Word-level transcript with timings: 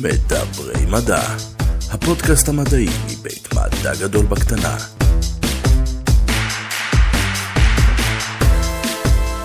מדברי 0.00 0.86
מדע, 0.86 1.22
הפודקאסט 1.90 2.48
המדעי 2.48 2.86
מבית 3.04 3.48
מדע 3.54 3.94
גדול 4.00 4.26
בקטנה. 4.26 4.76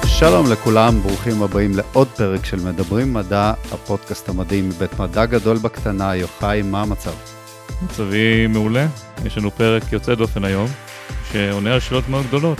שלום 0.06 0.52
לכולם, 0.52 1.02
ברוכים 1.02 1.44
הבאים 1.44 1.76
לעוד 1.76 2.08
פרק 2.08 2.46
של 2.46 2.58
מדברים 2.60 3.14
מדע, 3.14 3.54
הפודקאסט 3.72 4.30
המדעי 4.30 4.62
מבית 4.62 5.00
מדע 5.00 5.26
גדול 5.26 5.58
בקטנה. 5.58 6.16
יוחאי, 6.16 6.62
מה 6.62 6.82
המצב? 6.82 7.14
מצבי 7.82 8.48
מעולה, 8.48 8.88
יש 9.26 9.38
לנו 9.38 9.52
פרק 9.52 9.84
יוצא 9.92 10.16
דופן 10.16 10.44
היום, 10.44 10.68
שעונה 11.32 11.74
על 11.74 11.80
שאלות 11.80 12.10
מאוד 12.10 12.26
גדולות. 12.28 12.58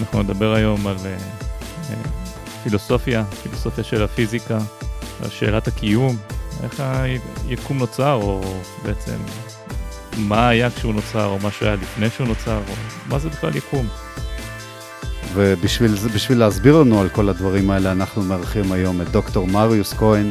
אנחנו 0.00 0.22
נדבר 0.22 0.54
היום 0.54 0.86
על 0.86 0.96
uh, 0.96 0.98
uh, 1.00 2.08
פילוסופיה, 2.62 3.24
פילוסופיה 3.42 3.84
של 3.84 4.02
הפיזיקה, 4.02 4.58
על 5.22 5.30
שאלת 5.30 5.68
הקיום, 5.68 6.16
איך 6.62 6.82
היקום 7.48 7.78
נוצר, 7.78 8.12
או 8.12 8.40
בעצם 8.84 9.16
מה 10.18 10.48
היה 10.48 10.70
כשהוא 10.70 10.94
נוצר, 10.94 11.26
או 11.26 11.38
מה 11.42 11.50
שהיה 11.50 11.74
לפני 11.74 12.10
שהוא 12.10 12.26
נוצר, 12.26 12.56
או 12.68 12.74
מה 13.08 13.18
זה 13.18 13.28
בכלל 13.28 13.56
יקום. 13.56 13.86
ובשביל 15.34 15.92
להסביר 16.38 16.80
לנו 16.80 17.00
על 17.00 17.08
כל 17.08 17.28
הדברים 17.28 17.70
האלה, 17.70 17.92
אנחנו 17.92 18.22
מארחים 18.22 18.72
היום 18.72 19.00
את 19.00 19.08
דוקטור 19.08 19.46
מריוס 19.46 19.94
כהן 19.94 20.30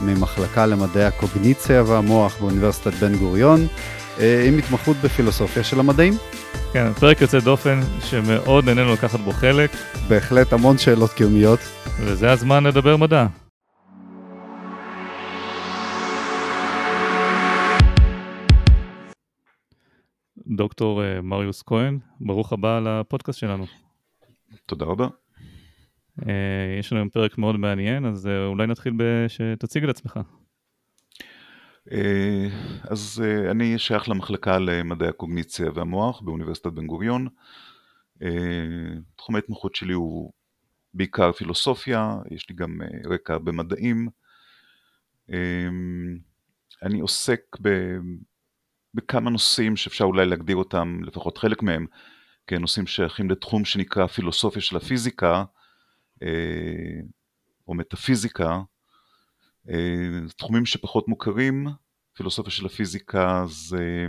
ממחלקה 0.00 0.66
למדעי 0.66 1.04
הקוגניציה 1.04 1.82
והמוח 1.82 2.36
באוניברסיטת 2.40 2.94
בן 2.94 3.16
גוריון, 3.16 3.66
אה, 4.20 4.44
עם 4.48 4.58
התמחות 4.58 4.96
בפילוסופיה 5.02 5.64
של 5.64 5.80
המדעים. 5.80 6.16
כן, 6.72 6.92
פרק 6.92 7.20
יוצא 7.20 7.40
דופן 7.40 7.80
שמאוד 8.04 8.64
נהנינו 8.64 8.92
לקחת 8.92 9.20
בו 9.20 9.32
חלק. 9.32 9.70
בהחלט 10.08 10.52
המון 10.52 10.78
שאלות 10.78 11.12
קיומיות. 11.12 11.60
וזה 12.00 12.32
הזמן 12.32 12.64
לדבר 12.64 12.96
מדע. 12.96 13.26
דוקטור 20.48 21.04
אה, 21.04 21.20
מריוס 21.20 21.62
כהן, 21.62 21.98
ברוך 22.20 22.52
הבא 22.52 22.80
לפודקאסט 22.80 23.38
שלנו. 23.38 23.66
תודה 24.66 24.86
רבה. 24.86 25.08
אה, 26.28 26.76
יש 26.78 26.92
לנו 26.92 27.10
פרק 27.12 27.38
מאוד 27.38 27.56
מעניין, 27.56 28.04
אז 28.06 28.26
אה, 28.26 28.46
אולי 28.46 28.66
נתחיל 28.66 28.92
בשתציג 28.96 29.84
את 29.84 29.88
עצמך. 29.88 30.20
אז 32.82 33.22
אני 33.50 33.78
שייך 33.78 34.08
למחלקה 34.08 34.58
למדעי 34.58 35.08
הקוגניציה 35.08 35.70
והמוח 35.74 36.20
באוניברסיטת 36.20 36.72
בן 36.72 36.86
גוריון. 36.86 37.28
תחום 39.16 39.34
ההתמחות 39.34 39.74
שלי 39.74 39.92
הוא 39.92 40.32
בעיקר 40.94 41.32
פילוסופיה, 41.32 42.14
יש 42.30 42.50
לי 42.50 42.56
גם 42.56 42.78
רקע 43.04 43.38
במדעים. 43.38 44.08
אני 46.82 47.00
עוסק 47.00 47.40
בכמה 48.94 49.30
נושאים 49.30 49.76
שאפשר 49.76 50.04
אולי 50.04 50.26
להגדיר 50.26 50.56
אותם, 50.56 51.00
לפחות 51.02 51.38
חלק 51.38 51.62
מהם, 51.62 51.86
כנושאים 52.46 52.86
שייכים 52.86 53.30
לתחום 53.30 53.64
שנקרא 53.64 54.06
פילוסופיה 54.06 54.62
של 54.62 54.76
הפיזיקה, 54.76 55.44
אה, 56.22 57.00
או 57.68 57.74
מטאפיזיקה, 57.74 58.60
אה, 59.70 60.20
תחומים 60.36 60.66
שפחות 60.66 61.08
מוכרים, 61.08 61.66
פילוסופיה 62.12 62.52
של 62.52 62.66
הפיזיקה 62.66 63.44
זה, 63.48 64.06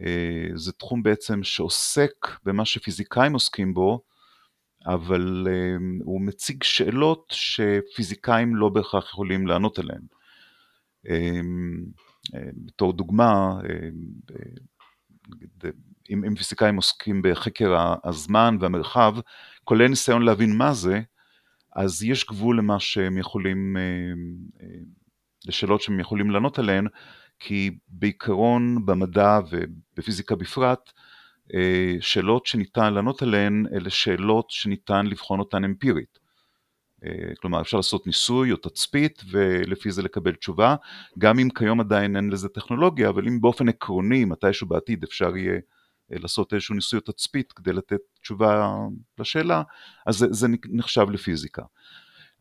אה, 0.00 0.46
זה 0.54 0.72
תחום 0.72 1.02
בעצם 1.02 1.42
שעוסק 1.42 2.26
במה 2.44 2.64
שפיזיקאים 2.64 3.32
עוסקים 3.32 3.74
בו, 3.74 4.02
אבל 4.86 5.46
הוא 6.04 6.20
מציג 6.20 6.62
שאלות 6.62 7.32
שפיזיקאים 7.36 8.56
לא 8.56 8.68
בהכרח 8.68 9.04
יכולים 9.04 9.46
לענות 9.46 9.78
עליהן. 9.78 10.02
בתור 12.56 12.92
דוגמה, 12.92 13.60
אם, 16.10 16.24
אם 16.24 16.34
פיזיקאים 16.34 16.76
עוסקים 16.76 17.22
בחקר 17.24 17.94
הזמן 18.04 18.56
והמרחב, 18.60 19.14
כולל 19.64 19.88
ניסיון 19.88 20.22
להבין 20.22 20.56
מה 20.56 20.72
זה, 20.72 21.00
אז 21.76 22.02
יש 22.02 22.26
גבול 22.26 22.58
למה 22.58 22.80
שהם 22.80 23.18
יכולים, 23.18 23.76
לשאלות 25.46 25.80
שהם 25.80 26.00
יכולים 26.00 26.30
לענות 26.30 26.58
עליהן, 26.58 26.86
כי 27.38 27.70
בעיקרון 27.88 28.86
במדע 28.86 29.40
ובפיזיקה 29.50 30.36
בפרט, 30.36 30.92
שאלות 32.00 32.46
שניתן 32.46 32.94
לענות 32.94 33.22
עליהן 33.22 33.66
אלה 33.72 33.90
שאלות 33.90 34.50
שניתן 34.50 35.06
לבחון 35.06 35.38
אותן 35.38 35.64
אמפירית. 35.64 36.23
אה, 37.04 37.34
כלומר 37.40 37.60
אפשר 37.60 37.76
לעשות 37.76 38.06
ניסוי 38.06 38.52
או 38.52 38.56
תצפית 38.56 39.22
ולפי 39.30 39.90
זה 39.90 40.02
לקבל 40.02 40.34
תשובה, 40.34 40.76
גם 41.18 41.38
אם 41.38 41.48
כיום 41.50 41.80
עדיין 41.80 42.16
אין 42.16 42.30
לזה 42.30 42.48
טכנולוגיה, 42.48 43.08
אבל 43.08 43.28
אם 43.28 43.40
באופן 43.40 43.68
עקרוני 43.68 44.24
מתישהו 44.24 44.66
בעתיד 44.66 45.04
אפשר 45.04 45.36
יהיה 45.36 45.60
אה, 46.12 46.18
לעשות 46.18 46.54
איזשהו 46.54 46.74
ניסוי 46.74 46.98
או 46.98 47.12
תצפית 47.12 47.52
כדי 47.52 47.72
לתת 47.72 48.00
תשובה 48.20 48.76
לשאלה, 49.18 49.62
אז 50.06 50.16
זה, 50.16 50.26
זה 50.30 50.48
נחשב 50.68 51.10
לפיזיקה. 51.10 51.62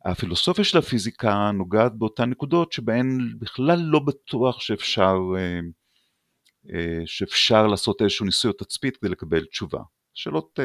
הפילוסופיה 0.05 0.63
של 0.63 0.77
הפיזיקה 0.77 1.51
נוגעת 1.53 1.95
באותן 1.95 2.29
נקודות 2.29 2.71
שבהן 2.71 3.35
בכלל 3.39 3.79
לא 3.79 3.99
בטוח 3.99 4.59
שאפשר, 4.59 5.17
אה, 6.73 7.01
שאפשר 7.05 7.67
לעשות 7.67 8.01
איזשהו 8.01 8.25
ניסוי 8.25 8.51
או 8.51 8.65
תצפית 8.65 8.97
כדי 8.97 9.09
לקבל 9.09 9.45
תשובה. 9.45 9.79
שאלות 10.13 10.59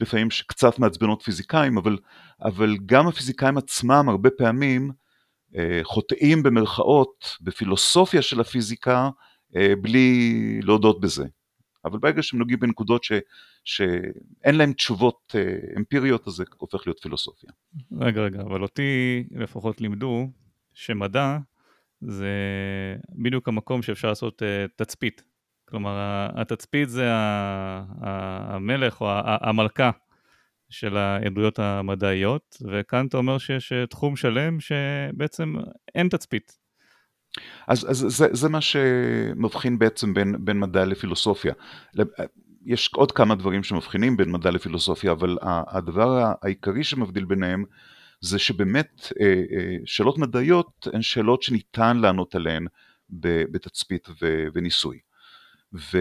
לפעמים 0.00 0.30
שקצת 0.30 0.78
מעצבנות 0.78 1.22
פיזיקאים, 1.22 1.78
אבל, 1.78 1.96
אבל 2.42 2.76
גם 2.86 3.08
הפיזיקאים 3.08 3.58
עצמם 3.58 4.08
הרבה 4.08 4.30
פעמים 4.30 4.90
אה, 5.56 5.80
חוטאים 5.82 6.42
במרכאות 6.42 7.24
בפילוסופיה 7.40 8.22
של 8.22 8.40
הפיזיקה 8.40 9.10
אה, 9.56 9.72
בלי 9.80 10.60
להודות 10.62 11.00
בזה. 11.00 11.24
אבל 11.84 11.98
ברגע 11.98 12.22
שהם 12.22 12.38
נוגעים 12.38 12.60
בנקודות 12.60 13.04
ש, 13.04 13.12
שאין 13.64 14.54
להם 14.54 14.72
תשובות 14.72 15.34
אה, 15.34 15.58
אמפיריות, 15.78 16.28
אז 16.28 16.32
זה 16.32 16.44
הופך 16.56 16.86
להיות 16.86 17.00
פילוסופיה. 17.02 17.50
רגע, 18.00 18.20
רגע, 18.20 18.40
אבל 18.40 18.62
אותי 18.62 19.24
לפחות 19.30 19.80
לימדו 19.80 20.30
שמדע 20.74 21.38
זה 22.00 22.32
בדיוק 23.14 23.48
המקום 23.48 23.82
שאפשר 23.82 24.08
לעשות 24.08 24.42
uh, 24.42 24.44
תצפית. 24.76 25.22
כלומר, 25.68 26.28
התצפית 26.34 26.88
זה 26.88 27.10
המלך 28.00 29.00
או 29.00 29.08
המלכה 29.24 29.90
של 30.70 30.96
העדויות 30.96 31.58
המדעיות, 31.58 32.56
וכאן 32.70 33.06
אתה 33.06 33.16
אומר 33.16 33.38
שיש 33.38 33.72
אה, 33.72 33.86
תחום 33.86 34.16
שלם 34.16 34.60
שבעצם 34.60 35.54
אין 35.94 36.08
תצפית. 36.08 36.58
אז, 37.68 37.90
אז 37.90 38.04
זה, 38.08 38.26
זה 38.32 38.48
מה 38.48 38.60
שמבחין 38.60 39.78
בעצם 39.78 40.14
בין, 40.14 40.44
בין 40.44 40.60
מדע 40.60 40.84
לפילוסופיה. 40.84 41.52
יש 42.64 42.90
עוד 42.94 43.12
כמה 43.12 43.34
דברים 43.34 43.62
שמבחינים 43.62 44.16
בין 44.16 44.32
מדע 44.32 44.50
לפילוסופיה, 44.50 45.12
אבל 45.12 45.38
הדבר 45.42 46.32
העיקרי 46.42 46.84
שמבדיל 46.84 47.24
ביניהם 47.24 47.64
זה 48.20 48.38
שבאמת 48.38 49.12
אה, 49.20 49.26
אה, 49.26 49.76
שאלות 49.84 50.18
מדעיות 50.18 50.88
הן 50.92 51.02
שאלות 51.02 51.42
שניתן 51.42 51.96
לענות 51.96 52.34
עליהן 52.34 52.66
בתצפית 53.50 54.08
וניסוי. 54.54 54.98
ו, 55.74 55.98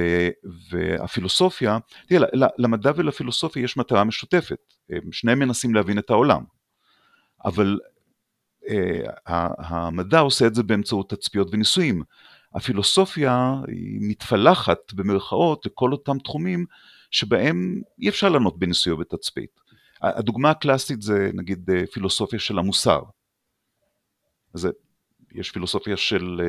והפילוסופיה, 0.70 1.78
תראה, 2.08 2.28
למדע 2.58 2.92
ולפילוסופיה 2.96 3.64
יש 3.64 3.78
מטרה 3.78 4.04
משותפת, 4.04 4.74
הם 4.90 5.12
שניהם 5.12 5.40
מנסים 5.40 5.76
להבין 5.76 6.00
את 6.00 6.10
העולם, 6.10 6.44
אבל 7.46 7.80
אה, 8.70 9.02
המדע 9.58 10.20
עושה 10.20 10.48
את 10.48 10.56
זה 10.56 10.64
באמצעות 10.64 11.10
תצפיות 11.10 11.48
וניסויים. 11.52 12.04
הפילוסופיה 12.54 13.56
היא 13.68 14.00
מתפלחת 14.02 14.94
במרכאות 14.94 15.66
לכל 15.66 15.92
אותם 15.92 16.20
תחומים 16.20 16.66
שבהם 17.12 17.82
אי 18.00 18.10
אפשר 18.10 18.30
לענות 18.30 18.60
בניסוי 18.60 18.94
או 18.94 18.98
בתצפית. 18.98 19.60
הדוגמה 20.02 20.50
הקלאסית 20.50 21.02
זה 21.02 21.30
נגיד 21.34 21.70
אה, 21.70 21.88
פילוסופיה 21.94 22.40
של 22.40 22.60
המוסר. 22.60 23.02
זה, 24.54 24.70
יש 25.32 25.52
פילוסופיה 25.52 25.98
של 25.98 26.42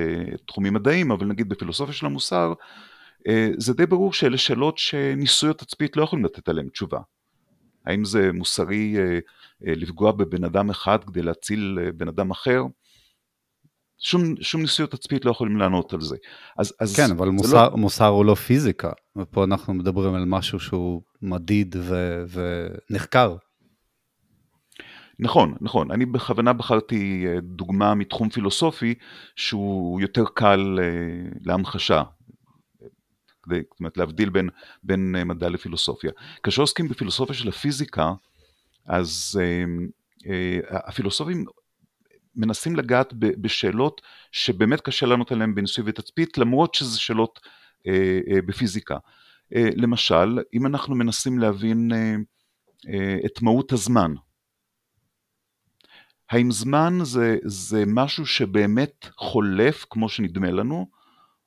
תחומים 0.46 0.74
מדעיים, 0.74 1.10
אבל 1.10 1.26
נגיד 1.26 1.48
בפילוסופיה 1.48 1.94
של 1.94 2.06
המוסר 2.06 2.52
אה, 2.52 2.54
זה 3.58 3.74
די 3.74 3.86
ברור 3.86 4.12
שאלה 4.12 4.38
שאלות 4.38 4.78
שניסוי 4.78 5.50
התצפית 5.50 5.96
לא 5.96 6.02
יכולים 6.02 6.24
לתת 6.24 6.48
עליהן 6.48 6.68
תשובה. 6.68 6.98
האם 7.88 8.04
זה 8.04 8.32
מוסרי 8.32 8.96
אה, 8.98 9.18
אה, 9.66 9.72
לפגוע 9.76 10.12
בבן 10.12 10.44
אדם 10.44 10.70
אחד 10.70 11.04
כדי 11.04 11.22
להציל 11.22 11.78
בן 11.96 12.08
אדם 12.08 12.30
אחר? 12.30 12.62
שום, 13.98 14.22
שום 14.40 14.60
ניסוי 14.60 14.84
התצפית 14.84 15.24
לא 15.24 15.30
יכולים 15.30 15.56
לענות 15.56 15.92
על 15.92 16.00
זה. 16.00 16.16
אז, 16.58 16.74
אז 16.80 16.96
כן, 16.96 17.10
אבל 17.10 17.28
מוסר, 17.28 17.68
לא... 17.68 17.76
מוסר 17.76 18.06
הוא 18.06 18.24
לא 18.24 18.34
פיזיקה, 18.34 18.92
ופה 19.16 19.44
אנחנו 19.44 19.74
מדברים 19.74 20.14
על 20.14 20.24
משהו 20.24 20.60
שהוא 20.60 21.02
מדיד 21.22 21.76
ו, 21.78 22.24
ונחקר. 22.90 23.36
נכון, 25.18 25.54
נכון. 25.60 25.90
אני 25.90 26.06
בכוונה 26.06 26.52
בחרתי 26.52 27.26
דוגמה 27.42 27.94
מתחום 27.94 28.28
פילוסופי 28.28 28.94
שהוא 29.36 30.00
יותר 30.00 30.24
קל 30.34 30.78
להמחשה. 31.44 32.02
זאת 33.48 33.80
אומרת 33.80 33.96
להבדיל 33.96 34.30
בין, 34.30 34.48
בין 34.82 35.14
אה, 35.18 35.24
מדע 35.24 35.48
לפילוסופיה. 35.48 36.10
כאשר 36.42 36.62
עוסקים 36.62 36.88
בפילוסופיה 36.88 37.34
של 37.34 37.48
הפיזיקה, 37.48 38.12
אז 38.86 39.40
אה, 39.40 39.64
אה, 40.30 40.58
הפילוסופים 40.70 41.44
מנסים 42.36 42.76
לגעת 42.76 43.12
בשאלות 43.12 44.00
שבאמת 44.32 44.80
קשה 44.80 45.06
לענות 45.06 45.32
עליהן 45.32 45.54
בניסוי 45.54 45.84
ותצפית, 45.86 46.38
למרות 46.38 46.74
שזה 46.74 46.98
שאלות 46.98 47.40
אה, 47.86 48.20
אה, 48.30 48.42
בפיזיקה. 48.42 48.96
אה, 49.54 49.68
למשל, 49.76 50.38
אם 50.54 50.66
אנחנו 50.66 50.94
מנסים 50.94 51.38
להבין 51.38 51.92
אה, 51.92 52.14
אה, 52.88 53.18
את 53.26 53.42
מהות 53.42 53.72
הזמן, 53.72 54.14
האם 56.30 56.50
זמן 56.50 56.98
זה, 57.02 57.38
זה 57.44 57.84
משהו 57.86 58.26
שבאמת 58.26 59.08
חולף 59.16 59.86
כמו 59.90 60.08
שנדמה 60.08 60.50
לנו, 60.50 60.86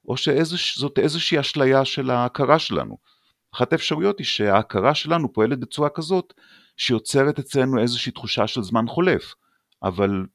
או 0.07 0.17
שזאת 0.17 0.99
איזושהי 0.99 1.39
אשליה 1.39 1.85
של 1.85 2.09
ההכרה 2.09 2.59
שלנו. 2.59 2.97
אחת 3.55 3.73
האפשרויות 3.73 4.19
היא 4.19 4.25
שההכרה 4.25 4.95
שלנו 4.95 5.33
פועלת 5.33 5.59
בצורה 5.59 5.89
כזאת 5.89 6.33
שיוצרת 6.77 7.39
אצלנו 7.39 7.81
איזושהי 7.81 8.11
תחושה 8.11 8.47
של 8.47 8.61
זמן 8.61 8.87
חולף, 8.87 9.33
אבל 9.83 10.25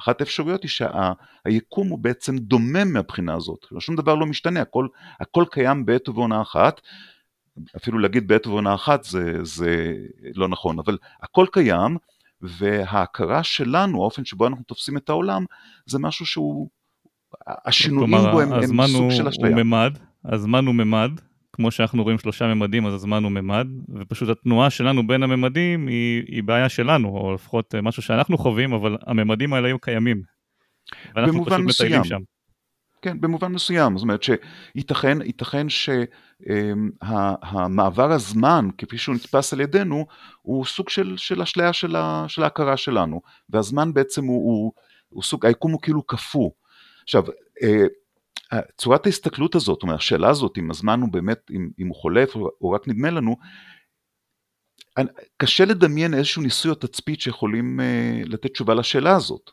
אחת 0.00 0.20
האפשרויות 0.20 0.62
היא 0.62 0.70
שהיקום 0.70 1.84
שה, 1.86 1.90
הוא 1.90 1.98
בעצם 1.98 2.38
דומם 2.38 2.92
מהבחינה 2.92 3.34
הזאת, 3.34 3.66
שום 3.78 3.96
דבר 3.96 4.14
לא 4.14 4.26
משתנה, 4.26 4.60
הכל, 4.60 4.88
הכל 5.20 5.44
קיים 5.50 5.86
בעת 5.86 6.08
ובעונה 6.08 6.42
אחת, 6.42 6.80
אפילו 7.76 7.98
להגיד 7.98 8.28
בעת 8.28 8.46
ובעונה 8.46 8.74
אחת 8.74 9.04
זה, 9.04 9.44
זה 9.44 9.94
לא 10.34 10.48
נכון, 10.48 10.78
אבל 10.78 10.98
הכל 11.22 11.46
קיים, 11.52 11.96
וההכרה 12.40 13.42
שלנו, 13.42 14.02
האופן 14.02 14.24
שבו 14.24 14.46
אנחנו 14.46 14.64
תופסים 14.64 14.96
את 14.96 15.08
העולם, 15.08 15.44
זה 15.86 15.98
משהו 15.98 16.26
שהוא, 16.26 16.68
השינויים 17.46 18.16
בו 18.32 18.40
הם, 18.40 18.52
הם 18.52 18.86
סוג 18.86 19.10
של 19.10 19.28
אשליה. 19.28 19.48
הוא 19.50 19.62
ממד, 19.62 19.98
הזמן 20.24 20.66
הוא 20.66 20.74
ממד, 20.74 21.10
כמו 21.52 21.70
שאנחנו 21.70 22.02
רואים 22.02 22.18
שלושה 22.18 22.54
ממדים, 22.54 22.86
אז 22.86 22.94
הזמן 22.94 23.24
הוא 23.24 23.32
ממד, 23.32 23.66
ופשוט 23.94 24.28
התנועה 24.28 24.70
שלנו 24.70 25.06
בין 25.06 25.22
הממדים 25.22 25.86
היא, 25.86 26.22
היא 26.28 26.42
בעיה 26.42 26.68
שלנו, 26.68 27.08
או 27.08 27.34
לפחות 27.34 27.74
משהו 27.74 28.02
שאנחנו 28.02 28.38
חווים, 28.38 28.72
אבל 28.72 28.96
הממדים 29.06 29.52
האלה 29.52 29.68
היו 29.68 29.78
קיימים. 29.78 30.22
ואנחנו 31.14 31.44
פשוט 31.44 31.60
מטיילים 31.60 32.04
שם. 32.04 32.18
כן, 33.02 33.20
במובן 33.20 33.52
מסוים, 33.52 33.96
זאת 33.96 34.02
אומרת 34.02 34.22
שייתכן 34.22 35.22
ייתכן 35.22 35.66
שהמעבר 36.48 38.08
שה, 38.08 38.14
הזמן, 38.14 38.68
כפי 38.78 38.98
שהוא 38.98 39.14
נתפס 39.14 39.52
על 39.52 39.60
ידינו, 39.60 40.06
הוא 40.42 40.64
סוג 40.64 40.88
של, 40.88 41.14
של 41.16 41.42
אשליה 41.42 41.72
של, 41.72 41.96
של 42.28 42.42
ההכרה 42.42 42.76
שלנו, 42.76 43.20
והזמן 43.50 43.92
בעצם 43.92 44.24
הוא, 44.24 44.44
הוא, 44.44 44.72
הוא 45.08 45.22
סוג, 45.22 45.46
היקום 45.46 45.72
הוא 45.72 45.82
כאילו 45.82 46.02
קפוא. 46.02 46.50
עכשיו, 47.08 47.22
אה, 47.62 48.60
צורת 48.76 49.06
ההסתכלות 49.06 49.54
הזאת, 49.54 49.74
זאת 49.74 49.82
אומרת, 49.82 49.98
השאלה 49.98 50.30
הזאת, 50.30 50.58
אם 50.58 50.70
הזמן 50.70 51.00
הוא 51.00 51.08
באמת, 51.12 51.50
אם, 51.50 51.70
אם 51.78 51.86
הוא 51.86 51.96
חולף 51.96 52.34
או, 52.36 52.50
או 52.60 52.70
רק 52.70 52.88
נדמה 52.88 53.10
לנו, 53.10 53.36
קשה 55.36 55.64
לדמיין 55.64 56.14
איזשהו 56.14 56.42
ניסוי 56.42 56.70
או 56.70 56.76
תצפית 56.76 57.20
שיכולים 57.20 57.80
uh, 57.80 58.28
לתת 58.28 58.52
תשובה 58.52 58.74
לשאלה 58.74 59.16
הזאת. 59.16 59.50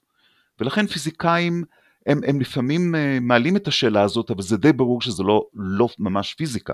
ולכן 0.59 0.87
פיזיקאים, 0.87 1.63
הם, 2.05 2.21
הם 2.27 2.41
לפעמים 2.41 2.95
uh, 2.95 2.97
מעלים 3.21 3.55
את 3.55 3.67
השאלה 3.67 4.01
הזאת, 4.01 4.31
אבל 4.31 4.41
זה 4.41 4.57
די 4.57 4.73
ברור 4.73 5.01
שזה 5.01 5.23
לא, 5.23 5.45
לא 5.53 5.87
ממש 5.99 6.33
פיזיקה. 6.33 6.73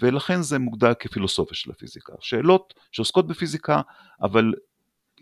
ולכן 0.00 0.42
זה 0.42 0.58
מוגדר 0.58 0.94
כפילוסופיה 0.94 1.56
של 1.56 1.70
הפיזיקה. 1.70 2.12
שאלות 2.20 2.74
שעוסקות 2.92 3.26
בפיזיקה, 3.26 3.80
אבל 4.22 4.52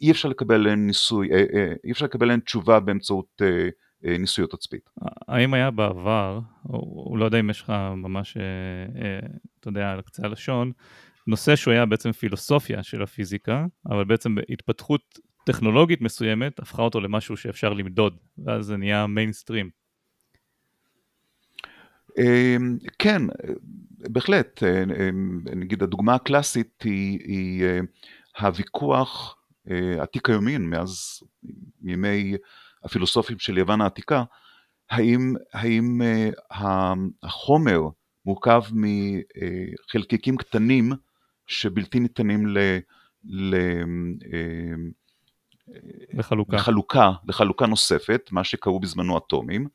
אי 0.02 0.10
אפשר 0.10 0.28
לקבל 0.28 0.54
עליהן 0.54 0.86
ניסוי, 0.86 1.32
אה, 1.32 1.72
אי 1.84 1.92
אפשר 1.92 2.04
לקבל 2.04 2.26
עליהן 2.26 2.40
תשובה 2.40 2.80
באמצעות 2.80 3.42
אה, 4.06 4.18
ניסוי 4.18 4.44
או 4.44 4.48
תצפית. 4.56 4.90
האם 5.28 5.54
היה 5.54 5.70
בעבר, 5.70 6.40
או 6.68 7.16
לא 7.18 7.24
יודע 7.24 7.40
אם 7.40 7.50
יש 7.50 7.60
לך 7.60 7.70
ממש, 7.96 8.36
אה, 8.36 8.42
אה, 9.02 9.18
אתה 9.60 9.68
יודע, 9.68 9.90
על 9.90 10.00
קצה 10.00 10.22
הלשון, 10.26 10.72
נושא 11.26 11.56
שהוא 11.56 11.72
היה 11.72 11.86
בעצם 11.86 12.12
פילוסופיה 12.12 12.82
של 12.82 13.02
הפיזיקה, 13.02 13.66
אבל 13.86 14.04
בעצם 14.04 14.34
בהתפתחות 14.34 15.18
טכנולוגית 15.46 16.00
מסוימת, 16.00 16.58
הפכה 16.58 16.82
אותו 16.82 17.00
למשהו 17.00 17.36
שאפשר 17.36 17.72
למדוד, 17.72 18.16
ואז 18.38 18.66
זה 18.66 18.76
נהיה 18.76 19.06
מיינסטרים. 19.06 19.70
כן, 22.98 23.22
בהחלט. 23.98 24.62
נגיד 25.56 25.82
הדוגמה 25.82 26.14
הקלאסית 26.14 26.82
היא, 26.82 27.18
היא 27.24 27.64
הוויכוח 28.40 29.36
עתיק 30.00 30.30
היומין, 30.30 30.70
מאז 30.70 31.20
ימי 31.82 32.36
הפילוסופים 32.84 33.38
של 33.38 33.58
יוון 33.58 33.80
העתיקה, 33.80 34.24
האם, 34.90 35.34
האם 35.52 36.00
uh, 36.02 36.54
החומר 37.22 37.80
מורכב 38.26 38.62
מחלקיקים 38.72 40.36
קטנים 40.36 40.92
שבלתי 41.46 42.00
ניתנים 42.00 42.46
ל... 42.46 42.58
ל 43.24 43.54
uh, 43.54 45.04
לחלוקה. 46.12 46.56
לחלוקה, 46.56 47.12
לחלוקה 47.28 47.66
נוספת, 47.66 48.28
מה 48.32 48.44
שקראו 48.44 48.80
בזמנו 48.80 49.18
אטומים, 49.18 49.68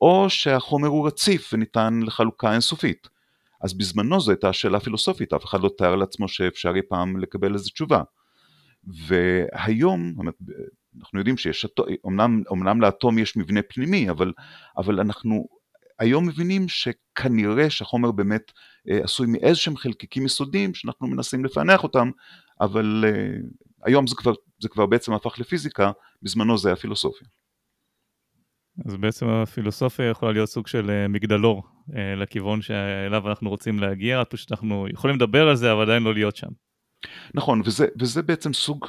או 0.00 0.30
שהחומר 0.30 0.88
הוא 0.88 1.06
רציף 1.06 1.50
וניתן 1.52 2.00
לחלוקה 2.02 2.52
אינסופית. 2.52 3.08
אז 3.60 3.74
בזמנו 3.74 4.20
זו 4.20 4.30
הייתה 4.30 4.52
שאלה 4.52 4.80
פילוסופית, 4.80 5.32
אף 5.32 5.44
אחד 5.44 5.60
לא 5.60 5.70
תאר 5.78 5.94
לעצמו 5.94 6.28
שאפשר 6.28 6.72
אי 6.76 6.82
פעם 6.88 7.16
לקבל 7.16 7.54
איזו 7.54 7.70
תשובה. 7.70 8.02
והיום, 8.84 10.14
אנחנו 11.00 11.18
יודעים 11.18 11.36
שיש, 11.36 11.66
אמנם, 12.06 12.42
אמנם 12.52 12.80
לאטום 12.80 13.18
יש 13.18 13.36
מבנה 13.36 13.60
פנימי, 13.68 14.10
אבל, 14.10 14.32
אבל 14.76 15.00
אנחנו 15.00 15.46
היום 15.98 16.26
מבינים 16.28 16.68
שכנראה 16.68 17.70
שהחומר 17.70 18.12
באמת 18.12 18.52
אה, 18.90 19.04
עשוי 19.04 19.26
מאיזשהם 19.26 19.76
חלקיקים 19.76 20.26
יסודיים 20.26 20.74
שאנחנו 20.74 21.06
מנסים 21.06 21.44
לפענח 21.44 21.82
אותם, 21.82 22.10
אבל 22.60 23.04
אה, 23.06 23.36
היום 23.84 24.06
זה 24.06 24.14
כבר, 24.16 24.32
זה 24.62 24.68
כבר 24.68 24.86
בעצם 24.86 25.12
הפך 25.12 25.38
לפיזיקה, 25.38 25.92
בזמנו 26.22 26.58
זה 26.58 26.68
היה 26.68 26.76
פילוסופיה. 26.76 27.28
אז 28.86 28.96
בעצם 28.96 29.28
הפילוסופיה 29.28 30.10
יכולה 30.10 30.32
להיות 30.32 30.48
סוג 30.48 30.66
של 30.66 30.90
אה, 30.90 31.08
מגדלור 31.08 31.62
לכיוון 32.16 32.62
שאליו 32.62 33.28
אנחנו 33.28 33.50
רוצים 33.50 33.78
להגיע, 33.78 34.22
פשוט 34.30 34.52
אנחנו 34.52 34.86
יכולים 34.92 35.16
לדבר 35.16 35.48
על 35.48 35.56
זה, 35.56 35.72
אבל 35.72 35.82
עדיין 35.82 36.02
לא 36.02 36.14
להיות 36.14 36.36
שם. 36.36 36.48
נכון, 37.34 37.62
וזה, 37.64 37.86
וזה 38.00 38.22
בעצם 38.22 38.52
סוג, 38.52 38.86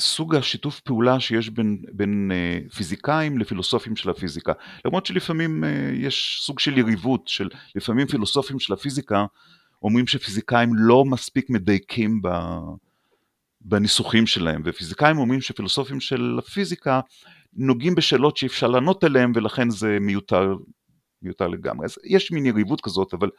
סוג 0.00 0.34
השיתוף 0.34 0.80
פעולה 0.80 1.20
שיש 1.20 1.50
בין, 1.50 1.82
בין 1.92 2.30
אה, 2.34 2.58
פיזיקאים 2.74 3.38
לפילוסופים 3.38 3.96
של 3.96 4.10
הפיזיקה. 4.10 4.52
למרות 4.84 5.06
שלפעמים 5.06 5.64
אה, 5.64 5.90
יש 5.94 6.38
סוג 6.42 6.58
של 6.58 6.78
יריבות, 6.78 7.28
של 7.28 7.48
לפעמים 7.74 8.06
פילוסופים 8.06 8.58
של 8.58 8.72
הפיזיקה 8.72 9.24
אומרים 9.82 10.06
שפיזיקאים 10.06 10.74
לא 10.74 11.04
מספיק 11.04 11.50
מדייקים 11.50 12.22
ב, 12.22 12.28
בניסוחים 13.60 14.26
שלהם, 14.26 14.62
ופיזיקאים 14.64 15.18
אומרים 15.18 15.40
שפילוסופים 15.40 16.00
של 16.00 16.38
הפיזיקה 16.38 17.00
נוגעים 17.52 17.94
בשאלות 17.94 18.36
שאי 18.36 18.48
אפשר 18.48 18.68
לענות 18.68 19.04
עליהן 19.04 19.32
ולכן 19.34 19.70
זה 19.70 19.98
מיותר, 20.00 20.54
מיותר 21.22 21.48
לגמרי. 21.48 21.84
אז 21.84 21.98
יש 22.04 22.32
מין 22.32 22.46
יריבות 22.46 22.80
כזאת, 22.80 23.14
אבל, 23.14 23.30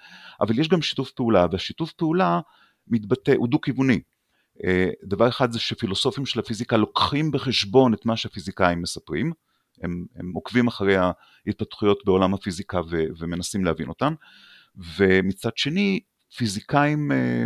אבל 0.41 0.59
יש 0.59 0.67
גם 0.67 0.81
שיתוף 0.81 1.11
פעולה, 1.11 1.45
והשיתוף 1.51 1.91
פעולה 1.91 2.39
מתבטא, 2.87 3.31
הוא 3.37 3.47
דו-כיווני. 3.47 3.99
אה, 4.63 4.89
דבר 5.03 5.29
אחד 5.29 5.51
זה 5.51 5.59
שפילוסופים 5.59 6.25
של 6.25 6.39
הפיזיקה 6.39 6.77
לוקחים 6.77 7.31
בחשבון 7.31 7.93
את 7.93 8.05
מה 8.05 8.17
שהפיזיקאים 8.17 8.81
מספרים, 8.81 9.33
הם, 9.81 10.05
הם 10.15 10.31
עוקבים 10.33 10.67
אחרי 10.67 10.95
ההתפתחויות 10.97 12.05
בעולם 12.05 12.33
הפיזיקה 12.33 12.81
ו, 12.89 13.03
ומנסים 13.19 13.65
להבין 13.65 13.89
אותן, 13.89 14.13
ומצד 14.97 15.49
שני 15.55 15.99
פיזיקאים 16.37 17.11
אה, 17.11 17.45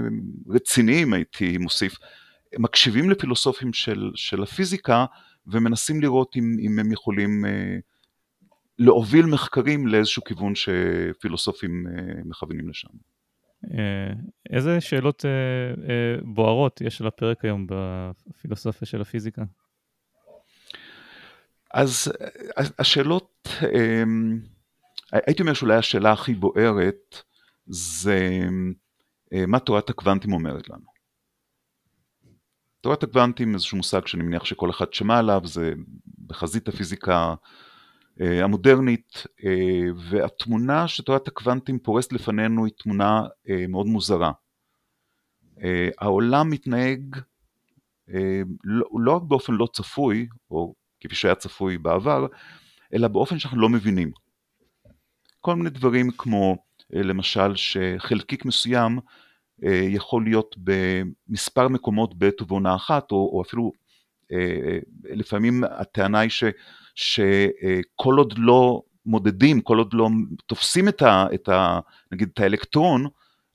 רציניים 0.50 1.14
הייתי 1.14 1.58
מוסיף, 1.58 1.96
מקשיבים 2.60 3.10
לפילוסופים 3.10 3.74
של, 3.74 4.12
של 4.16 4.44
הפיזיקה 4.44 5.06
ומנסים 5.48 6.02
לראות 6.02 6.36
אם, 6.36 6.58
אם 6.60 6.80
הם 6.80 6.92
יכולים 6.92 7.46
אה, 7.46 7.78
להוביל 8.80 9.26
מחקרים 9.26 9.88
לאיזשהו 9.88 10.24
כיוון 10.24 10.54
שפילוסופים 10.56 11.86
מכוונים 12.26 12.70
לשם. 12.70 12.88
אה, 13.66 14.14
איזה 14.50 14.82
שאלות 14.82 15.26
אה, 15.26 15.30
אה, 15.90 16.16
בוערות 16.24 16.82
יש 16.82 17.02
על 17.02 17.08
הפרק 17.08 17.46
היום 17.46 17.68
בפילוסופיה 17.70 18.88
של 18.88 19.02
הפיזיקה? 19.02 19.44
אז 21.74 22.14
השאלות, 22.80 23.50
הייתי 25.12 25.42
אומר 25.42 25.54
שאולי 25.54 25.76
השאלה 25.76 26.12
הכי 26.12 26.34
בוערת 26.34 27.22
זה 27.68 28.40
מה 29.48 29.60
תורת 29.60 29.90
הקוונטים 29.90 30.34
אומרת 30.34 30.70
לנו. 30.70 30.86
תורת 32.82 33.04
הקוונטים 33.04 33.54
איזשהו 33.54 33.78
מושג 33.78 34.08
שאני 34.08 34.24
מניח 34.24 34.46
שכל 34.46 34.70
אחד 34.70 34.94
שמע 34.94 35.18
עליו, 35.18 35.42
זה 35.46 35.74
בחזית 36.28 36.68
הפיזיקה 36.68 37.36
המודרנית, 38.20 39.24
אה, 39.44 39.84
והתמונה 40.10 40.88
שתורת 40.88 41.28
הקוונטים 41.28 41.80
פורסת 41.80 42.14
לפנינו 42.14 42.66
היא 42.66 42.74
תמונה 42.78 43.22
אה, 43.50 43.66
מאוד 43.70 43.86
מוזרה. 43.88 44.32
העולם 46.00 46.50
מתנהג 46.50 47.16
לא, 48.64 48.86
לא 49.00 49.12
רק 49.12 49.22
באופן 49.22 49.54
לא 49.54 49.68
צפוי, 49.74 50.28
או 50.52 50.74
כפי 51.00 51.16
שהיה 51.16 51.36
צפוי 51.36 51.78
בעבר, 51.78 52.28
אלא 52.94 53.08
באופן 53.08 53.40
שאנחנו 53.40 53.62
לא 53.62 53.70
מבינים. 53.70 54.12
כל 55.42 55.56
מיני 55.56 55.70
דברים 55.70 56.12
כמו 56.18 56.58
למשל 56.90 57.56
שחלקיק 57.56 58.46
מסוים 58.46 59.00
יכול 59.90 60.24
להיות 60.24 60.56
במספר 60.58 61.68
מקומות 61.68 62.18
בעת 62.20 62.42
ובעונה 62.42 62.76
אחת, 62.76 63.12
או, 63.12 63.18
או 63.18 63.42
אפילו 63.42 63.72
לפעמים 65.04 65.64
הטענה 65.64 66.20
היא 66.20 66.30
ש, 66.30 66.44
שכל 66.98 68.18
עוד 68.18 68.34
לא 68.38 68.82
מודדים, 69.06 69.62
כל 69.62 69.78
עוד 69.78 69.94
לא 69.94 70.10
תופסים 70.46 70.88
את 70.88 71.02
ה, 71.02 71.26
את 71.34 71.50
ה, 71.50 71.80
נגיד 72.12 72.30
את 72.34 72.40
האלקטרון, 72.40 73.08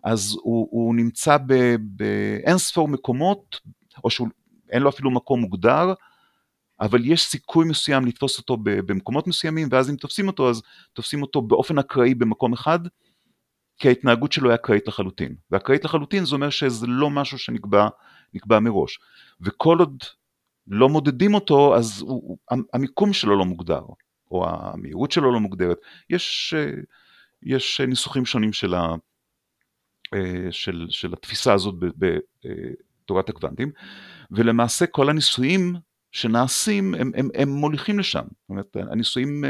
אז 0.04 0.36
הוא, 0.42 0.68
הוא 0.70 0.94
נמצא 0.94 1.36
באין 1.80 2.58
ספור 2.58 2.88
מקומות, 2.88 3.60
או 4.04 4.10
שאין 4.10 4.82
לו 4.82 4.88
אפילו 4.88 5.10
מקום 5.10 5.40
מוגדר, 5.40 5.92
אבל 6.80 7.00
יש 7.04 7.26
סיכוי 7.26 7.68
מסוים 7.68 8.06
לתפוס 8.06 8.38
אותו 8.38 8.56
במקומות 8.62 9.26
מסוימים, 9.26 9.68
ואז 9.70 9.90
אם 9.90 9.96
תופסים 9.96 10.26
אותו, 10.26 10.50
אז 10.50 10.62
תופסים 10.92 11.22
אותו 11.22 11.42
באופן 11.42 11.78
אקראי 11.78 12.14
במקום 12.14 12.52
אחד, 12.52 12.78
כי 13.78 13.88
ההתנהגות 13.88 14.32
שלו 14.32 14.50
היא 14.50 14.54
אקראית 14.54 14.88
לחלוטין. 14.88 15.34
ואקראית 15.50 15.84
לחלוטין 15.84 16.24
זה 16.24 16.34
אומר 16.34 16.50
שזה 16.50 16.86
לא 16.86 17.10
משהו 17.10 17.38
שנקבע 17.38 18.60
מראש. 18.60 18.98
וכל 19.40 19.78
עוד 19.78 20.02
לא 20.66 20.88
מודדים 20.88 21.34
אותו, 21.34 21.76
אז 21.76 22.00
הוא, 22.00 22.38
המיקום 22.72 23.12
שלו 23.12 23.38
לא 23.38 23.44
מוגדר, 23.44 23.82
או 24.30 24.46
המהירות 24.48 25.12
שלו 25.12 25.32
לא 25.32 25.40
מוגדרת. 25.40 25.78
יש, 26.10 26.54
יש 27.42 27.80
ניסוחים 27.80 28.26
שונים 28.26 28.52
של, 28.52 28.74
ה, 28.74 28.94
של, 30.50 30.86
של 30.90 31.12
התפיסה 31.12 31.52
הזאת 31.52 31.74
בתורת 31.98 33.28
הקוונטים, 33.28 33.72
ולמעשה 34.30 34.86
כל 34.86 35.10
הניסויים 35.10 35.74
שנעשים 36.12 36.94
הם, 36.94 37.10
הם, 37.14 37.28
הם 37.34 37.48
מוליכים 37.48 37.98
לשם, 37.98 38.24
זאת 38.40 38.48
אומרת 38.48 38.76
הניסויים 38.76 39.44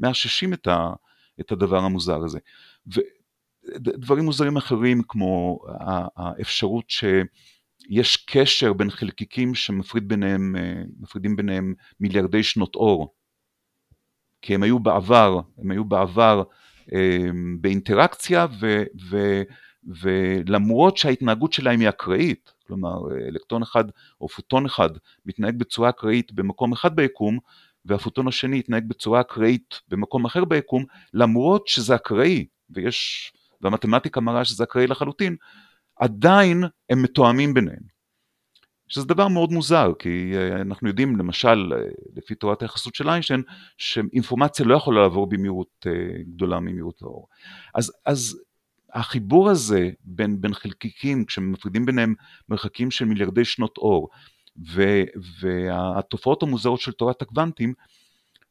מאששים 0.00 0.52
את, 0.52 0.68
את 1.40 1.52
הדבר 1.52 1.78
המוזר 1.78 2.24
הזה. 2.24 2.38
ודברים 2.86 4.24
מוזרים 4.24 4.56
אחרים 4.56 5.02
כמו 5.08 5.58
האפשרות 6.16 6.84
שיש 7.88 8.16
קשר 8.16 8.72
בין 8.72 8.90
חלקיקים 8.90 9.54
שמפרידים 9.54 10.08
ביניהם, 10.08 10.54
ביניהם 11.36 11.74
מיליארדי 12.00 12.42
שנות 12.42 12.74
אור, 12.74 13.14
כי 14.42 14.54
הם 14.54 14.62
היו 14.62 14.78
בעבר, 14.78 15.40
הם 15.58 15.70
היו 15.70 15.84
בעבר 15.84 16.42
באינטראקציה 17.60 18.46
ו, 18.60 18.82
ו, 19.10 19.42
ולמרות 20.02 20.96
שההתנהגות 20.96 21.52
שלהם 21.52 21.80
היא 21.80 21.88
אקראית, 21.88 22.52
כלומר 22.66 22.98
אלקטרון 23.28 23.62
אחד 23.62 23.84
או 24.20 24.28
פוטון 24.28 24.66
אחד 24.66 24.90
מתנהג 25.26 25.58
בצורה 25.58 25.88
אקראית 25.90 26.32
במקום 26.32 26.72
אחד 26.72 26.96
ביקום 26.96 27.38
והפוטון 27.84 28.28
השני 28.28 28.58
יתנהג 28.58 28.88
בצורה 28.88 29.20
אקראית 29.20 29.80
במקום 29.88 30.24
אחר 30.24 30.44
ביקום 30.44 30.84
למרות 31.14 31.68
שזה 31.68 31.94
אקראי 31.94 32.46
ויש, 32.70 33.32
והמתמטיקה 33.60 34.20
מראה 34.20 34.44
שזה 34.44 34.64
אקראי 34.64 34.86
לחלוטין, 34.86 35.36
עדיין 35.98 36.64
הם 36.90 37.02
מתואמים 37.02 37.54
ביניהם. 37.54 37.98
שזה 38.88 39.06
דבר 39.06 39.28
מאוד 39.28 39.52
מוזר, 39.52 39.92
כי 39.98 40.32
אנחנו 40.60 40.88
יודעים 40.88 41.16
למשל, 41.16 41.72
לפי 42.16 42.34
תורת 42.34 42.62
היחסות 42.62 42.94
של 42.94 43.08
איינשטיין, 43.08 43.42
שאינפורמציה 43.78 44.66
לא 44.66 44.74
יכולה 44.74 45.02
לעבור 45.02 45.28
במהירות 45.28 45.86
גדולה 46.34 46.60
ממהירות 46.60 47.02
האור. 47.02 47.28
אז, 47.74 47.92
אז 48.06 48.40
החיבור 48.92 49.50
הזה 49.50 49.90
בין, 50.04 50.40
בין 50.40 50.54
חלקיקים, 50.54 51.24
כשמפרידים 51.24 51.86
ביניהם 51.86 52.14
מרחקים 52.48 52.90
של 52.90 53.04
מיליארדי 53.04 53.44
שנות 53.44 53.78
אור, 53.78 54.08
ו, 54.74 54.82
והתופעות 55.40 56.42
המוזרות 56.42 56.80
של 56.80 56.92
תורת 56.92 57.22
הקוונטים, 57.22 57.74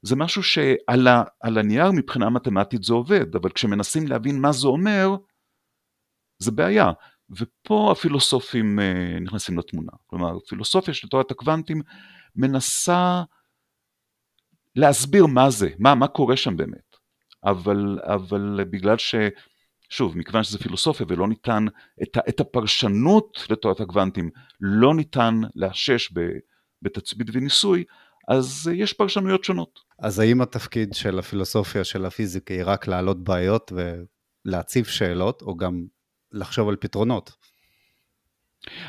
זה 0.02 0.16
משהו 0.16 0.44
שעל 0.44 1.08
ה, 1.08 1.24
הנייר 1.44 1.92
מבחינה 1.92 2.30
מתמטית 2.30 2.84
זה 2.84 2.94
עובד, 2.94 3.36
אבל 3.36 3.50
כשמנסים 3.50 4.08
להבין 4.08 4.42
מה 4.42 4.52
זה 4.52 4.68
אומר, 4.68 5.16
זה 6.40 6.52
בעיה. 6.52 6.92
ופה 7.30 7.92
הפילוסופים 7.92 8.80
אה, 8.80 9.20
נכנסים 9.22 9.60
לתמונה. 9.60 9.92
כלומר, 10.08 10.40
פילוסופיה 10.50 10.94
של 10.94 11.08
תורת 11.08 11.32
הקוונטים 11.32 11.82
מנסה 12.36 13.24
להסביר 14.76 15.26
מה 15.26 15.50
זה, 15.50 15.70
מה, 15.80 15.96
מה 15.96 16.08
קורה 16.08 16.38
שם 16.38 16.58
באמת. 16.58 16.96
אבל, 17.44 18.00
אבל 18.04 18.64
בגלל 18.70 18.98
ש... 18.98 19.16
שוב, 19.90 20.18
מכיוון 20.18 20.44
שזה 20.44 20.60
פילוסופיה 20.60 21.06
ולא 21.10 21.28
ניתן, 21.28 21.66
את, 22.04 22.18
את 22.30 22.40
הפרשנות 22.40 23.46
לתורת 23.50 23.80
הקוונטים 23.80 24.30
לא 24.62 24.96
ניתן 24.96 25.36
לאשש 25.56 26.14
בתצפית 26.82 27.28
וניסוי, 27.34 27.84
אז 28.28 28.70
יש 28.74 28.94
פרשנויות 28.94 29.44
שונות. 29.44 29.80
אז 30.00 30.20
האם 30.20 30.42
התפקיד 30.42 30.94
של 30.94 31.20
הפילוסופיה 31.20 31.84
של 31.84 32.06
הפיזיקה 32.06 32.54
היא 32.54 32.64
רק 32.66 32.88
להעלות 32.88 33.24
בעיות 33.24 33.72
ולהציב 34.46 34.86
שאלות, 34.86 35.42
או 35.42 35.58
גם 35.58 35.86
לחשוב 36.38 36.70
על 36.70 36.76
פתרונות? 36.76 37.32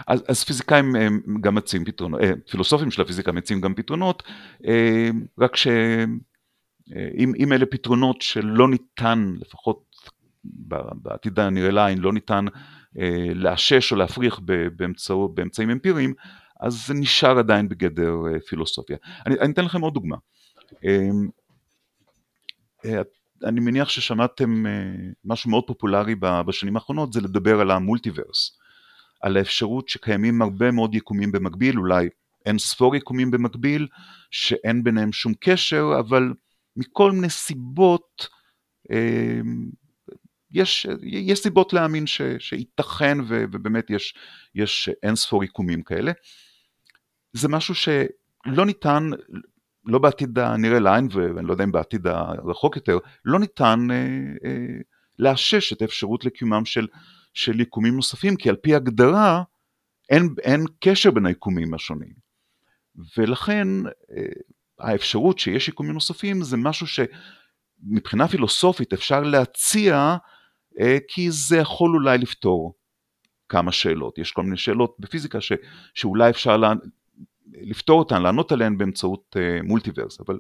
אז, 0.07 0.25
אז 0.29 0.45
פיזיקאים 0.45 0.93
גם 1.41 1.55
מציעים 1.55 1.85
פתרונות, 1.85 2.21
אה, 2.21 2.31
פילוסופים 2.51 2.91
של 2.91 3.03
הפיזיקה 3.03 3.33
מציעים 3.33 3.61
גם 3.61 3.75
פתרונות, 3.75 4.23
אה, 4.67 5.11
רק 5.39 5.57
שאם 5.57 7.53
אלה 7.53 7.67
פתרונות 7.67 8.23
שלא 8.23 8.69
ניתן, 8.69 9.35
לפחות 9.41 9.85
בעתיד 11.03 11.41
הנראה 11.41 11.71
לעין 11.71 11.99
לא 11.99 12.13
ניתן 12.13 12.45
אה, 12.99 13.35
לאשש 13.35 13.93
או 13.93 13.97
להפריך 13.97 14.41
באמצע, 14.77 15.15
באמצעים 15.35 15.71
אמפיריים, 15.71 16.15
אז 16.61 16.87
זה 16.87 16.95
נשאר 16.95 17.39
עדיין 17.39 17.69
בגדר 17.69 18.15
אה, 18.27 18.41
פילוסופיה. 18.41 18.97
אני, 19.27 19.41
אני 19.41 19.53
אתן 19.53 19.65
לכם 19.65 19.81
עוד 19.81 19.95
דוגמה. 19.95 20.17
אני 23.45 23.61
מניח 23.61 23.89
ששמעתם 23.89 24.67
אה, 24.67 24.73
משהו 25.25 25.51
מאוד 25.51 25.65
פופולרי 25.67 26.15
בשנים 26.21 26.77
האחרונות, 26.77 27.13
זה 27.13 27.21
לדבר 27.21 27.61
על 27.61 27.71
המולטיברס, 27.71 28.59
על 29.21 29.37
האפשרות 29.37 29.89
שקיימים 29.89 30.43
הרבה 30.43 30.71
מאוד 30.71 30.95
יקומים 30.95 31.33
במקביל, 31.33 31.79
אולי 31.79 32.09
אין 32.47 32.59
ספור 32.59 32.97
יקומים 32.97 33.31
במקביל, 33.31 33.87
שאין 34.31 34.85
ביניהם 34.85 35.13
שום 35.13 35.33
קשר, 35.41 35.85
אבל 36.01 36.33
מכל 36.77 37.13
מיני 37.13 37.31
סיבות 37.31 38.29
אה, 38.91 39.41
יש, 40.53 40.87
יש 41.03 41.39
סיבות 41.39 41.73
להאמין 41.73 42.07
ש, 42.07 42.23
שייתכן 42.39 43.19
ו, 43.29 43.45
ובאמת 43.53 43.91
יש, 43.91 44.15
יש 44.55 44.91
אין 45.03 45.17
ספור 45.17 45.45
יקומים 45.45 45.83
כאלה. 45.83 46.13
זה 47.33 47.49
משהו 47.49 47.75
שלא 47.75 48.67
ניתן, 48.67 49.11
לא 49.89 49.99
בעתיד 49.99 50.39
הנראה 50.39 50.79
לעין 50.79 51.09
ואני 51.11 51.47
לא 51.47 51.53
יודע 51.53 51.65
אם 51.65 51.73
בעתיד 51.73 52.07
הרחוק 52.07 52.77
יותר, 52.77 52.99
לא 53.25 53.39
ניתן 53.39 53.87
אה, 53.91 53.97
אה, 54.45 54.67
לאשש 55.19 55.73
את 55.73 55.83
האפשרות 55.83 56.25
לקיומם 56.25 56.65
של, 56.65 56.87
של 57.35 57.61
יקומים 57.61 57.97
נוספים, 57.97 58.37
כי 58.37 58.49
על 58.49 58.57
פי 58.57 58.75
הגדרה 58.75 59.43
אין, 60.11 60.35
אין 60.43 60.65
קשר 60.81 61.11
בין 61.11 61.27
היקומים 61.27 61.75
השונים. 61.75 62.13
ולכן 63.17 63.69
אה, 63.87 64.23
האפשרות 64.79 65.39
שיש 65.39 65.69
יקומים 65.69 65.93
נוספים 65.93 66.43
זה 66.43 66.57
משהו 66.57 66.87
שמבחינה 66.87 68.29
פילוסופית 68.29 68.93
אפשר 68.93 69.21
להציע 69.21 70.17
אה, 70.81 70.99
כי 71.09 71.31
זה 71.31 71.57
יכול 71.57 71.95
אולי 71.95 72.19
לפתור 72.19 72.75
כמה 73.49 73.73
שאלות. 73.73 74.19
יש 74.19 74.33
כל 74.33 74.43
מיני 74.43 74.57
שאלות 74.57 74.97
בפיזיקה 74.99 75.41
ש, 75.41 75.53
שאולי 75.95 76.31
אפשר 76.31 76.57
לה, 76.57 76.73
לפתור 77.53 77.99
אותן, 77.99 78.23
לענות 78.23 78.53
עליהן 78.53 78.79
באמצעות 78.79 79.37
uh, 79.37 79.67
מולטיברס, 79.67 80.21
אבל, 80.21 80.39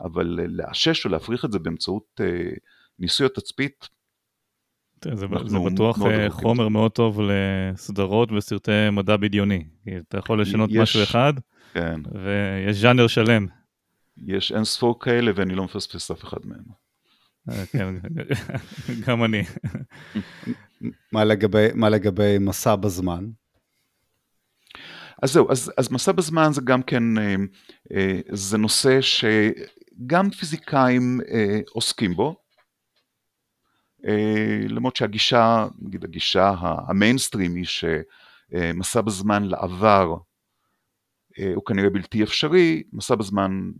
אבל 0.00 0.38
לאשש 0.48 1.04
או 1.04 1.10
להפריך 1.10 1.44
את 1.44 1.52
זה 1.52 1.58
באמצעות 1.58 2.20
uh, 2.20 2.58
ניסוי 2.98 3.26
התצפית, 3.26 3.88
זה, 5.04 5.16
זה 5.16 5.26
בטוח 5.26 5.98
מאוד 5.98 6.28
חומר 6.28 6.54
מאוד 6.54 6.72
מאוד 6.72 6.92
טוב 6.92 7.20
לסדרות 7.22 8.32
וסרטי 8.32 8.90
מדע 8.92 9.16
בדיוני. 9.16 9.64
אתה 10.08 10.18
יכול 10.18 10.40
לשנות 10.40 10.70
יש, 10.70 10.76
משהו 10.76 11.02
אחד, 11.02 11.32
כן. 11.72 12.00
ויש 12.12 12.76
ז'אנר 12.76 13.06
שלם. 13.06 13.46
יש 14.26 14.52
אין 14.52 14.64
ספור 14.64 15.00
כאלה 15.00 15.32
ואני 15.34 15.54
לא 15.54 15.64
מפספס 15.64 16.10
אף 16.10 16.24
אחד 16.24 16.38
מהם. 16.44 16.64
כן, 17.72 17.94
גם 19.06 19.24
אני. 19.24 19.42
מה 21.12 21.24
לגבי, 21.24 21.68
מה 21.74 21.88
לגבי 21.88 22.36
מסע 22.40 22.76
בזמן? 22.76 23.24
אז 25.22 25.32
זהו, 25.32 25.50
אז, 25.50 25.72
אז 25.76 25.92
מסע 25.92 26.12
בזמן 26.12 26.52
זה 26.52 26.60
גם 26.64 26.82
כן, 26.82 27.18
אה, 27.18 27.34
אה, 27.92 28.20
זה 28.32 28.58
נושא 28.58 29.00
שגם 29.00 30.30
פיזיקאים 30.30 31.20
אה, 31.28 31.60
עוסקים 31.70 32.14
בו, 32.14 32.36
למרות 34.68 34.96
שהגישה, 34.96 35.66
נגיד 35.78 36.04
הגישה 36.04 36.54
המיינסטרים 36.60 37.54
היא 37.54 37.64
שמסע 37.64 39.00
בזמן 39.00 39.42
לעבר 39.42 40.16
הוא 41.54 41.64
כנראה 41.66 41.90
בלתי 41.90 42.22
אפשרי, 42.22 42.82
מסע 42.92 43.14
בזמן 43.14 43.70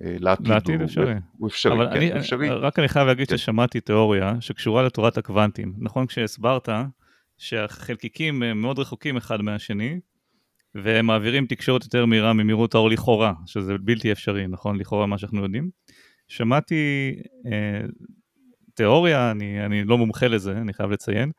אה, 0.00 0.16
לעתיד, 0.18 0.48
לעתיד 0.48 0.80
הוא, 0.80 0.84
אפשרי. 0.84 1.14
הוא 1.38 1.48
אפשרי, 1.48 1.72
אבל 1.72 1.86
כן, 1.90 1.96
אני, 1.96 2.18
אפשרי. 2.18 2.48
רק 2.48 2.78
אני 2.78 2.88
חייב 2.88 3.06
להגיד 3.06 3.28
כן. 3.28 3.36
ששמעתי 3.36 3.80
תיאוריה 3.80 4.40
שקשורה 4.40 4.82
לתורת 4.82 5.18
הקוונטים. 5.18 5.74
נכון 5.78 6.06
כשהסברת 6.06 6.68
שהחלקיקים 7.38 8.42
מאוד 8.54 8.78
רחוקים 8.78 9.16
אחד 9.16 9.42
מהשני, 9.42 10.00
והם 10.74 11.06
מעבירים 11.06 11.46
תקשורת 11.46 11.84
יותר 11.84 12.06
מהירה 12.06 12.32
ממהירות 12.32 12.74
האור 12.74 12.90
לכאורה, 12.90 13.32
שזה 13.46 13.78
בלתי 13.80 14.12
אפשרי, 14.12 14.46
נכון? 14.46 14.78
לכאורה 14.78 15.06
מה 15.06 15.18
שאנחנו 15.18 15.42
יודעים. 15.42 15.70
שמעתי 16.28 17.14
אה, 17.46 17.80
תיאוריה, 18.74 19.30
אני, 19.30 19.66
אני 19.66 19.84
לא 19.84 19.98
מומחה 19.98 20.28
לזה, 20.28 20.52
אני 20.52 20.72
חייב 20.72 20.90
לציין, 20.90 21.30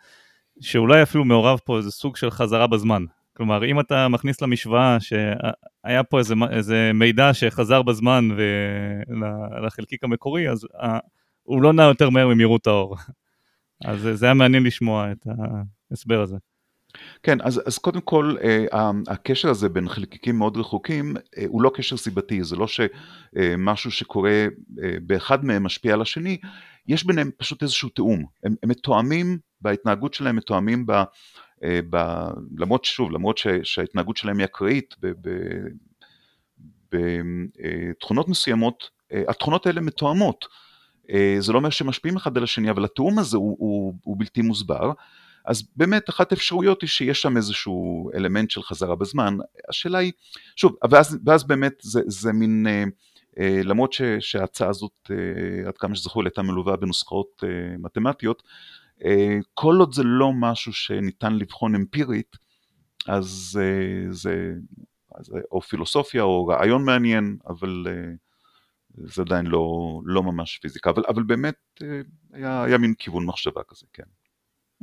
שאולי 0.62 1.04
אפילו 1.04 1.26
מעורב 1.26 1.60
פה 1.66 1.78
איזה 1.78 1.92
סוג 1.92 2.16
של 2.16 2.32
חזרה 2.32 2.68
בזמן. 2.68 3.04
כלומר, 3.34 3.66
אם 3.66 3.80
אתה 3.80 4.08
מכניס 4.08 4.42
למשוואה 4.42 4.98
שהיה 5.00 6.04
פה 6.04 6.20
איזה, 6.20 6.36
איזה 6.52 6.92
מידע 6.94 7.34
שחזר 7.34 7.82
בזמן 7.82 8.28
לחלקיק 9.66 10.04
המקורי, 10.04 10.50
אז 10.50 10.68
הוא 11.44 11.62
לא 11.62 11.74
נע 11.74 11.84
יותר 11.84 12.10
מהר 12.10 12.28
ממהירות 12.28 12.68
האור. 12.68 12.96
אז 13.86 14.10
זה 14.14 14.26
היה 14.26 14.34
מעניין 14.34 14.64
לשמוע 14.64 15.12
את 15.12 15.28
ההסבר 15.92 16.22
הזה. 16.22 16.38
כן, 17.24 17.38
אז, 17.42 17.62
אז 17.66 17.78
קודם 17.78 18.02
כל, 18.02 18.36
אה, 18.44 18.92
הקשר 19.08 19.50
הזה 19.50 19.70
בין 19.70 19.90
חלקיקים 19.90 20.38
מאוד 20.38 20.58
רחוקים 20.58 21.16
אה, 21.38 21.44
הוא 21.48 21.62
לא 21.62 21.72
קשר 21.76 21.98
סיבתי, 21.98 22.44
זה 22.44 22.56
לא 22.56 22.66
שמשהו 22.68 23.92
שקורה 23.92 24.48
אה, 24.84 24.96
באחד 25.02 25.46
מהם 25.46 25.64
משפיע 25.64 25.94
על 25.94 26.02
השני, 26.02 26.38
יש 26.88 27.06
ביניהם 27.06 27.32
פשוט 27.38 27.64
איזשהו 27.64 27.90
תיאום. 27.90 28.26
הם, 28.44 28.56
הם 28.64 28.70
מתואמים 28.70 29.38
בהתנהגות 29.62 30.14
שלהם, 30.14 30.36
מתואמים 30.36 30.86
ב... 30.86 31.04
ב 31.90 31.98
למרות 32.58 32.86
שוב, 32.86 33.12
למרות 33.12 33.38
ש, 33.38 33.48
שההתנהגות 33.64 34.18
שלהם 34.18 34.38
היא 34.38 34.46
אקראית, 34.46 34.96
בתכונות 36.92 38.30
מסוימות, 38.30 38.90
התכונות 39.28 39.66
האלה 39.66 39.82
מתואמות. 39.82 40.46
זה 41.40 41.54
לא 41.54 41.58
אומר 41.58 41.70
שהם 41.70 41.88
משפיעים 41.88 42.18
אחד 42.18 42.38
על 42.38 42.44
השני, 42.44 42.70
אבל 42.70 42.86
התיאום 42.86 43.20
הזה 43.20 43.38
הוא, 43.38 43.56
הוא, 43.60 43.94
הוא 44.04 44.16
בלתי 44.20 44.42
מוסבר. 44.42 44.92
אז 45.48 45.64
באמת 45.76 46.10
אחת 46.10 46.32
האפשרויות 46.32 46.82
היא 46.82 46.88
שיש 46.88 47.22
שם 47.22 47.38
איזשהו 47.38 48.12
אלמנט 48.16 48.50
של 48.52 48.64
חזרה 48.64 48.96
בזמן. 48.96 49.38
השאלה 49.70 49.98
היא, 49.98 50.12
שוב, 50.56 50.76
ואז, 50.92 51.18
ואז 51.26 51.44
באמת 51.44 51.74
זה, 51.82 52.02
זה 52.08 52.34
מין, 52.34 52.68
אה, 52.68 52.84
אה, 53.40 53.62
למרות 53.64 53.94
ש, 53.94 54.02
שההצעה 54.20 54.70
הזאת, 54.70 55.12
אה, 55.12 55.68
עד 55.68 55.78
כמה 55.78 55.96
שזכור 55.96 56.24
לי, 56.24 56.28
הייתה 56.28 56.42
מלווה 56.42 56.76
בנוסחאות 56.76 57.44
אה, 57.44 57.78
מתמטיות, 57.78 58.44
אה, 59.06 59.38
כל 59.54 59.76
עוד 59.80 59.94
זה 59.94 60.04
לא 60.04 60.32
משהו 60.34 60.74
שניתן 60.74 61.36
לבחון 61.36 61.76
אמפירית, 61.76 62.38
אז 63.08 63.60
אה, 63.62 64.12
זה, 64.12 64.54
אז, 65.16 65.32
או 65.52 65.62
פילוסופיה 65.62 66.24
או 66.24 66.46
רעיון 66.48 66.86
מעניין, 66.86 67.38
אבל 67.48 67.86
אה, 67.88 68.14
זה 68.98 69.22
עדיין 69.22 69.46
לא, 69.46 70.00
לא 70.06 70.24
ממש 70.24 70.58
פיזיקה, 70.58 70.90
אבל, 70.90 71.04
אבל 71.08 71.24
באמת 71.24 71.56
אה, 71.82 72.02
היה, 72.34 72.64
היה 72.64 72.78
מין 72.78 72.94
כיוון 72.94 73.26
מחשבה 73.26 73.62
כזה, 73.68 73.86
כן. 73.94 74.04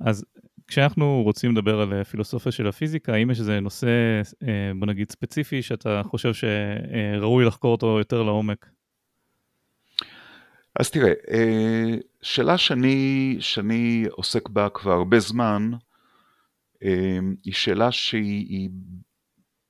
אז 0.01 0.25
כשאנחנו 0.73 1.23
רוצים 1.23 1.53
לדבר 1.53 1.81
על 1.81 1.93
אה, 1.93 2.05
פילוסופיה 2.05 2.53
של 2.53 2.67
הפיזיקה, 2.67 3.15
האם 3.15 3.31
יש 3.31 3.41
איזה 3.41 3.61
נושא, 3.61 3.87
אה, 4.43 4.73
בוא 4.79 4.87
נגיד 4.87 5.11
ספציפי, 5.11 5.63
שאתה 5.63 6.03
חושב 6.05 6.33
שראוי 6.35 7.45
לחקור 7.45 7.73
אותו 7.73 7.99
יותר 7.99 8.23
לעומק? 8.23 8.69
אז 10.81 10.91
תראה, 10.91 11.13
אה, 11.31 11.95
שאלה 12.23 12.59
שאני, 12.59 13.37
שאני 13.41 14.05
עוסק 14.11 14.49
בה 14.49 14.69
כבר 14.69 14.93
הרבה 14.93 15.21
זמן, 15.21 15.71
היא 17.45 17.55
שאלה 17.55 17.93
שהיא 17.93 18.71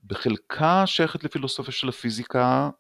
בחלקה 0.05 0.87
שייכת 0.87 1.25
לפילוסופיה 1.25 1.73
של 1.73 1.89
הפיזיקה, 1.89 2.71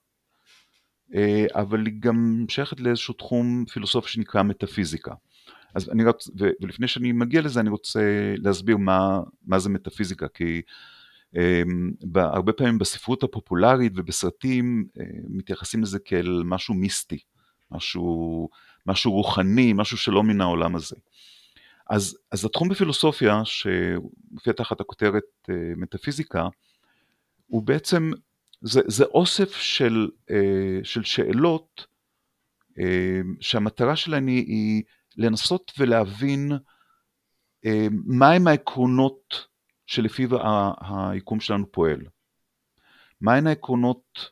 אבל 1.54 1.86
היא 1.86 1.94
גם 1.98 2.44
שייכת 2.48 2.80
לאיזשהו 2.80 3.14
תחום 3.14 3.64
פילוסופיה 3.72 4.10
שנקרא 4.10 4.42
מטאפיזיקה. 4.42 5.14
אז 5.74 5.90
אני 5.90 6.04
רק, 6.04 6.16
ולפני 6.60 6.88
שאני 6.88 7.12
מגיע 7.12 7.42
לזה 7.42 7.60
אני 7.60 7.70
רוצה 7.70 8.34
להסביר 8.36 8.76
מה, 8.76 9.20
מה 9.46 9.58
זה 9.58 9.68
מטאפיזיקה, 9.68 10.28
כי 10.28 10.62
um, 11.34 11.38
הרבה 12.16 12.52
פעמים 12.52 12.78
בספרות 12.78 13.22
הפופולרית 13.22 13.92
ובסרטים 13.96 14.84
uh, 14.96 15.02
מתייחסים 15.28 15.82
לזה 15.82 15.98
כאל 15.98 16.42
משהו 16.44 16.74
מיסטי, 16.74 17.18
משהו, 17.70 18.48
משהו 18.86 19.12
רוחני, 19.12 19.72
משהו 19.72 19.96
שלא 19.96 20.22
מן 20.22 20.40
העולם 20.40 20.76
הזה. 20.76 20.96
אז, 21.90 22.18
אז 22.30 22.44
התחום 22.44 22.68
בפילוסופיה, 22.68 23.42
שמופיע 23.44 24.52
תחת 24.52 24.80
הכותרת 24.80 25.22
uh, 25.44 25.52
מטאפיזיקה, 25.76 26.48
הוא 27.46 27.62
בעצם, 27.62 28.10
זה, 28.60 28.80
זה 28.86 29.04
אוסף 29.04 29.56
של, 29.56 30.08
uh, 30.30 30.32
של 30.82 31.02
שאלות 31.02 31.86
שהמטרה 33.40 33.96
שלהן 33.96 34.26
היא 34.26 34.82
לנסות 35.16 35.72
ולהבין 35.78 36.52
אה, 37.66 37.86
מהם 38.06 38.46
העקרונות 38.46 39.46
שלפיו 39.86 40.28
היקום 40.80 41.40
שלנו 41.40 41.72
פועל. 41.72 42.00
מהן 43.20 43.46
העקרונות 43.46 44.30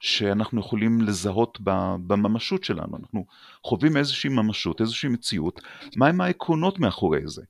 שאנחנו 0.00 0.60
יכולים 0.60 1.00
לזהות 1.00 1.58
בממשות 2.06 2.64
שלנו, 2.64 2.96
אנחנו 2.96 3.26
חווים 3.64 3.96
איזושהי 3.96 4.30
ממשות, 4.30 4.80
איזושהי 4.80 5.08
מציאות, 5.08 5.60
מהם 5.96 6.20
העקרונות 6.20 6.78
מאחורי 6.78 7.28
זה. 7.28 7.42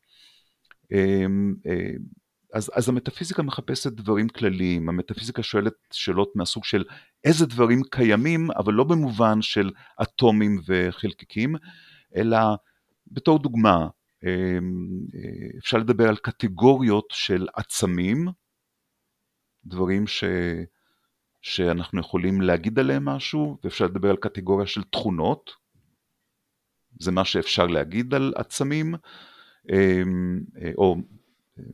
אה, 0.92 1.26
אה, 1.66 1.90
אז, 2.52 2.70
אז 2.74 2.88
המטאפיזיקה 2.88 3.42
מחפשת 3.42 3.92
דברים 3.92 4.28
כלליים, 4.28 4.88
המטאפיזיקה 4.88 5.42
שואלת 5.42 5.74
שאלות 5.92 6.32
מהסוג 6.34 6.64
של 6.64 6.84
איזה 7.24 7.46
דברים 7.46 7.82
קיימים, 7.90 8.50
אבל 8.50 8.72
לא 8.72 8.84
במובן 8.84 9.42
של 9.42 9.70
אטומים 10.02 10.60
וחלקיקים, 10.66 11.56
אלא 12.16 12.38
בתור 13.06 13.38
דוגמה, 13.38 13.88
אה, 14.24 14.58
אפשר 15.58 15.78
לדבר 15.78 16.08
על 16.08 16.16
קטגוריות 16.16 17.06
של 17.10 17.46
עצמים, 17.54 18.28
דברים 19.64 20.06
ש... 20.06 20.24
שאנחנו 21.46 22.00
יכולים 22.00 22.40
להגיד 22.40 22.78
עליהם 22.78 23.04
משהו, 23.04 23.58
ואפשר 23.64 23.84
לדבר 23.84 24.10
על 24.10 24.16
קטגוריה 24.16 24.66
של 24.66 24.82
תכונות, 24.82 25.50
זה 27.00 27.12
מה 27.12 27.24
שאפשר 27.24 27.66
להגיד 27.66 28.14
על 28.14 28.32
עצמים, 28.36 28.94
אמ, 29.72 30.40
אה, 30.62 30.70
או 30.78 30.96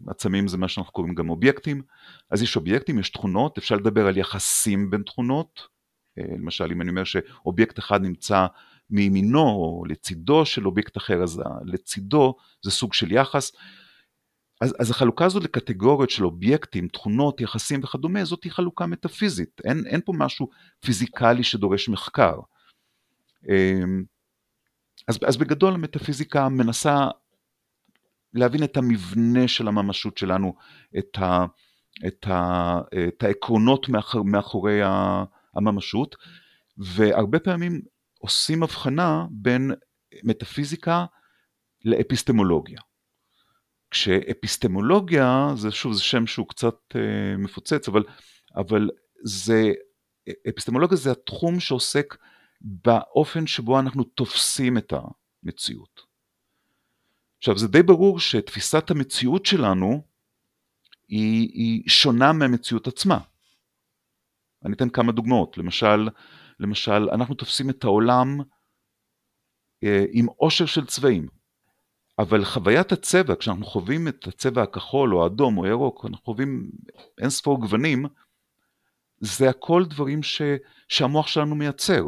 עצמים 0.06 0.48
זה 0.48 0.58
מה 0.58 0.68
שאנחנו 0.68 0.92
קוראים 0.92 1.14
גם 1.14 1.30
אובייקטים, 1.30 1.82
אז 2.30 2.42
יש 2.42 2.56
אובייקטים, 2.56 2.98
יש 2.98 3.10
תכונות, 3.10 3.58
אפשר 3.58 3.76
לדבר 3.76 4.06
על 4.06 4.16
יחסים 4.16 4.90
בין 4.90 5.02
תכונות, 5.02 5.60
אה, 6.18 6.24
למשל 6.38 6.72
אם 6.72 6.82
אני 6.82 6.90
אומר 6.90 7.04
שאובייקט 7.04 7.78
אחד 7.78 8.02
נמצא 8.02 8.46
מימינו 8.90 9.40
או 9.40 9.84
לצידו 9.88 10.46
של 10.46 10.66
אובייקט 10.66 10.96
אחר, 10.96 11.22
אז 11.22 11.42
לצידו 11.64 12.34
זה 12.62 12.70
סוג 12.70 12.94
של 12.94 13.12
יחס. 13.12 13.52
אז, 14.60 14.74
אז 14.78 14.90
החלוקה 14.90 15.24
הזאת 15.24 15.44
לקטגוריות 15.44 16.10
של 16.10 16.24
אובייקטים, 16.24 16.88
תכונות, 16.88 17.40
יחסים 17.40 17.80
וכדומה, 17.84 18.24
זאת 18.24 18.44
היא 18.44 18.52
חלוקה 18.52 18.86
מטאפיזית, 18.86 19.60
אין, 19.64 19.86
אין 19.86 20.00
פה 20.04 20.12
משהו 20.16 20.48
פיזיקלי 20.80 21.44
שדורש 21.44 21.88
מחקר. 21.88 22.34
אמ, 23.48 24.04
אז, 25.08 25.18
אז 25.26 25.36
בגדול 25.36 25.74
המטאפיזיקה 25.74 26.48
מנסה 26.48 27.08
להבין 28.34 28.64
את 28.64 28.76
המבנה 28.76 29.48
של 29.48 29.68
הממשות 29.68 30.18
שלנו, 30.18 30.54
את, 30.98 31.18
ה, 31.18 31.46
את, 32.06 32.26
ה, 32.26 32.80
את 33.08 33.22
העקרונות 33.22 33.88
מאחור, 33.88 34.24
מאחורי 34.24 34.80
הממשות, 35.54 36.16
והרבה 36.78 37.38
פעמים 37.38 37.80
עושים 38.22 38.62
הבחנה 38.62 39.26
בין 39.30 39.70
מטאפיזיקה 40.24 41.04
לאפיסטמולוגיה. 41.84 42.80
כשאפיסטמולוגיה, 43.90 45.48
זה 45.56 45.70
שוב, 45.70 45.92
זה 45.92 46.02
שם 46.02 46.26
שהוא 46.26 46.48
קצת 46.48 46.76
אה, 46.96 47.36
מפוצץ, 47.38 47.88
אבל, 47.88 48.04
אבל 48.56 48.90
זה, 49.24 49.72
אפיסטמולוגיה 50.48 50.96
זה 50.96 51.10
התחום 51.10 51.60
שעוסק 51.60 52.16
באופן 52.60 53.46
שבו 53.46 53.80
אנחנו 53.80 54.04
תופסים 54.04 54.78
את 54.78 54.92
המציאות. 54.92 56.00
עכשיו 57.38 57.58
זה 57.58 57.68
די 57.68 57.82
ברור 57.82 58.20
שתפיסת 58.20 58.90
המציאות 58.90 59.46
שלנו 59.46 60.02
היא, 61.08 61.48
היא 61.54 61.88
שונה 61.88 62.32
מהמציאות 62.32 62.86
עצמה. 62.86 63.18
אני 64.64 64.74
אתן 64.74 64.88
כמה 64.88 65.12
דוגמאות, 65.12 65.58
למשל 65.58 66.08
למשל, 66.60 67.08
אנחנו 67.12 67.34
תופסים 67.34 67.70
את 67.70 67.84
העולם 67.84 68.38
אה, 69.84 70.04
עם 70.12 70.26
עושר 70.26 70.66
של 70.66 70.86
צבעים, 70.86 71.28
אבל 72.18 72.44
חוויית 72.44 72.92
הצבע, 72.92 73.34
כשאנחנו 73.36 73.64
חווים 73.64 74.08
את 74.08 74.26
הצבע 74.26 74.62
הכחול 74.62 75.14
או 75.14 75.22
האדום 75.22 75.58
או 75.58 75.64
הירוק, 75.64 76.04
אנחנו 76.04 76.24
חווים 76.24 76.70
אין 77.20 77.30
ספור 77.30 77.60
גוונים, 77.60 78.06
זה 79.20 79.50
הכל 79.50 79.84
דברים 79.84 80.22
ש, 80.22 80.42
שהמוח 80.88 81.26
שלנו 81.26 81.54
מייצר. 81.54 82.04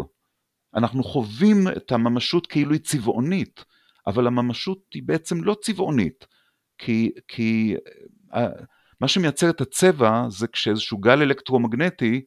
אנחנו 0.74 1.04
חווים 1.04 1.68
את 1.76 1.92
הממשות 1.92 2.46
כאילו 2.46 2.72
היא 2.72 2.80
צבעונית, 2.80 3.64
אבל 4.06 4.26
הממשות 4.26 4.78
היא 4.94 5.02
בעצם 5.06 5.44
לא 5.44 5.56
צבעונית, 5.62 6.26
כי, 6.78 7.12
כי 7.28 7.74
אה, 8.34 8.48
מה 9.00 9.08
שמייצר 9.08 9.50
את 9.50 9.60
הצבע 9.60 10.26
זה 10.28 10.46
כשאיזשהו 10.46 10.98
גל 10.98 11.22
אלקטרומגנטי 11.22 12.24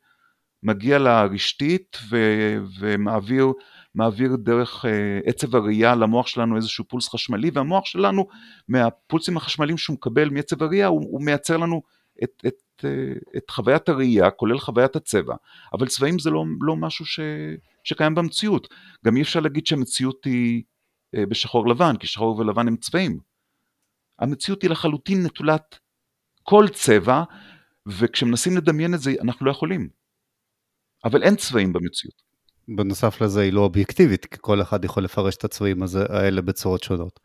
מגיע 0.64 1.00
לרשתית 1.00 1.98
ו- 2.10 2.58
ומעביר 2.80 3.52
מעביר 3.98 4.36
דרך 4.36 4.86
uh, 4.86 4.88
עצב 5.26 5.56
הראייה 5.56 5.96
למוח 5.96 6.28
שלנו 6.28 6.56
איזשהו 6.56 6.86
פולס 6.88 7.10
חשמלי 7.10 7.50
והמוח 7.54 7.86
שלנו 7.86 8.28
מהפולסים 8.68 9.38
החשמליים 9.38 9.78
שהוא 9.78 9.94
מקבל 9.94 10.30
מעצב 10.30 10.64
הראייה 10.64 10.88
הוא, 10.88 11.02
הוא 11.12 11.22
מייצר 11.22 11.58
לנו 11.58 11.82
את, 12.24 12.44
את, 12.48 12.86
אה, 12.86 13.14
את 13.38 13.50
חוויית 13.50 13.90
הראייה 13.90 14.32
כולל 14.32 14.60
חוויית 14.60 14.96
הצבע. 14.96 15.36
אבל 15.74 15.88
צבעים 15.88 16.20
זה 16.20 16.30
לא, 16.30 16.44
לא 16.62 16.76
משהו 16.76 17.06
ש, 17.06 17.20
שקיים 17.84 18.16
במציאות. 18.16 18.68
גם 19.06 19.18
אי 19.18 19.22
אפשר 19.22 19.40
להגיד 19.40 19.68
שהמציאות 19.68 20.26
היא 20.26 20.64
uh, 21.16 21.20
בשחור 21.30 21.68
לבן 21.68 21.98
כי 21.98 22.08
שחור 22.08 22.40
ולבן 22.40 22.68
הם 22.68 22.78
צבעים. 22.78 23.20
המציאות 24.20 24.62
היא 24.62 24.70
לחלוטין 24.70 25.24
נטולת 25.24 25.80
כל 26.44 26.66
צבע 26.74 27.24
וכשמנסים 27.88 28.58
לדמיין 28.58 28.94
את 28.94 29.00
זה, 29.00 29.14
אנחנו 29.22 29.46
לא 29.46 29.52
יכולים. 29.52 29.97
אבל 31.08 31.24
אין 31.24 31.36
צבעים 31.36 31.74
במציאות. 31.74 32.28
בנוסף 32.68 33.22
לזה 33.22 33.42
היא 33.42 33.54
לא 33.54 33.62
אובייקטיבית, 33.62 34.26
כי 34.26 34.38
כל 34.42 34.62
אחד 34.62 34.86
יכול 34.86 35.04
לפרש 35.04 35.36
את 35.36 35.44
הצבעים 35.44 35.84
האלה 36.10 36.42
בצורות 36.42 36.84
שונות. 36.84 37.20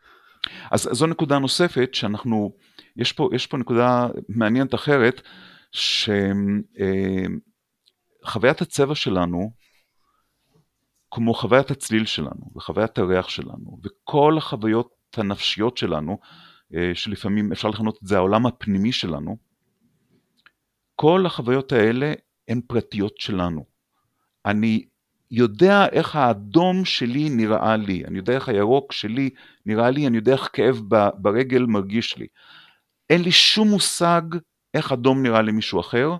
אז 0.71 0.89
זו 0.91 1.07
נקודה 1.07 1.39
נוספת 1.39 1.89
שאנחנו, 1.93 2.55
יש 2.97 3.11
פה, 3.13 3.29
יש 3.33 3.47
פה 3.47 3.57
נקודה 3.57 4.07
מעניינת 4.29 4.75
אחרת, 4.75 5.21
שחוויית 8.21 8.61
הצבע 8.61 8.95
שלנו, 8.95 9.51
כמו 11.11 11.33
חוויית 11.33 11.71
הצליל 11.71 12.05
שלנו, 12.05 12.51
וחוויית 12.55 12.97
הריח 12.97 13.29
שלנו, 13.29 13.79
וכל 13.83 14.37
החוויות 14.37 14.89
הנפשיות 15.17 15.77
שלנו, 15.77 16.17
אה, 16.75 16.91
שלפעמים 16.93 17.51
אפשר 17.51 17.69
לכנות 17.69 17.97
את 18.03 18.07
זה 18.07 18.17
העולם 18.17 18.45
הפנימי 18.45 18.91
שלנו, 18.91 19.37
כל 20.95 21.25
החוויות 21.25 21.71
האלה 21.71 22.13
הן 22.47 22.61
פרטיות 22.67 23.17
שלנו. 23.17 23.72
אני 24.45 24.85
יודע 25.31 25.85
איך 25.91 26.15
האדום 26.15 26.85
שלי 26.85 27.29
נראה 27.29 27.77
לי, 27.77 28.05
אני 28.05 28.17
יודע 28.17 28.33
איך 28.33 28.49
הירוק 28.49 28.91
שלי 28.91 29.29
נראה 29.65 29.89
לי, 29.89 30.07
אני 30.07 30.17
יודע 30.17 30.33
איך 30.33 30.49
כאב 30.53 30.81
ברגל 31.15 31.65
מרגיש 31.65 32.17
לי. 32.17 32.27
אין 33.09 33.21
לי 33.21 33.31
שום 33.31 33.67
מושג 33.67 34.21
איך 34.73 34.91
אדום 34.91 35.23
נראה 35.23 35.41
למישהו 35.41 35.79
אחר, 35.79 36.15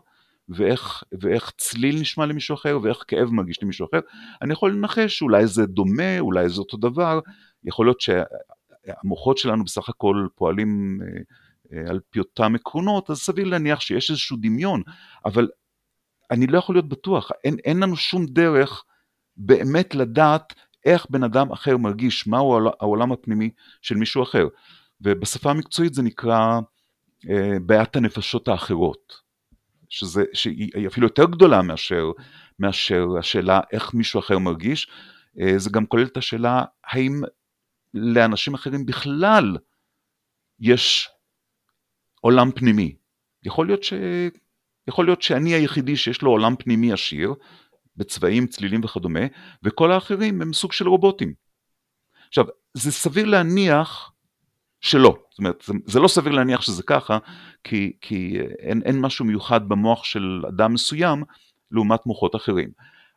ואיך, 0.49 1.03
ואיך 1.21 1.51
צליל 1.57 1.99
נשמע 2.01 2.25
למישהו 2.25 2.55
אחר, 2.55 2.79
ואיך 2.83 3.03
כאב 3.07 3.29
מרגיש 3.29 3.63
למישהו 3.63 3.87
אחר. 3.91 3.99
אני 4.41 4.53
יכול 4.53 4.71
לנחש 4.71 5.17
שאולי 5.17 5.47
זה 5.47 5.65
דומה, 5.65 6.19
אולי 6.19 6.49
זה 6.49 6.59
אותו 6.59 6.77
דבר, 6.77 7.19
יכול 7.63 7.85
להיות 7.85 8.01
שהמוחות 8.01 9.37
שלנו 9.37 9.63
בסך 9.63 9.89
הכל 9.89 10.27
פועלים 10.35 10.99
אה, 11.01 11.07
אה, 11.77 11.89
על 11.89 11.99
פי 12.09 12.19
אותם 12.19 12.55
עקרונות, 12.55 13.09
אז 13.09 13.17
סביר 13.17 13.45
להניח 13.45 13.79
שיש 13.79 14.09
איזשהו 14.09 14.37
דמיון, 14.41 14.81
אבל 15.25 15.47
אני 16.31 16.47
לא 16.47 16.57
יכול 16.57 16.75
להיות 16.75 16.89
בטוח, 16.89 17.31
אין, 17.43 17.57
אין 17.63 17.79
לנו 17.79 17.95
שום 17.95 18.25
דרך 18.25 18.83
באמת 19.37 19.95
לדעת 19.95 20.53
איך 20.85 21.05
בן 21.09 21.23
אדם 21.23 21.51
אחר 21.51 21.77
מרגיש, 21.77 22.27
מהו 22.27 22.57
העולם 22.79 23.11
הפנימי 23.11 23.49
של 23.81 23.95
מישהו 23.95 24.23
אחר. 24.23 24.47
ובשפה 25.01 25.51
המקצועית 25.51 25.93
זה 25.93 26.01
נקרא 26.01 26.59
אה, 27.29 27.59
בעיית 27.65 27.95
הנפשות 27.95 28.47
האחרות, 28.47 29.13
שזה, 29.89 30.23
שהיא 30.33 30.87
אפילו 30.87 31.07
יותר 31.07 31.25
גדולה 31.25 31.61
מאשר, 31.61 32.11
מאשר 32.59 33.05
השאלה 33.19 33.61
איך 33.71 33.93
מישהו 33.93 34.19
אחר 34.19 34.37
מרגיש, 34.37 34.87
אה, 35.39 35.53
זה 35.57 35.69
גם 35.69 35.85
כולל 35.85 36.05
את 36.05 36.17
השאלה 36.17 36.63
האם 36.83 37.21
לאנשים 37.93 38.53
אחרים 38.53 38.85
בכלל 38.85 39.57
יש 40.59 41.09
עולם 42.21 42.51
פנימי. 42.51 42.95
יכול 43.43 43.67
להיות, 43.67 43.83
ש... 43.83 43.93
יכול 44.87 45.05
להיות 45.05 45.21
שאני 45.21 45.53
היחידי 45.53 45.95
שיש 45.95 46.21
לו 46.21 46.31
עולם 46.31 46.55
פנימי 46.55 46.93
עשיר, 46.93 47.33
בצבעים, 47.97 48.47
צלילים 48.47 48.81
וכדומה, 48.83 49.19
וכל 49.63 49.91
האחרים 49.91 50.41
הם 50.41 50.53
סוג 50.53 50.71
של 50.71 50.87
רובוטים. 50.87 51.33
עכשיו, 52.27 52.45
זה 52.73 52.91
סביר 52.91 53.25
להניח 53.25 54.11
שלא, 54.81 55.17
זאת 55.29 55.39
אומרת, 55.39 55.63
זה, 55.85 55.99
לא 55.99 56.07
סביר 56.07 56.33
להניח 56.33 56.61
שזה 56.61 56.83
ככה, 56.83 57.17
כי, 57.63 57.93
כי 58.01 58.37
אין, 58.59 58.81
אין 58.85 59.01
משהו 59.01 59.25
מיוחד 59.25 59.69
במוח 59.69 60.03
של 60.03 60.41
אדם 60.47 60.73
מסוים 60.73 61.23
לעומת 61.71 62.05
מוחות 62.05 62.35
אחרים. 62.35 62.69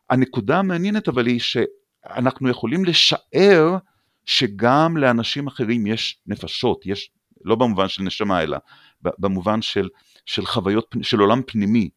הנקודה 0.09 0.59
המעניינת 0.59 1.07
אבל 1.07 1.25
היא 1.25 1.39
שאנחנו 1.39 2.49
יכולים 2.49 2.85
לשער 2.85 3.77
שגם 4.25 4.97
לאנשים 4.97 5.47
אחרים 5.47 5.87
יש 5.87 6.19
נפשות, 6.27 6.85
יש, 6.85 7.09
לא 7.43 7.55
במובן 7.55 7.87
של 7.87 8.03
נשמה 8.03 8.41
אלא 8.41 8.57
במובן 9.01 9.61
של, 9.61 9.89
של 10.27 10.45
חוויות, 10.45 10.95
של 11.01 11.19
עולם 11.19 11.41
פנימי, 11.47 11.89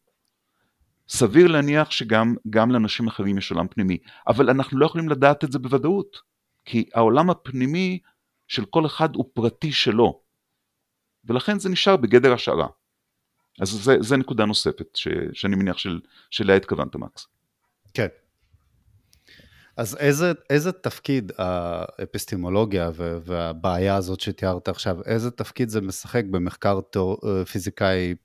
סביר 1.09 1.47
להניח 1.47 1.91
שגם 1.91 2.35
לאנשים 2.71 3.07
אחרים 3.07 3.37
יש 3.37 3.51
עולם 3.51 3.67
פנימי, 3.67 3.97
אבל 4.27 4.49
אנחנו 4.49 4.79
לא 4.79 4.85
יכולים 4.85 5.09
לדעת 5.09 5.43
את 5.43 5.51
זה 5.51 5.59
בוודאות, 5.59 6.17
כי 6.65 6.89
העולם 6.93 7.29
הפנימי 7.29 7.99
של 8.47 8.65
כל 8.65 8.85
אחד 8.85 9.15
הוא 9.15 9.25
פרטי 9.33 9.71
שלו, 9.71 10.21
ולכן 11.25 11.59
זה 11.59 11.69
נשאר 11.69 11.97
בגדר 11.97 12.33
השערה. 12.33 12.67
אז 13.61 13.69
זה, 13.69 13.95
זה 13.99 14.17
נקודה 14.17 14.45
נוספת 14.45 14.95
ש, 14.95 15.07
שאני 15.33 15.55
מניח 15.55 15.77
של, 15.77 15.99
שאליה 16.29 16.55
התכוונת, 16.55 16.95
מקס. 16.95 17.27
כן. 17.93 18.07
אז 19.77 19.95
איזה, 19.99 20.31
איזה 20.49 20.71
תפקיד 20.71 21.31
האפיסטימולוגיה 21.37 22.91
והבעיה 22.95 23.95
הזאת 23.95 24.19
שתיארת 24.19 24.67
עכשיו, 24.67 24.97
איזה 25.05 25.31
תפקיד 25.31 25.69
זה 25.69 25.81
משחק 25.81 26.23
במחקר 26.25 26.79
תאור, 26.91 27.17
פיזיקאי 27.51 28.15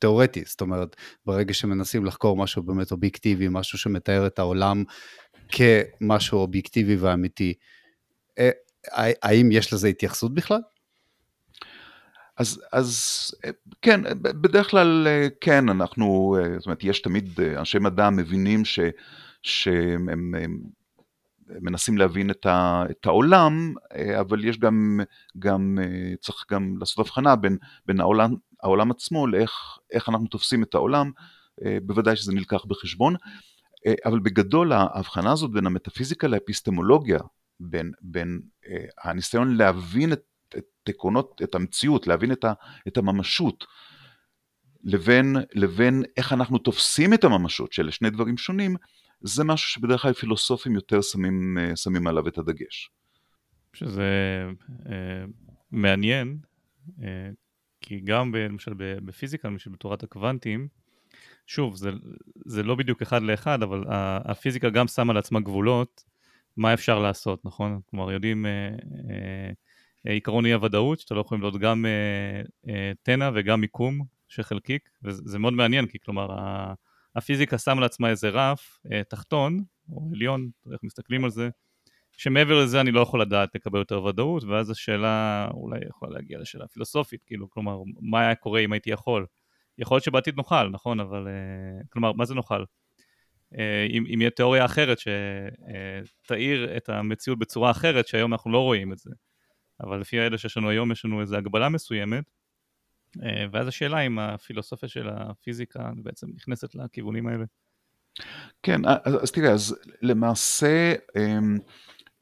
תיאורטי, 0.00 0.42
זאת 0.46 0.60
אומרת, 0.60 0.96
ברגע 1.26 1.54
שמנסים 1.54 2.04
לחקור 2.04 2.36
משהו 2.36 2.62
באמת 2.62 2.92
אובייקטיבי, 2.92 3.46
משהו 3.50 3.78
שמתאר 3.78 4.26
את 4.26 4.38
העולם 4.38 4.84
כמשהו 5.48 6.38
אובייקטיבי 6.38 6.96
ואמיתי, 6.96 7.54
אה, 8.38 8.50
האם 9.22 9.52
יש 9.52 9.72
לזה 9.72 9.88
התייחסות 9.88 10.34
בכלל? 10.34 10.60
אז, 12.36 12.62
אז 12.72 13.30
כן, 13.82 14.00
בדרך 14.22 14.70
כלל 14.70 15.06
כן, 15.40 15.68
אנחנו, 15.68 16.36
זאת 16.58 16.66
אומרת, 16.66 16.84
יש 16.84 17.02
תמיד 17.02 17.40
אנשי 17.56 17.78
מדע 17.78 18.10
מבינים 18.10 18.64
ש, 18.64 18.80
שהם 19.42 20.08
הם, 20.08 20.34
הם 20.34 20.60
מנסים 21.48 21.98
להבין 21.98 22.30
את, 22.30 22.46
ה, 22.46 22.84
את 22.90 23.06
העולם, 23.06 23.74
אבל 24.20 24.44
יש 24.44 24.58
גם, 24.58 25.00
גם, 25.38 25.78
צריך 26.20 26.44
גם 26.50 26.76
לעשות 26.80 26.98
הבחנה 26.98 27.36
בין, 27.36 27.58
בין 27.86 28.00
העולם, 28.00 28.34
העולם 28.62 28.90
עצמו 28.90 29.26
לאיך 29.26 30.08
אנחנו 30.08 30.26
תופסים 30.26 30.62
את 30.62 30.74
העולם, 30.74 31.10
אה, 31.64 31.78
בוודאי 31.82 32.16
שזה 32.16 32.32
נלקח 32.32 32.64
בחשבון, 32.64 33.14
אה, 33.86 33.94
אבל 34.04 34.18
בגדול 34.18 34.72
ההבחנה 34.72 35.32
הזאת 35.32 35.50
בין 35.50 35.66
המטאפיזיקה 35.66 36.28
לאפיסטמולוגיה, 36.28 37.18
בין, 37.60 37.92
בין 38.00 38.40
אה, 38.66 38.84
הניסיון 39.04 39.56
להבין 39.56 40.12
את, 40.12 40.22
את 40.58 40.64
עקרונות, 40.88 41.40
את 41.44 41.54
המציאות, 41.54 42.06
להבין 42.06 42.32
את, 42.32 42.44
ה, 42.44 42.52
את 42.88 42.96
הממשות, 42.96 43.64
לבין, 44.84 45.36
לבין 45.54 46.02
איך 46.16 46.32
אנחנו 46.32 46.58
תופסים 46.58 47.14
את 47.14 47.24
הממשות, 47.24 47.72
שאלה 47.72 47.92
שני 47.92 48.10
דברים 48.10 48.38
שונים, 48.38 48.76
זה 49.20 49.44
משהו 49.44 49.70
שבדרך 49.70 50.02
כלל 50.02 50.12
פילוסופים 50.12 50.74
יותר 50.74 51.02
שמים, 51.02 51.58
שמים 51.76 52.06
עליו 52.06 52.28
את 52.28 52.38
הדגש. 52.38 52.90
שזה 53.72 54.44
אה, 54.86 55.24
מעניין, 55.70 56.38
אה, 57.02 57.30
כי 57.80 58.00
גם 58.00 58.34
למשל 58.34 58.72
בפיזיקה, 58.76 59.48
למשל 59.48 59.70
בתורת 59.70 60.02
הקוונטים, 60.02 60.68
שוב, 61.46 61.76
זה, 61.76 61.90
זה 62.46 62.62
לא 62.62 62.74
בדיוק 62.74 63.02
אחד 63.02 63.22
לאחד, 63.22 63.62
אבל 63.62 63.84
הפיזיקה 64.24 64.70
גם 64.70 64.88
שמה 64.88 65.12
לעצמה 65.12 65.40
גבולות, 65.40 66.04
מה 66.56 66.74
אפשר 66.74 66.98
לעשות, 66.98 67.44
נכון? 67.44 67.80
כלומר, 67.90 68.12
יודעים 68.12 68.46
אה, 68.46 68.50
אה, 70.06 70.12
עיקרון 70.12 70.46
אי 70.46 70.52
הוודאות, 70.52 71.00
שאתה 71.00 71.14
לא 71.14 71.20
יכול 71.20 71.38
למדוד 71.38 71.60
גם 71.60 71.86
אה, 71.86 72.42
אה, 72.72 72.92
תנע 73.02 73.30
וגם 73.34 73.60
מיקום 73.60 74.00
של 74.28 74.42
חלקיק, 74.42 74.90
וזה 75.02 75.38
מאוד 75.38 75.52
מעניין, 75.52 75.86
כי 75.86 75.98
כלומר, 75.98 76.28
הפיזיקה 77.16 77.58
שמה 77.58 77.80
לעצמה 77.80 78.10
איזה 78.10 78.28
רף 78.28 78.78
אה, 78.92 79.02
תחתון, 79.04 79.64
או 79.92 80.10
עליון, 80.14 80.50
איך 80.72 80.80
מסתכלים 80.82 81.24
על 81.24 81.30
זה, 81.30 81.48
שמעבר 82.16 82.64
לזה 82.64 82.80
אני 82.80 82.92
לא 82.92 83.00
יכול 83.00 83.20
לדעת 83.20 83.54
לקבל 83.54 83.78
יותר 83.78 84.04
ודאות, 84.04 84.44
ואז 84.44 84.70
השאלה 84.70 85.48
אולי 85.54 85.78
יכולה 85.88 86.12
להגיע 86.12 86.38
לשאלה 86.38 86.66
פילוסופית, 86.68 87.22
כאילו, 87.26 87.50
כלומר, 87.50 87.78
מה 88.00 88.20
היה 88.20 88.34
קורה 88.34 88.60
אם 88.60 88.72
הייתי 88.72 88.90
יכול? 88.90 89.26
יכול 89.78 89.94
להיות 89.94 90.04
שבעתיד 90.04 90.36
נוכל, 90.36 90.68
נכון, 90.68 91.00
אבל, 91.00 91.26
uh, 91.26 91.86
כלומר, 91.90 92.12
מה 92.12 92.24
זה 92.24 92.34
נוכל? 92.34 92.64
Uh, 93.54 93.56
אם, 93.90 94.04
אם 94.14 94.20
יהיה 94.20 94.30
תיאוריה 94.30 94.64
אחרת 94.64 94.98
שתאיר 94.98 96.68
uh, 96.72 96.76
את 96.76 96.88
המציאות 96.88 97.38
בצורה 97.38 97.70
אחרת, 97.70 98.08
שהיום 98.08 98.32
אנחנו 98.32 98.52
לא 98.52 98.58
רואים 98.58 98.92
את 98.92 98.98
זה. 98.98 99.10
אבל 99.80 100.00
לפי 100.00 100.20
האלה 100.20 100.38
שיש 100.38 100.56
לנו 100.56 100.70
היום, 100.70 100.92
יש 100.92 101.04
לנו 101.04 101.20
איזו 101.20 101.36
הגבלה 101.36 101.68
מסוימת, 101.68 102.24
ואז 103.52 103.68
השאלה 103.68 104.00
אם 104.00 104.18
הפילוסופיה 104.18 104.88
של 104.88 105.08
הפיזיקה 105.08 105.90
בעצם 106.02 106.26
נכנסת 106.34 106.74
לכיוונים 106.74 107.26
האלה. 107.26 107.44
כן, 108.62 108.80
אז, 108.84 109.22
אז 109.22 109.30
תראה, 109.30 109.52
אז 109.52 109.76
למעשה, 110.02 110.94
um, 110.94 111.60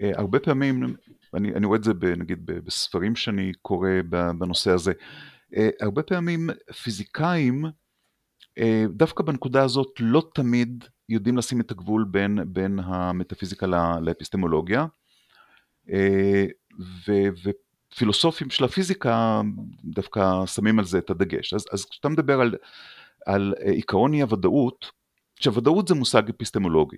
אה, 0.00 0.10
הרבה 0.14 0.40
פעמים, 0.40 0.96
אני, 1.34 1.54
אני 1.54 1.66
רואה 1.66 1.78
את 1.78 1.84
זה 1.84 1.94
ב, 1.94 2.04
נגיד 2.04 2.46
בספרים 2.46 3.16
שאני 3.16 3.52
קורא 3.62 3.90
בנושא 4.38 4.70
הזה, 4.70 4.92
אה, 5.56 5.68
הרבה 5.80 6.02
פעמים 6.02 6.50
פיזיקאים 6.82 7.64
אה, 8.58 8.84
דווקא 8.88 9.24
בנקודה 9.24 9.64
הזאת 9.64 9.92
לא 10.00 10.30
תמיד 10.34 10.84
יודעים 11.08 11.36
לשים 11.36 11.60
את 11.60 11.70
הגבול 11.70 12.04
בין, 12.10 12.38
בין 12.46 12.78
המטאפיזיקה 12.78 13.66
לאפיסטמולוגיה 14.00 14.86
ו, 17.08 17.12
ופילוסופים 17.94 18.50
של 18.50 18.64
הפיזיקה 18.64 19.40
דווקא 19.84 20.46
שמים 20.46 20.78
על 20.78 20.84
זה 20.84 20.98
את 20.98 21.10
הדגש. 21.10 21.54
אז, 21.54 21.66
אז 21.72 21.84
כשאתה 21.84 22.08
מדבר 22.08 22.40
על, 22.40 22.54
על 23.26 23.54
עיקרון 23.64 24.14
אי 24.14 24.22
הוודאות, 24.22 24.90
עכשיו 25.38 25.54
זה 25.88 25.94
מושג 25.94 26.28
אפיסטמולוגי, 26.28 26.96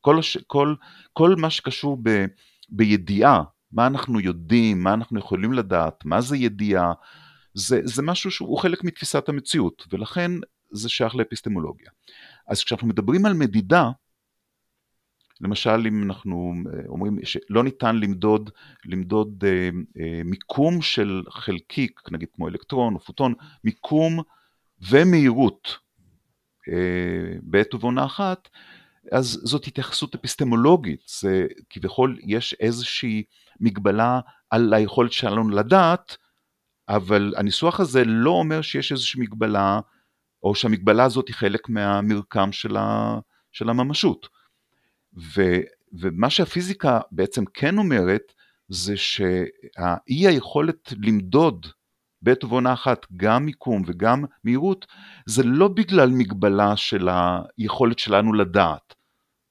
כל, 0.00 0.18
כל, 0.46 0.74
כל 1.12 1.34
מה 1.36 1.50
שקשור 1.50 1.98
ב, 2.02 2.24
בידיעה, 2.68 3.42
מה 3.72 3.86
אנחנו 3.86 4.20
יודעים, 4.20 4.82
מה 4.82 4.94
אנחנו 4.94 5.18
יכולים 5.18 5.52
לדעת, 5.52 6.04
מה 6.04 6.20
זה 6.20 6.36
ידיעה, 6.36 6.92
זה, 7.54 7.80
זה 7.84 8.02
משהו 8.02 8.30
שהוא 8.30 8.58
חלק 8.58 8.84
מתפיסת 8.84 9.28
המציאות, 9.28 9.86
ולכן 9.92 10.30
זה 10.70 10.88
שייך 10.88 11.16
לאפיסטמולוגיה. 11.16 11.90
אז 12.48 12.64
כשאנחנו 12.64 12.88
מדברים 12.88 13.26
על 13.26 13.34
מדידה, 13.34 13.90
למשל 15.40 15.86
אם 15.88 16.02
אנחנו 16.02 16.54
אה, 16.72 16.80
אומרים 16.88 17.18
שלא 17.24 17.64
ניתן 17.64 17.96
למדוד, 17.96 18.50
למדוד 18.84 19.44
אה, 19.46 19.70
אה, 20.00 20.22
מיקום 20.24 20.82
של 20.82 21.22
חלקיק, 21.30 22.00
נגיד 22.10 22.28
כמו 22.34 22.48
אלקטרון 22.48 22.94
או 22.94 23.00
פוטון, 23.00 23.34
מיקום 23.64 24.22
ומהירות 24.90 25.78
אה, 26.68 27.38
בעת 27.42 27.74
ובעונה 27.74 28.04
אחת, 28.04 28.48
אז 29.12 29.40
זאת 29.44 29.66
התייחסות 29.66 30.14
אפיסטמולוגית, 30.14 31.00
זה 31.20 31.46
כביכול 31.70 32.18
יש 32.22 32.56
איזושהי 32.60 33.22
מגבלה 33.60 34.20
על 34.50 34.74
היכולת 34.74 35.12
שלנו 35.12 35.48
לדעת, 35.48 36.16
אבל 36.88 37.34
הניסוח 37.36 37.80
הזה 37.80 38.04
לא 38.04 38.30
אומר 38.30 38.62
שיש 38.62 38.92
איזושהי 38.92 39.20
מגבלה, 39.20 39.80
או 40.42 40.54
שהמגבלה 40.54 41.04
הזאת 41.04 41.28
היא 41.28 41.34
חלק 41.34 41.68
מהמרקם 41.68 42.52
של, 42.52 42.76
ה, 42.76 43.18
של 43.52 43.68
הממשות. 43.68 44.28
ו, 45.16 45.42
ומה 46.00 46.30
שהפיזיקה 46.30 47.00
בעצם 47.12 47.44
כן 47.54 47.78
אומרת, 47.78 48.32
זה 48.68 48.96
שהאי 48.96 50.26
היכולת 50.26 50.92
למדוד 51.02 51.66
בעת 52.22 52.44
ובעונה 52.44 52.72
אחת 52.72 53.06
גם 53.16 53.44
מיקום 53.44 53.82
וגם 53.86 54.24
מהירות, 54.44 54.86
זה 55.26 55.42
לא 55.42 55.68
בגלל 55.68 56.10
מגבלה 56.10 56.76
של 56.76 57.08
היכולת 57.58 57.98
שלנו 57.98 58.32
לדעת. 58.32 58.94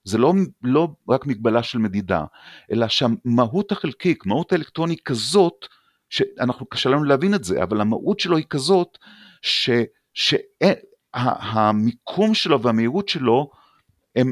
זה 0.04 0.18
לא, 0.18 0.34
לא 0.64 0.88
רק 1.10 1.26
מגבלה 1.26 1.64
של 1.64 1.78
מדידה, 1.78 2.26
אלא 2.72 2.88
שהמהות 2.88 3.72
החלקיק, 3.72 4.26
מהות 4.26 4.52
האלקטרוני 4.52 4.96
כזאת, 5.06 5.66
שאנחנו 6.10 6.66
קשה 6.66 6.90
לנו 6.90 7.04
להבין 7.04 7.34
את 7.34 7.44
זה, 7.44 7.64
אבל 7.64 7.82
המהות 7.82 8.20
שלו 8.20 8.38
היא 8.38 8.46
כזאת, 8.50 8.98
שהמיקום 10.14 12.34
שלו 12.34 12.62
והמהירות 12.62 13.10
שלו, 13.10 13.50
הם, 14.16 14.32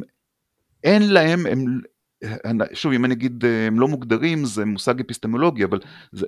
אין 0.83 1.13
להם, 1.13 1.45
הם, 1.45 2.59
שוב, 2.73 2.93
אם 2.93 3.05
אני 3.05 3.13
אגיד 3.13 3.45
הם 3.67 3.79
לא 3.79 3.87
מוגדרים, 3.87 4.45
זה 4.45 4.65
מושג 4.65 4.99
אפיסטמולוגי, 4.99 5.63
אבל 5.63 5.79
זה 6.11 6.27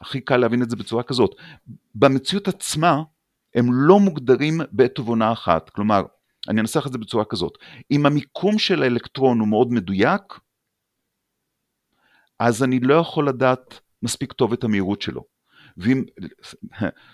הכי 0.00 0.20
קל 0.20 0.36
להבין 0.36 0.62
את 0.62 0.70
זה 0.70 0.76
בצורה 0.76 1.02
כזאת. 1.02 1.34
במציאות 1.94 2.48
עצמה, 2.48 3.02
הם 3.54 3.66
לא 3.72 4.00
מוגדרים 4.00 4.60
בעת 4.72 4.98
אחת, 5.32 5.70
כלומר, 5.70 6.02
אני 6.48 6.60
אנסח 6.60 6.86
את 6.86 6.92
זה 6.92 6.98
בצורה 6.98 7.24
כזאת, 7.24 7.58
אם 7.90 8.06
המיקום 8.06 8.58
של 8.58 8.82
האלקטרון 8.82 9.40
הוא 9.40 9.48
מאוד 9.48 9.72
מדויק, 9.72 10.22
אז 12.38 12.62
אני 12.62 12.80
לא 12.80 12.94
יכול 12.94 13.28
לדעת 13.28 13.80
מספיק 14.02 14.32
טוב 14.32 14.52
את 14.52 14.64
המהירות 14.64 15.02
שלו. 15.02 15.24
ואם, 15.76 16.04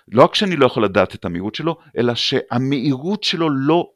לא 0.09 0.25
רק 0.25 0.35
שאני 0.35 0.57
לא 0.57 0.67
יכול 0.67 0.85
לדעת 0.85 1.15
את 1.15 1.25
המהירות 1.25 1.55
שלו, 1.55 1.77
אלא 1.99 2.15
שהמהירות 2.15 3.25
שלו 3.25 3.51
לא, 3.51 3.91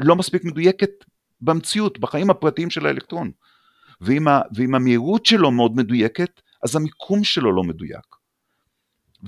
לא 0.00 0.16
מספיק 0.16 0.44
מדויקת 0.44 0.90
במציאות, 1.42 1.98
בחיים 1.98 2.30
הפרטיים 2.30 2.70
של 2.70 2.86
האלקטרון. 2.86 3.30
ואם, 4.00 4.28
ה, 4.28 4.40
ואם 4.54 4.74
המהירות 4.74 5.26
שלו 5.26 5.50
מאוד 5.50 5.76
מדויקת, 5.76 6.40
אז 6.62 6.76
המיקום 6.76 7.24
שלו 7.24 7.52
לא 7.52 7.62
מדויק. 7.62 8.16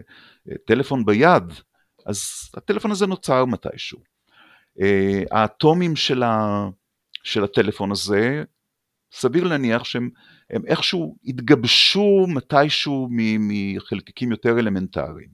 אה, 0.51 0.57
טלפון 0.67 1.05
ביד, 1.05 1.45
אז 2.07 2.23
הטלפון 2.57 2.91
הזה 2.91 3.07
נוצר 3.07 3.45
מתישהו. 3.45 3.99
האטומים 5.31 5.97
של, 5.97 6.23
ה, 6.23 6.65
של 7.23 7.45
הטלפון 7.45 7.93
הזה, 7.93 8.45
סביר 9.13 9.45
להניח 9.45 9.85
שהם 9.85 10.11
איכשהו 10.67 11.17
התגבשו 11.25 12.27
מתישהו 12.29 13.09
מחלקיקים 13.41 14.31
יותר 14.31 14.59
אלמנטריים. 14.59 15.29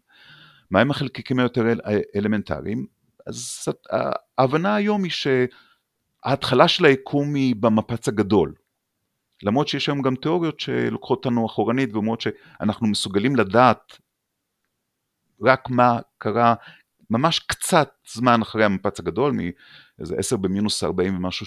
מהם 0.70 0.90
החלקיקים 0.90 1.38
היותר 1.38 1.64
אלמנטריים? 2.16 2.86
אז 3.26 3.68
ההבנה 4.38 4.74
היום 4.74 5.04
היא 5.04 5.12
שההתחלה 6.24 6.68
של 6.68 6.84
היקום 6.84 7.34
היא 7.34 7.56
במפץ 7.56 8.08
הגדול. 8.08 8.54
למרות 9.42 9.68
שיש 9.68 9.88
היום 9.88 10.02
גם 10.02 10.16
תיאוריות 10.16 10.60
שלוקחות 10.60 11.18
אותנו 11.24 11.46
אחורנית 11.46 11.92
ואומרות 11.92 12.20
שאנחנו 12.20 12.86
מסוגלים 12.86 13.36
לדעת 13.36 13.98
רק 15.42 15.70
מה 15.70 15.98
קרה 16.18 16.54
ממש 17.10 17.38
קצת 17.38 17.90
זמן 18.12 18.42
אחרי 18.42 18.64
המפץ 18.64 19.00
הגדול, 19.00 19.32
מאיזה 19.32 20.16
10 20.18 20.36
במינוס 20.36 20.84
40 20.84 21.16
ומשהו. 21.16 21.46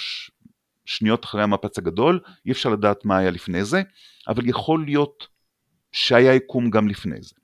שניות 0.90 1.26
אחרי 1.26 1.44
המפץ 1.44 1.78
הגדול, 1.78 2.20
אי 2.46 2.52
אפשר 2.52 2.70
לדעת 2.70 3.06
מה 3.06 3.18
היה 3.18 3.32
לפני 3.32 3.64
זה, 3.64 3.82
אבל 4.28 4.50
יכול 4.50 4.86
להיות 4.86 5.28
שהיה 5.92 6.34
יקום 6.34 6.70
גם 6.70 6.88
לפני 6.88 7.22
זה. 7.22 7.36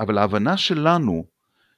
אבל 0.00 0.18
ההבנה 0.18 0.56
שלנו 0.56 1.24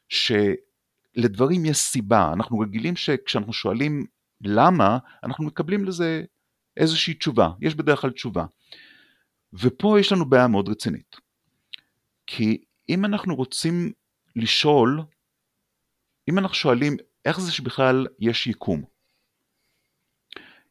שלדברים 0.09 1.65
יש 1.65 1.77
סיבה, 1.77 2.33
אנחנו 2.33 2.59
רגילים 2.59 2.97
שכשאנחנו 2.97 3.53
שואלים 3.53 4.07
למה, 4.41 4.99
אנחנו 5.25 5.45
מקבלים 5.45 5.85
לזה 5.85 6.25
איזושהי 6.77 7.15
תשובה, 7.15 7.49
יש 7.61 7.75
בדרך 7.75 8.01
כלל 8.01 8.11
תשובה. 8.11 8.45
ופה 9.53 10.01
יש 10.01 10.13
לנו 10.13 10.25
בעיה 10.31 10.47
מאוד 10.47 10.69
רצינית. 10.69 11.17
כי 12.27 12.65
אם 12.89 13.05
אנחנו 13.05 13.35
רוצים 13.35 13.93
לשאול, 14.37 15.03
אם 16.29 16.39
אנחנו 16.39 16.55
שואלים 16.55 16.97
איך 17.25 17.41
זה 17.41 17.53
שבכלל 17.53 18.07
יש 18.19 18.47
יקום, 18.47 18.92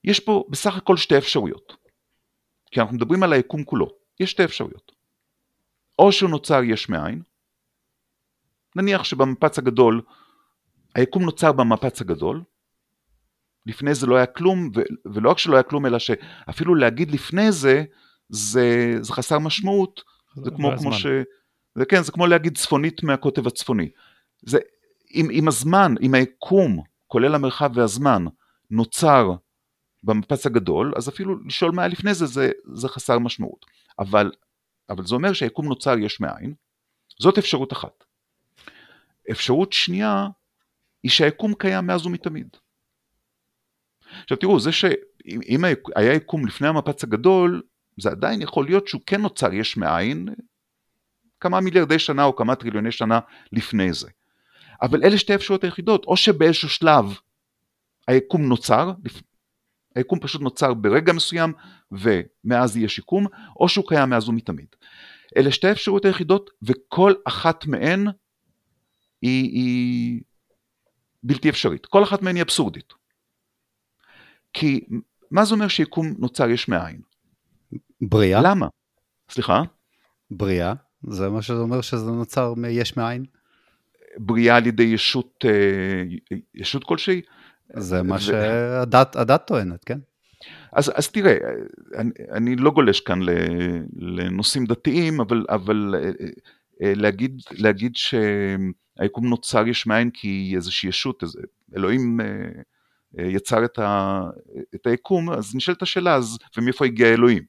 יש 0.04 0.20
פה 0.20 0.46
בסך 0.50 0.76
הכל 0.76 0.98
שתי 0.98 1.18
אפשרויות. 1.18 1.76
כי 2.72 2.80
אנחנו 2.80 2.96
מדברים 2.96 3.24
על 3.24 3.34
היקום 3.34 3.64
כולו, 3.64 3.90
יש 4.20 4.32
שתי 4.32 4.44
אפשרויות. 4.44 4.92
או 6.00 6.12
שהוא 6.12 6.30
נוצר 6.30 6.64
יש 6.64 6.90
מאין, 6.90 7.22
נניח 8.76 9.04
שבמפץ 9.04 9.58
הגדול, 9.58 10.02
היקום 10.96 11.24
נוצר 11.24 11.52
במפץ 11.52 12.02
הגדול, 12.02 12.44
לפני 13.66 13.96
זה 13.96 14.08
לא 14.08 14.16
היה 14.16 14.26
כלום, 14.26 14.72
ו- 14.76 15.12
ולא 15.14 15.30
רק 15.30 15.38
שלא 15.38 15.56
היה 15.56 15.64
כלום, 15.64 15.86
אלא 15.86 16.00
שאפילו 16.00 16.76
להגיד 16.76 17.12
לפני 17.12 17.52
זה, 17.52 17.84
זה, 18.30 18.96
זה 19.02 19.14
חסר 19.14 19.40
משמעות, 19.40 20.02
זה 20.36 20.52
כמו, 20.52 20.72
כמו 20.78 20.94
ש... 20.94 21.06
זה 21.76 21.86
כן, 21.86 22.04
זה 22.04 22.12
כמו 22.12 22.28
להגיד 22.28 22.58
צפונית 22.58 23.04
מהקוטב 23.04 23.48
הצפוני. 23.48 23.90
זה, 24.42 24.60
אם, 25.14 25.28
אם 25.32 25.48
הזמן, 25.48 25.96
אם 26.02 26.14
היקום, 26.14 26.84
כולל 27.08 27.36
המרחב 27.36 27.72
והזמן, 27.74 28.26
נוצר 28.72 29.32
במפץ 30.04 30.46
הגדול, 30.46 30.94
אז 30.98 31.10
אפילו 31.10 31.44
לשאול 31.46 31.72
מה 31.72 31.82
היה 31.82 31.90
לפני 31.90 32.14
זה, 32.14 32.26
זה, 32.26 32.52
זה 32.74 32.88
חסר 32.88 33.20
משמעות. 33.20 33.66
אבל, 34.00 34.32
אבל 34.90 35.06
זה 35.06 35.16
אומר 35.16 35.34
שהיקום 35.34 35.66
נוצר 35.66 35.98
יש 35.98 36.20
מאין, 36.20 36.54
זאת 37.20 37.38
אפשרות 37.38 37.74
אחת. 37.74 38.04
אפשרות 39.32 39.74
שנייה 39.74 40.28
היא 41.04 41.12
שהיקום 41.12 41.54
קיים 41.54 41.88
מאז 41.88 42.06
ומתמיד. 42.06 42.48
עכשיו 44.24 44.38
תראו, 44.38 44.60
זה 44.60 44.72
שאם 44.72 45.64
היה 45.96 46.14
יקום 46.14 46.46
לפני 46.46 46.68
המפץ 46.68 47.04
הגדול, 47.04 47.62
זה 48.00 48.10
עדיין 48.10 48.42
יכול 48.42 48.66
להיות 48.66 48.88
שהוא 48.88 49.02
כן 49.06 49.22
נוצר 49.22 49.54
יש 49.54 49.78
מאין 49.78 50.28
כמה 51.40 51.62
מיליארדי 51.62 52.00
שנה 52.00 52.24
או 52.24 52.36
כמה 52.36 52.56
טריליוני 52.56 52.92
שנה 52.92 53.20
לפני 53.52 53.94
זה. 53.94 54.10
אבל 54.82 55.04
אלה 55.04 55.18
שתי 55.18 55.34
האפשרויות 55.34 55.64
היחידות, 55.64 56.06
או 56.06 56.18
שבאיזשהו 56.18 56.70
שלב 56.70 57.06
היקום 58.08 58.42
נוצר, 58.42 58.92
היקום 59.96 60.20
פשוט 60.20 60.42
נוצר 60.42 60.74
ברגע 60.74 61.14
מסוים 61.14 61.54
ומאז 61.92 62.78
יש 62.78 63.00
יקום, 63.00 63.26
או 63.60 63.70
שהוא 63.70 63.86
קיים 63.88 64.10
מאז 64.10 64.30
ומתמיד. 64.30 64.68
אלה 65.38 65.52
שתי 65.52 65.68
האפשרויות 65.68 66.06
היחידות 66.06 66.50
וכל 66.62 67.14
אחת 67.28 67.66
מהן 67.66 68.08
היא, 69.22 69.52
היא 69.52 70.22
בלתי 71.24 71.50
אפשרית, 71.50 71.86
כל 71.86 72.04
אחת 72.04 72.22
מהן 72.22 72.36
היא 72.36 72.44
אבסורדית. 72.44 72.94
כי 74.54 74.86
מה 75.32 75.46
זה 75.46 75.54
אומר 75.54 75.68
שיקום 75.68 76.14
נוצר 76.20 76.50
יש 76.50 76.68
מאין? 76.68 77.02
בריאה? 78.02 78.42
למה? 78.42 78.68
סליחה? 79.30 79.62
בריאה? 80.32 80.74
זה 81.08 81.30
מה 81.30 81.42
שזה 81.42 81.58
אומר 81.58 81.82
שזה 81.82 82.06
נוצר 82.06 82.54
מיש 82.54 82.98
מאין? 82.98 83.26
בריאה 84.18 84.56
על 84.56 84.68
ידי 84.68 84.84
ישות, 84.84 85.46
אה, 85.46 86.04
ישות 86.56 86.84
כלשהי? 86.84 87.22
זה 87.78 88.04
מה. 88.04 88.20
שהדת 88.20 89.48
טוענת, 89.48 89.84
כן? 89.84 90.00
אז, 90.74 90.92
אז 90.96 91.08
תראה, 91.08 91.38
אני, 91.96 92.12
אני 92.32 92.56
לא 92.56 92.72
גולש 92.72 93.00
כאן 93.00 93.20
לנושאים 93.96 94.66
דתיים, 94.66 95.22
אבל, 95.22 95.46
אבל 95.50 95.96
אה, 95.98 96.10
אה, 96.82 96.94
להגיד, 96.96 97.42
להגיד 97.52 97.96
שהיקום 97.96 99.28
נוצר 99.28 99.68
יש 99.68 99.88
מאין 99.88 100.10
כי 100.10 100.54
איזושהי 100.56 100.90
ישות, 100.90 101.24
איזה, 101.24 101.40
אלוהים 101.76 102.20
יצר 103.18 103.66
את, 103.66 103.80
ה, 103.80 104.22
את 104.76 104.88
היקום, 104.88 105.30
אז 105.30 105.56
נשאלת 105.56 105.82
השאלה, 105.82 106.16
אז 106.16 106.38
ומאיפה 106.58 106.86
הגיע 106.86 107.08
אלוהים? 107.08 107.44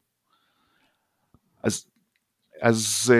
אז, 1.63 1.87
אז, 2.63 3.13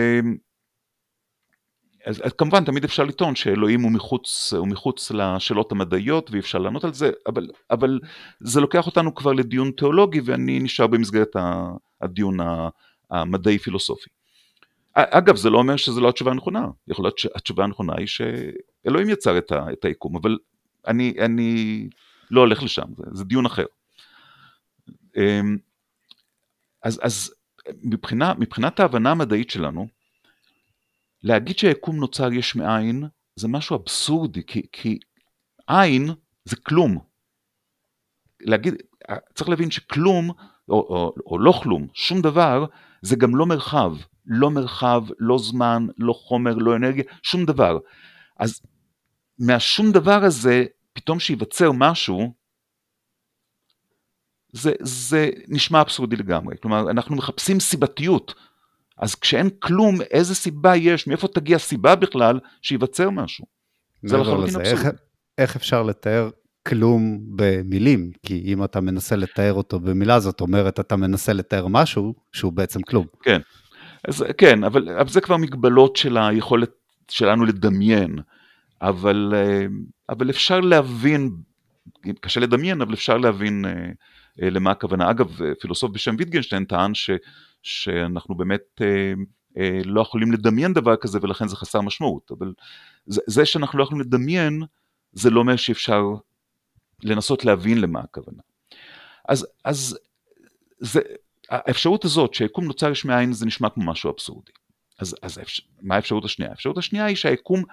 אז, 2.07 2.23
אז 2.25 2.33
כמובן 2.33 2.65
תמיד 2.65 2.85
אפשר 2.85 3.05
לטעון 3.05 3.35
שאלוהים 3.35 3.81
הוא 3.81 3.93
מחוץ, 3.93 4.53
הוא 4.57 4.69
מחוץ 4.69 5.11
לשאלות 5.11 5.73
המדעיות 5.73 6.31
ואי 6.31 6.41
אפשר 6.41 6.59
לענות 6.59 6.85
על 6.85 6.95
זה, 6.95 7.11
אבל, 7.27 7.51
אבל 7.71 8.01
זה 8.41 8.61
לוקח 8.61 8.87
אותנו 8.87 9.15
כבר 9.15 9.33
לדיון 9.33 9.71
תיאולוגי 9.71 10.21
ואני 10.25 10.59
נשאר 10.59 10.87
במסגרת 10.87 11.37
הדיון 12.01 12.37
המדעי 13.11 13.59
פילוסופי. 13.59 14.11
אגב, 14.95 15.37
זה 15.37 15.51
לא 15.51 15.59
אומר 15.59 15.77
שזו 15.77 16.01
לא 16.01 16.09
התשובה 16.09 16.31
הנכונה, 16.31 16.67
יכול 16.89 17.05
להיות 17.05 17.19
שהתשובה 17.19 17.65
הנכונה 17.65 17.93
היא 17.99 18.07
שאלוהים 18.07 19.09
יצר 19.09 19.39
את, 19.39 19.53
ה, 19.53 19.67
את 19.73 19.85
היקום, 19.85 20.17
אבל 20.17 20.39
אני, 20.87 21.15
אני 21.19 21.89
לא 22.31 22.41
הולך 22.41 22.63
לשם, 22.63 22.87
זה, 22.97 23.05
זה 23.11 23.25
דיון 23.25 23.47
אחר. 23.47 23.65
אמ, 25.17 25.57
אז, 26.83 27.01
אז 27.03 27.35
מבחינה, 27.83 28.35
מבחינת 28.39 28.81
ההבנה 28.81 29.11
המדעית 29.11 29.51
שלנו, 29.51 29.87
להגיד 31.23 31.59
שהיקום 31.59 31.97
נוצר 31.97 32.33
יש 32.33 32.57
מאין 32.57 33.05
זה 33.37 33.49
משהו 33.49 33.77
אבסורדי, 33.77 34.43
כי, 34.47 34.63
כי 34.73 34.99
עין 35.67 36.11
זה 36.45 36.57
כלום. 36.57 36.99
להגיד, 38.41 38.75
צריך 39.35 39.51
להבין 39.51 39.71
שכלום, 39.71 40.31
או, 40.69 40.75
או, 40.75 41.15
או 41.27 41.39
לא 41.39 41.53
כלום, 41.63 41.87
שום 41.95 42.23
דבר, 42.23 42.65
זה 43.03 43.17
גם 43.17 43.37
לא 43.37 43.47
מרחב. 43.47 43.93
לא 44.27 44.51
מרחב, 44.51 45.05
לא 45.19 45.39
זמן, 45.39 45.87
לא 45.99 46.13
חומר, 46.13 46.55
לא 46.55 46.77
אנרגיה, 46.77 47.05
שום 47.23 47.45
דבר. 47.45 47.79
אז 48.39 48.61
מהשום 49.39 49.93
דבר 49.93 50.25
הזה, 50.25 50.65
פתאום 50.93 51.21
שייווצר 51.21 51.73
משהו, 51.73 52.35
זה, 54.53 54.73
זה 54.81 55.31
נשמע 55.49 55.81
אבסורדי 55.81 56.17
לגמרי. 56.17 56.57
כלומר, 56.63 56.91
אנחנו 56.91 57.17
מחפשים 57.17 57.61
סיבתיות. 57.61 58.35
אז 58.99 59.15
כשאין 59.15 59.51
כלום, 59.59 60.01
איזה 60.11 60.35
סיבה 60.35 60.77
יש, 60.77 61.07
מאיפה 61.07 61.29
תגיע 61.29 61.59
סיבה 61.59 61.95
בכלל 61.95 62.41
שייווצר 62.63 63.11
משהו? 63.11 63.45
זה 64.03 64.17
לחלוטין 64.17 64.57
אבסורדי. 64.57 64.71
איך, 64.71 64.87
איך 65.39 65.57
אפשר 65.57 65.83
לתאר 65.83 66.31
כלום 66.69 67.21
במילים? 67.37 68.11
כי 68.27 68.43
אם 68.47 68.65
אתה 68.65 68.81
מנסה 68.81 69.17
לתאר 69.17 69.53
אותו 69.53 69.81
במילה, 69.81 70.21
זאת 70.21 70.41
אומרת, 70.41 70.81
אתה 70.81 70.97
מנסה 70.97 71.33
לתאר 71.33 71.67
משהו 71.67 72.15
שהוא 72.33 72.53
בעצם 72.53 72.83
כלום. 72.83 73.07
כן, 73.23 73.41
אז, 74.09 74.25
כן, 74.39 74.65
אבל, 74.65 74.89
אבל 74.89 75.09
זה 75.09 75.21
כבר 75.21 75.37
מגבלות 75.37 75.97
של 75.97 76.17
היכולת 76.17 76.71
שלנו 77.09 77.45
לדמיין. 77.45 78.19
אבל, 78.83 79.33
אה, 79.35 79.67
אבל 80.09 80.31
אפשר 80.31 80.61
להבין, 80.61 81.31
קשה 82.21 82.41
לדמיין, 82.41 82.81
אבל 82.81 82.95
אפשר 82.95 83.19
להבין 83.19 83.65
אה, 83.65 83.71
אה, 84.43 84.51
למה 84.51 84.71
הכוונה. 84.71 85.11
אגב, 85.11 85.39
פילוסוף 85.61 85.91
בשם 85.91 86.15
ויטגנשטיין 86.19 86.65
טען 86.65 86.95
ש, 86.95 87.11
שאנחנו 87.63 88.35
באמת 88.35 88.81
לא 89.85 90.01
יכולים 90.01 90.33
לדמיין 90.33 90.73
דבר 90.73 90.97
כזה 90.97 91.19
ולכן 91.23 91.49
זה 91.49 91.57
חסר 91.57 91.81
משמעות, 91.81 92.31
אבל 92.31 92.53
זה, 93.07 93.21
זה 93.27 93.47
שאנחנו 93.47 93.79
לא 93.79 93.85
יכולים 93.85 94.01
לדמיין, 94.01 94.63
זה 95.13 95.31
לא 95.31 95.41
אומר 95.41 95.57
שאפשר 95.57 96.03
לנסות 97.03 97.45
להבין 97.45 97.81
למה 97.81 98.01
הכוונה. 98.01 98.43
אז, 99.29 99.47
אז 99.65 99.99
זה, 100.79 101.01
האפשרות 101.49 102.05
הזאת 102.05 102.35
שהיקום 102.35 102.65
נוצר 102.65 102.91
יש 102.91 103.05
מאין 103.05 103.33
זה 103.33 103.47
נשמע 103.47 103.69
כמו 103.69 103.85
משהו 103.85 104.11
אבסורדי. 104.11 104.53
אז, 104.99 105.17
אז 105.23 105.41
מה 105.83 105.95
האפשרות 105.95 106.25
השנייה? 106.25 106.51
האפשרות 106.51 106.79
השנייה 106.79 107.05
היא 107.05 107.17
שהיקום 107.17 107.65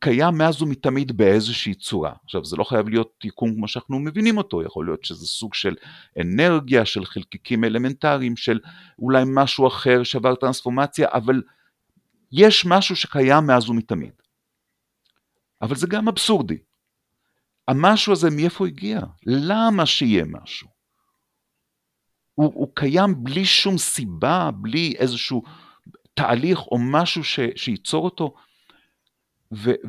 קיים 0.00 0.38
מאז 0.38 0.62
ומתמיד 0.62 1.16
באיזושהי 1.16 1.74
צורה. 1.74 2.12
עכשיו 2.24 2.44
זה 2.44 2.56
לא 2.56 2.64
חייב 2.64 2.88
להיות 2.88 3.24
יקום 3.24 3.54
כמו 3.54 3.68
שאנחנו 3.68 3.98
מבינים 3.98 4.38
אותו, 4.38 4.62
יכול 4.62 4.86
להיות 4.86 5.04
שזה 5.04 5.26
סוג 5.26 5.54
של 5.54 5.76
אנרגיה, 6.20 6.86
של 6.86 7.04
חלקיקים 7.04 7.64
אלמנטריים, 7.64 8.36
של 8.36 8.58
אולי 8.98 9.22
משהו 9.26 9.66
אחר 9.68 10.02
שעבר 10.02 10.34
טרנספורמציה, 10.34 11.08
אבל 11.12 11.42
יש 12.32 12.66
משהו 12.66 12.96
שקיים 12.96 13.46
מאז 13.46 13.68
ומתמיד. 13.68 14.12
אבל 15.62 15.76
זה 15.76 15.86
גם 15.86 16.08
אבסורדי. 16.08 16.58
המשהו 17.68 18.12
הזה 18.12 18.30
מאיפה 18.30 18.66
הגיע? 18.66 19.00
למה 19.26 19.86
שיהיה 19.86 20.24
משהו? 20.24 20.68
הוא, 22.34 22.52
הוא 22.54 22.68
קיים 22.74 23.24
בלי 23.24 23.44
שום 23.44 23.78
סיבה, 23.78 24.50
בלי 24.54 24.94
איזשהו 24.98 25.42
תהליך 26.14 26.58
או 26.58 26.78
משהו 26.78 27.24
ש, 27.24 27.40
שייצור 27.56 28.04
אותו. 28.04 28.34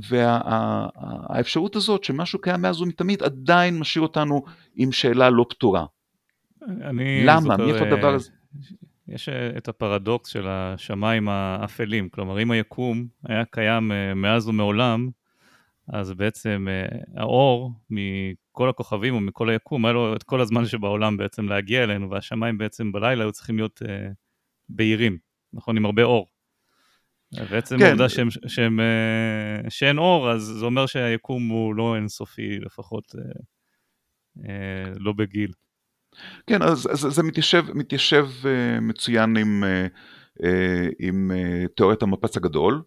והאפשרות 0.10 1.76
וה, 1.76 1.80
הזאת 1.80 2.04
שמשהו 2.04 2.42
קיים 2.42 2.62
מאז 2.62 2.82
ומתמיד 2.82 3.24
עדיין 3.24 3.80
משאיר 3.80 4.04
אותנו 4.04 4.44
עם 4.76 4.92
שאלה 4.92 5.30
לא 5.30 5.46
פתורה. 5.50 5.86
למה? 7.26 7.58
מאיפה 7.58 7.86
הדבר 7.86 8.14
הזה? 8.14 8.32
יש 9.08 9.30
את 9.30 9.68
הפרדוקס 9.68 10.30
של 10.30 10.48
השמיים 10.48 11.30
האפלים, 11.30 12.10
כלומר 12.10 12.42
אם 12.42 12.52
היקום 12.52 13.08
היה 13.24 13.46
קיים 13.46 13.92
אה, 13.92 14.14
מאז 14.14 14.48
ומעולם, 14.48 15.10
אז 15.88 16.14
בעצם 16.14 16.68
אה, 16.70 16.98
האור 17.22 17.72
מכל 17.90 18.70
הכוכבים 18.70 19.16
או 19.16 19.20
מכל 19.20 19.50
היקום, 19.50 19.86
היה 19.86 19.94
לו 19.94 20.16
את 20.16 20.24
כל 20.24 20.42
הזמן 20.42 20.66
שבעולם 20.66 21.18
בעצם 21.18 21.50
להגיע 21.50 21.84
אלינו, 21.84 22.10
והשמיים 22.10 22.58
בעצם 22.58 22.92
בלילה 22.92 23.24
היו 23.24 23.32
צריכים 23.32 23.58
להיות 23.58 23.82
אה, 23.88 24.08
בהירים, 24.70 25.18
נכון? 25.54 25.78
עם 25.78 25.86
הרבה 25.86 26.04
אור. 26.04 26.28
בעצם 27.52 27.78
כן. 27.78 27.86
העובדה 27.86 28.10
שהם, 28.10 28.28
שהם, 28.48 28.80
אה, 28.80 29.70
שאין 29.70 29.98
אור, 29.98 30.32
אז 30.32 30.42
זה 30.42 30.66
אומר 30.66 30.86
שהיקום 30.86 31.48
הוא 31.48 31.76
לא 31.76 31.96
אינסופי, 31.96 32.60
לפחות 32.60 33.16
לא 34.96 35.14
בגיל. 35.14 35.52
כן, 36.48 36.62
אז, 36.62 36.88
אז 36.92 37.00
זה 37.00 37.24
מתיישב, 37.24 37.66
מתיישב 37.74 38.28
מצוין 38.82 39.38
עם, 39.38 39.64
עם 41.00 41.32
תיאוריית 41.76 42.02
המפץ 42.02 42.38
הגדול, 42.38 42.82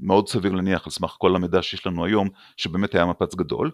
מאוד 0.00 0.28
סביר 0.28 0.52
להניח 0.52 0.86
על 0.86 0.90
סמך 0.90 1.14
כל 1.18 1.36
המידע 1.36 1.62
שיש 1.62 1.86
לנו 1.86 2.04
היום, 2.04 2.28
שבאמת 2.56 2.94
היה 2.94 3.06
מפץ 3.06 3.34
גדול. 3.34 3.70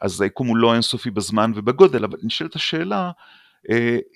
אז 0.00 0.20
היקום 0.20 0.48
הוא 0.48 0.56
לא 0.56 0.74
אינסופי 0.74 1.10
בזמן 1.10 1.52
ובגודל, 1.54 2.04
אבל 2.04 2.18
נשאלת 2.22 2.56
השאלה, 2.56 2.96
אה, 2.96 3.10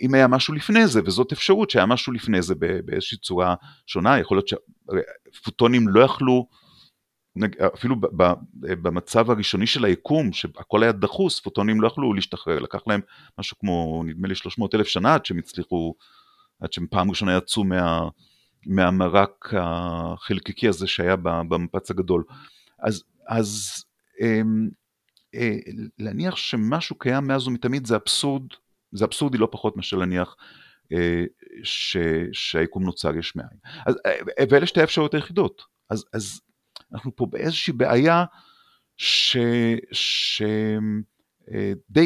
אם 0.01 0.15
היה 0.15 0.29
משהו 0.29 0.55
לפני 0.55 0.87
זה, 0.87 1.01
וזאת 1.05 1.33
אפשרות 1.33 1.71
שהיה 1.71 1.87
משהו 1.87 2.13
לפני 2.13 2.43
זה 2.43 2.55
באיזושהי 2.85 3.19
צורה 3.19 3.55
שונה, 3.87 4.19
יכול 4.19 4.37
להיות 4.37 4.49
שפוטונים 5.33 5.89
לא 5.89 6.01
יכלו 6.01 6.47
אפילו 7.75 7.97
במצב 8.61 9.31
הראשוני 9.31 9.67
של 9.67 9.85
היקום, 9.85 10.33
שהכל 10.33 10.83
היה 10.83 10.93
דחוס, 10.93 11.41
פוטונים 11.41 11.81
לא 11.81 11.87
יכלו 11.87 12.15
להשתחרר, 12.15 12.59
לקח 12.59 12.81
להם 12.87 13.01
משהו 13.39 13.59
כמו, 13.59 14.03
נדמה 14.07 14.29
לי 14.29 14.35
300 14.35 14.75
אלף 14.75 14.87
שנה 14.87 15.15
עד 15.15 15.27
שהם 15.27 15.39
הצליחו, 15.39 15.95
עד 16.61 16.73
שהם 16.73 16.87
פעם 16.91 17.11
ראשונה 17.11 17.37
יצאו 17.37 17.65
מה, 17.65 18.09
מהמרק 18.67 19.55
החלקיקי 19.59 20.69
הזה 20.69 20.87
שהיה 20.87 21.17
במפץ 21.17 21.91
הגדול. 21.91 22.25
אז, 22.79 23.03
אז 23.29 23.85
אמ, 24.21 24.69
אה, 25.35 25.57
להניח 25.99 26.37
שמשהו 26.37 26.99
קיים 26.99 27.27
מאז 27.27 27.47
ומתמיד 27.47 27.87
זה 27.87 27.97
אבסורד, 27.97 28.47
זה 28.93 29.05
אבסורדי 29.05 29.39
לא 29.39 29.49
פחות 29.51 29.77
מאשר 29.77 29.97
להניח 29.97 30.37
אה, 30.93 31.25
ש, 31.63 31.97
שהיקום 32.33 32.85
נוצר 32.85 33.17
יש 33.17 33.37
מאין. 33.37 33.59
אז, 33.87 33.95
אה, 34.07 34.45
ואלה 34.51 34.67
שתי 34.67 34.81
האפשרויות 34.81 35.15
היחידות. 35.15 35.63
אז, 35.91 36.05
אז 36.13 36.41
אנחנו 36.93 37.17
פה 37.17 37.27
באיזושהי 37.27 37.73
בעיה 37.73 38.25
שדי 38.97 39.69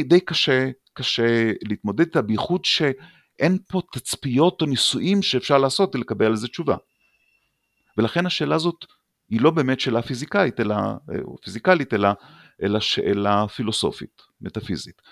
די 0.03 0.21
קשה, 0.21 0.71
קשה 0.93 1.53
להתמודד 1.63 2.01
איתה, 2.01 2.23
בייחוד 2.23 2.65
שאין 2.65 3.59
פה 3.69 3.83
תצפיות 3.93 4.61
או 4.61 4.67
ניסויים 4.67 5.23
שאפשר 5.23 5.59
לעשות 5.59 5.95
ולקבל 5.95 6.27
על 6.27 6.37
זה 6.37 6.49
תשובה. 6.49 6.77
ולכן 7.99 8.27
השאלה 8.27 8.55
הזאת 8.55 8.85
היא 9.29 9.41
לא 9.41 9.51
באמת 9.51 9.81
שאלה 9.81 10.03
פיזיקאית, 10.03 10.61
אלא, 10.61 10.77
או 11.25 11.37
פיזיקלית, 11.45 11.95
אלא, 11.95 12.09
אלא 12.63 12.81
שאלה 12.81 13.49
פילוסופית, 13.49 14.23
מטאפיזית. 14.41 15.03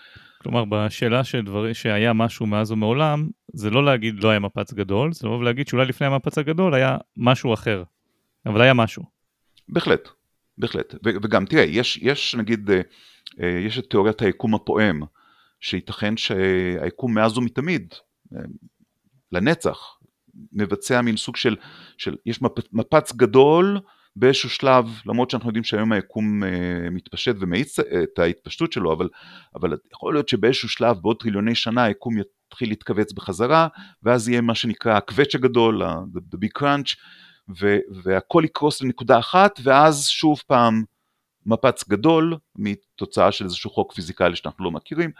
כלומר, 0.44 0.64
בשאלה 0.64 1.24
של 1.24 1.44
דברים 1.44 1.74
שהיה 1.74 2.12
משהו 2.12 2.46
מאז 2.46 2.70
ומעולם, 2.70 3.28
זה 3.52 3.70
לא 3.70 3.84
להגיד 3.84 4.24
לא 4.24 4.28
היה 4.28 4.38
מפץ 4.38 4.72
גדול, 4.72 5.12
זה 5.12 5.26
לבוא 5.26 5.38
ולהגיד 5.38 5.68
שאולי 5.68 5.86
לפני 5.86 6.06
המפץ 6.06 6.38
הגדול 6.38 6.74
היה 6.74 6.96
משהו 7.16 7.54
אחר, 7.54 7.82
אבל 8.46 8.60
היה 8.60 8.74
משהו. 8.74 9.02
בהחלט, 9.68 10.08
בהחלט. 10.58 10.94
וגם 11.04 11.46
תראה, 11.46 11.62
יש, 11.62 11.98
יש 12.02 12.34
נגיד, 12.34 12.70
אה, 12.70 12.80
אה, 13.42 13.60
יש 13.66 13.78
את 13.78 13.84
תיאוריית 13.90 14.22
היקום 14.22 14.54
הפועם, 14.54 15.02
שייתכן 15.60 16.16
שהיקום 16.16 17.14
מאז 17.14 17.38
ומתמיד, 17.38 17.94
אה, 18.34 18.40
לנצח, 19.32 19.98
מבצע 20.52 21.00
מין 21.00 21.16
סוג 21.16 21.36
של, 21.36 21.56
של 21.98 22.16
יש 22.26 22.42
מפ, 22.42 22.52
מפץ 22.72 23.12
גדול 23.12 23.80
באיזשהו 24.16 24.50
שלב, 24.50 24.86
למרות 25.06 25.30
שאנחנו 25.30 25.48
יודעים 25.48 25.64
שהיום 25.64 25.92
היקום 25.92 26.42
מתפשט 26.90 27.36
ומאיץ 27.40 27.78
את 27.78 28.18
ההתפשטות 28.18 28.72
שלו, 28.72 28.92
אבל, 28.92 29.08
אבל 29.54 29.76
יכול 29.92 30.14
להיות 30.14 30.28
שבאיזשהו 30.28 30.68
שלב, 30.68 30.96
בעוד 31.02 31.16
טריליוני 31.20 31.54
שנה, 31.54 31.84
היקום 31.84 32.14
יתחיל 32.18 32.68
להתכווץ 32.68 33.12
בחזרה, 33.12 33.68
ואז 34.02 34.28
יהיה 34.28 34.40
מה 34.40 34.54
שנקרא 34.54 34.96
הקווץ' 34.96 35.34
הגדול, 35.34 35.82
the 36.14 36.36
big 36.36 36.60
crunch, 36.62 36.96
ו- 37.60 37.78
והכל 38.02 38.42
יקרוס 38.44 38.82
לנקודה 38.82 39.18
אחת, 39.18 39.60
ואז 39.62 40.06
שוב 40.08 40.42
פעם 40.46 40.84
מפץ 41.46 41.88
גדול 41.88 42.36
מתוצאה 42.56 43.32
של 43.32 43.44
איזשהו 43.44 43.70
חוק 43.70 43.92
פיזיקלי 43.92 44.36
שאנחנו 44.36 44.64
לא 44.64 44.70
מכירים, 44.70 45.10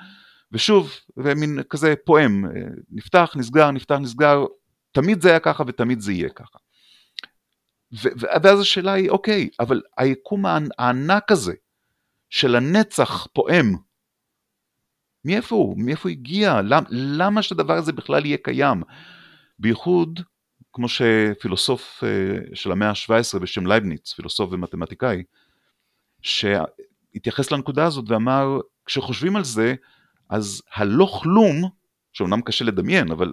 ושוב, 0.53 0.93
ומין 1.17 1.59
כזה 1.71 1.95
פועם, 2.05 2.45
נפתח, 2.91 3.35
נסגר, 3.37 3.71
נפתח, 3.71 3.95
נסגר, 3.95 4.45
תמיד 4.93 5.23
זה 5.23 5.29
היה 5.31 5.41
ככה 5.41 5.65
ותמיד 5.67 6.01
זה 6.01 6.13
יהיה 6.13 6.29
ככה. 6.29 6.64
ואז 8.03 8.61
השאלה 8.61 8.93
היא, 8.93 9.11
אוקיי, 9.11 9.49
אבל 9.61 9.83
היקום 9.97 10.45
הענק 10.79 11.33
הזה 11.33 11.55
של 12.31 12.57
הנצח 12.57 13.27
פועם, 13.33 13.77
מאיפה 15.25 15.55
הוא? 15.57 15.75
מאיפה 15.79 16.09
הוא 16.09 16.11
הגיע? 16.11 16.61
למ- 16.63 16.85
למה 16.91 17.43
שהדבר 17.43 17.73
הזה 17.73 17.93
בכלל 17.93 18.27
יהיה 18.27 18.37
קיים? 18.43 18.83
בייחוד 19.59 20.21
כמו 20.73 20.87
שפילוסוף 20.89 22.05
אה, 22.05 22.55
של 22.55 22.73
המאה 22.73 22.89
ה-17 22.89 23.39
בשם 23.39 23.67
לייבניץ, 23.67 24.13
פילוסוף 24.13 24.53
ומתמטיקאי, 24.53 25.23
שהתייחס 26.23 27.51
לנקודה 27.51 27.87
הזאת 27.87 28.05
ואמר, 28.09 28.61
כשחושבים 28.87 29.37
על 29.37 29.45
זה, 29.45 29.75
אז 30.31 30.63
הלא 30.75 31.19
כלום, 31.23 31.71
שאומנם 32.13 32.43
קשה 32.43 32.65
לדמיין, 32.65 33.11
אבל 33.11 33.33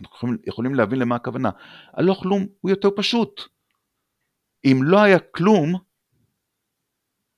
אנחנו 0.00 0.28
יכולים 0.46 0.74
להבין 0.74 0.98
למה 0.98 1.16
הכוונה, 1.16 1.50
הלא 1.92 2.14
כלום 2.22 2.46
הוא 2.60 2.70
יותר 2.70 2.88
פשוט. 2.96 3.55
אם 4.64 4.80
לא 4.82 5.02
היה 5.02 5.18
כלום, 5.18 5.74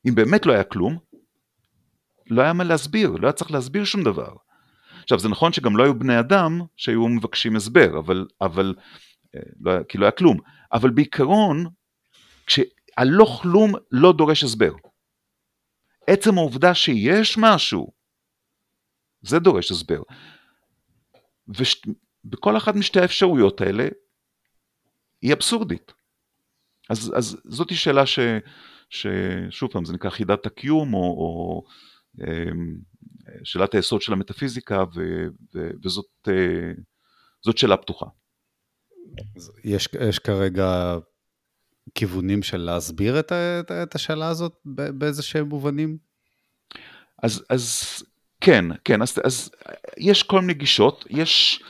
אם 0.08 0.14
באמת 0.14 0.46
לא 0.46 0.52
היה 0.52 0.64
כלום, 0.64 0.98
לא 2.30 2.42
היה 2.42 2.52
מה 2.52 2.64
להסביר, 2.64 3.10
לא 3.10 3.26
היה 3.26 3.32
צריך 3.32 3.50
להסביר 3.50 3.84
שום 3.84 4.02
דבר. 4.04 4.36
עכשיו 5.02 5.18
זה 5.18 5.28
נכון 5.28 5.52
שגם 5.52 5.76
לא 5.76 5.84
היו 5.84 5.98
בני 5.98 6.20
אדם 6.20 6.60
שהיו 6.76 7.08
מבקשים 7.08 7.56
הסבר, 7.56 7.98
אבל, 7.98 8.26
אבל 8.40 8.74
לא, 9.60 9.72
כי 9.88 9.98
לא 9.98 10.04
היה 10.04 10.12
כלום, 10.12 10.38
אבל 10.72 10.90
בעיקרון, 10.90 11.66
כשהלא 12.46 13.38
כלום 13.42 13.72
לא 13.90 14.12
דורש 14.12 14.44
הסבר. 14.44 14.72
עצם 16.06 16.38
העובדה 16.38 16.74
שיש 16.74 17.38
משהו, 17.38 17.92
זה 19.22 19.38
דורש 19.38 19.70
הסבר. 19.70 20.02
ובכל 21.48 22.56
אחת 22.56 22.74
משתי 22.74 23.00
האפשרויות 23.00 23.60
האלה, 23.60 23.88
היא 25.22 25.32
אבסורדית. 25.32 25.92
אז, 26.88 27.12
אז 27.16 27.36
זאת 27.44 27.74
שאלה 27.74 28.06
ש, 28.06 28.18
ששוב 28.90 29.72
פעם, 29.72 29.84
זה 29.84 29.92
נקרא 29.92 30.10
חידת 30.10 30.46
הקיום, 30.46 30.94
או, 30.94 31.00
או 31.00 31.62
אמ, 32.20 32.76
שאלת 33.44 33.74
היסוד 33.74 34.02
של 34.02 34.12
המטאפיזיקה, 34.12 34.84
ו, 34.94 35.26
ו, 35.54 35.70
וזאת 35.84 36.28
אה, 36.28 37.52
שאלה 37.56 37.76
פתוחה. 37.76 38.06
יש, 39.64 39.88
יש 40.00 40.18
כרגע 40.18 40.96
כיוונים 41.94 42.42
של 42.42 42.56
להסביר 42.56 43.20
את, 43.20 43.32
את, 43.32 43.70
את 43.70 43.94
השאלה 43.94 44.28
הזאת 44.28 44.52
באיזה 44.64 45.22
שהם 45.22 45.48
מובנים? 45.48 45.98
אז, 47.22 47.44
אז 47.50 47.82
כן, 48.40 48.64
כן, 48.84 49.02
אז, 49.02 49.18
אז 49.24 49.50
יש 49.98 50.22
כל 50.22 50.40
מיני 50.40 50.54
גישות, 50.54 51.04
יש, 51.10 51.62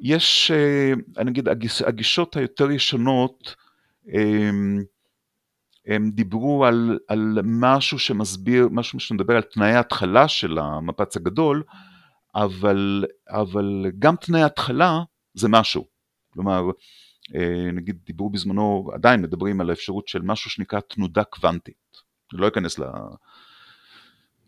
יש, 0.00 0.50
אה, 0.50 0.92
אני 1.18 1.30
אגיד, 1.30 1.48
הגיש, 1.48 1.82
הגישות 1.82 2.36
היותר 2.36 2.70
ישנות, 2.70 3.54
הם, 4.12 4.84
הם 5.86 6.10
דיברו 6.10 6.64
על, 6.64 6.98
על 7.08 7.38
משהו 7.44 7.98
שמסביר, 7.98 8.68
משהו 8.70 9.00
שמדבר 9.00 9.36
על 9.36 9.42
תנאי 9.42 9.72
ההתחלה 9.72 10.28
של 10.28 10.58
המפץ 10.58 11.16
הגדול, 11.16 11.62
אבל, 12.34 13.04
אבל 13.28 13.86
גם 13.98 14.16
תנאי 14.16 14.42
ההתחלה 14.42 15.02
זה 15.34 15.48
משהו. 15.48 15.86
כלומר, 16.32 16.70
אה, 17.34 17.70
נגיד 17.72 17.98
דיברו 18.06 18.30
בזמנו, 18.30 18.90
עדיין 18.94 19.22
מדברים 19.22 19.60
על 19.60 19.70
האפשרות 19.70 20.08
של 20.08 20.22
משהו 20.22 20.50
שנקרא 20.50 20.80
תנודה 20.80 21.24
קוונטית. 21.24 21.96
אני 22.32 22.40
לא 22.40 22.48
אכנס 22.48 22.80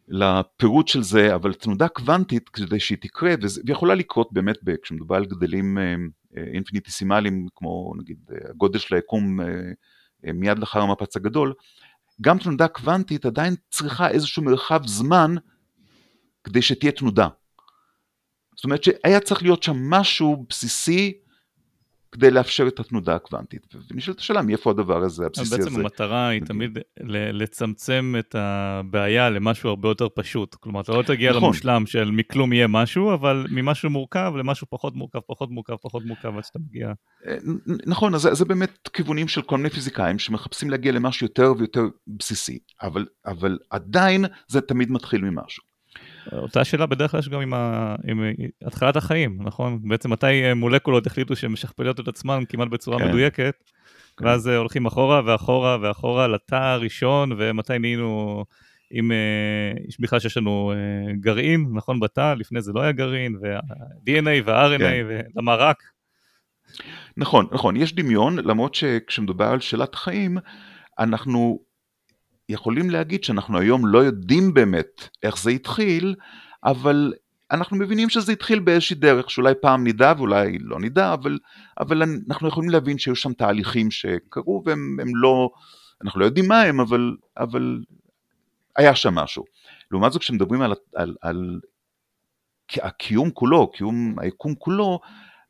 לפירוט 0.09 0.89
של 0.89 1.03
זה, 1.03 1.35
אבל 1.35 1.55
תנודה 1.55 1.89
קוונטית 1.89 2.49
כדי 2.49 2.81
שהיא 2.81 2.99
תקרה, 3.01 3.35
ויכולה 3.67 3.95
לקרות 3.95 4.33
באמת 4.33 4.57
כשמדובר 4.83 5.17
על 5.17 5.25
גדלים 5.25 5.79
אה, 5.79 5.95
אינפיניטיסימליים, 6.37 7.49
כמו 7.55 7.93
נגיד 7.99 8.19
הגודל 8.51 8.79
של 8.79 8.95
היקום 8.95 9.41
מיד 10.23 10.59
לאחר 10.59 10.81
המפץ 10.81 11.17
הגדול, 11.17 11.55
גם 12.21 12.39
תנודה 12.39 12.69
קוונטית 12.69 13.27
עדיין 13.27 13.55
צריכה 13.71 14.09
איזשהו 14.09 14.43
מרחב 14.43 14.87
זמן 14.87 15.35
כדי 16.45 16.63
שתהיה 16.63 16.93
תנודה. 16.93 17.29
זאת 18.57 18.65
אומרת 18.65 18.85
שהיה 18.85 19.21
צריך 19.21 19.43
להיות 19.43 19.63
שם 19.63 19.91
משהו 19.91 20.47
בסיסי 20.49 21.19
כדי 22.13 22.31
לאפשר 22.31 22.69
את 22.69 22.81
התנודה 22.81 23.15
הקוונטית. 23.15 23.75
ונשאלת 23.91 24.19
השאלה 24.19 24.43
מאיפה 24.43 24.71
הדבר 24.71 25.03
הזה, 25.03 25.27
הבסיסי 25.27 25.55
הזה. 25.55 25.65
בעצם 25.65 25.81
המטרה 25.81 26.29
היא 26.29 26.43
תמיד 26.43 26.79
לצמצם 27.33 28.15
את 28.19 28.35
הבעיה 28.39 29.31
למשהו 29.31 29.69
הרבה 29.69 29.89
יותר 29.89 30.09
פשוט. 30.15 30.55
כלומר, 30.55 30.81
אתה 30.81 30.93
לא 30.93 31.03
תגיע 31.03 31.31
נכון. 31.31 31.43
למושלם 31.43 31.87
של 31.87 32.11
מכלום 32.11 32.53
יהיה 32.53 32.67
משהו, 32.67 33.15
אבל 33.15 33.47
ממשהו 33.51 33.91
מורכב 33.91 34.33
למשהו 34.37 34.67
פחות 34.71 34.97
מורכב, 34.97 35.19
פחות 35.27 35.51
מורכב, 35.51 35.77
פחות 35.83 36.05
מורכב, 36.05 36.37
עד 36.37 36.45
שאתה 36.45 36.59
מגיע. 36.59 36.93
אה, 37.27 37.37
נכון, 37.87 38.15
אז 38.15 38.21
זה, 38.21 38.35
זה 38.35 38.45
באמת 38.45 38.89
כיוונים 38.93 39.29
של 39.29 39.43
כל 39.43 39.57
מיני 39.57 39.71
פיזיקאים 39.71 40.19
שמחפשים 40.19 40.71
להגיע 40.71 40.93
למשהו 40.93 41.27
יותר 41.27 41.53
ויותר 41.59 41.83
בסיסי, 42.07 42.59
אבל, 42.83 43.07
אבל 43.27 43.59
עדיין 43.71 44.25
זה 44.49 44.61
תמיד 44.61 44.91
מתחיל 44.91 45.21
ממשהו. 45.21 45.68
אותה 46.33 46.65
שאלה 46.65 46.87
בדרך 46.87 47.11
כלל 47.11 47.21
יש 47.21 47.29
גם 47.29 47.41
עם, 47.41 47.55
ה... 47.55 47.95
עם 48.05 48.25
התחלת 48.67 48.97
החיים, 48.97 49.39
נכון? 49.43 49.81
בעצם 49.89 50.13
מתי 50.13 50.45
אה, 50.45 50.55
מולקולות 50.55 51.07
החליטו 51.07 51.37
שהן 51.37 51.53
משכפלות 51.53 52.01
את 52.01 52.09
עצמן 52.09 52.43
כמעט 52.49 52.69
בצורה 52.69 52.99
כן. 52.99 53.09
מדויקת, 53.09 53.55
כן. 54.17 54.27
ואז 54.27 54.49
אה, 54.49 54.57
הולכים 54.57 54.87
אחורה 54.87 55.23
ואחורה 55.25 55.79
ואחורה 55.81 56.29
לתא 56.29 56.55
הראשון, 56.55 57.33
ומתי 57.39 57.79
נהיינו, 57.79 58.45
אם 58.93 59.13
אה, 59.13 59.73
יש 59.89 60.01
בכלל 60.01 60.19
שיש 60.19 60.37
לנו 60.37 60.73
גרעין, 61.21 61.67
נכון, 61.75 62.01
בתא, 62.01 62.35
לפני 62.35 62.61
זה 62.61 62.73
לא 62.73 62.81
היה 62.81 62.93
גרעין, 62.93 63.37
וה-DNA 63.43 64.43
וה-RNA, 64.45 64.79
כן. 64.79 65.07
ולמה 65.35 65.55
רק? 65.55 65.83
נכון, 67.17 67.47
נכון, 67.53 67.77
יש 67.77 67.95
דמיון, 67.95 68.39
למרות 68.39 68.75
שכשמדובר 68.75 69.47
על 69.47 69.61
שאלת 69.61 69.95
חיים, 69.95 70.39
אנחנו 70.99 71.59
יכולים 72.49 72.91
להגיד 72.91 73.25
שאנחנו 73.25 73.59
היום 73.59 73.87
לא 73.87 73.99
יודעים 73.99 74.55
באמת 74.55 75.09
איך 75.23 75.39
זה 75.39 75.51
התחיל, 75.51 76.15
אבל 76.65 77.13
אנחנו 77.51 77.77
מבינים 77.77 78.09
שזה 78.09 78.33
התחיל 78.33 78.59
באיזושהי 78.59 78.97
דרך, 78.97 79.31
שאולי 79.31 79.55
פעם 79.61 79.87
נדע 79.87 80.13
ואולי 80.17 80.59
לא 80.61 80.81
נדע, 80.81 81.13
אבל, 81.13 81.39
אבל 81.81 82.03
אנחנו 82.29 82.49
יכולים 82.49 82.71
להבין 82.71 82.99
שהיו 82.99 83.17
שם 83.17 83.33
תהליכים 83.33 83.91
שקרו 83.91 84.63
והם 84.67 85.17
לא, 85.17 85.51
אנחנו 86.05 86.21
לא 86.21 86.25
יודעים 86.25 86.49
מה 86.49 86.63
הם, 86.63 86.81
אבל, 86.81 87.17
אבל 87.37 87.81
היה 88.77 88.95
שם 88.95 89.15
משהו. 89.15 89.45
לעומת 89.91 90.13
זאת, 90.13 90.21
כשמדברים 90.23 90.63
על, 90.63 90.75
על, 90.95 91.17
על 91.21 91.61
הקיום 92.77 93.31
כולו, 93.31 93.71
קיום 93.71 94.19
היקום 94.19 94.55
כולו, 94.55 95.01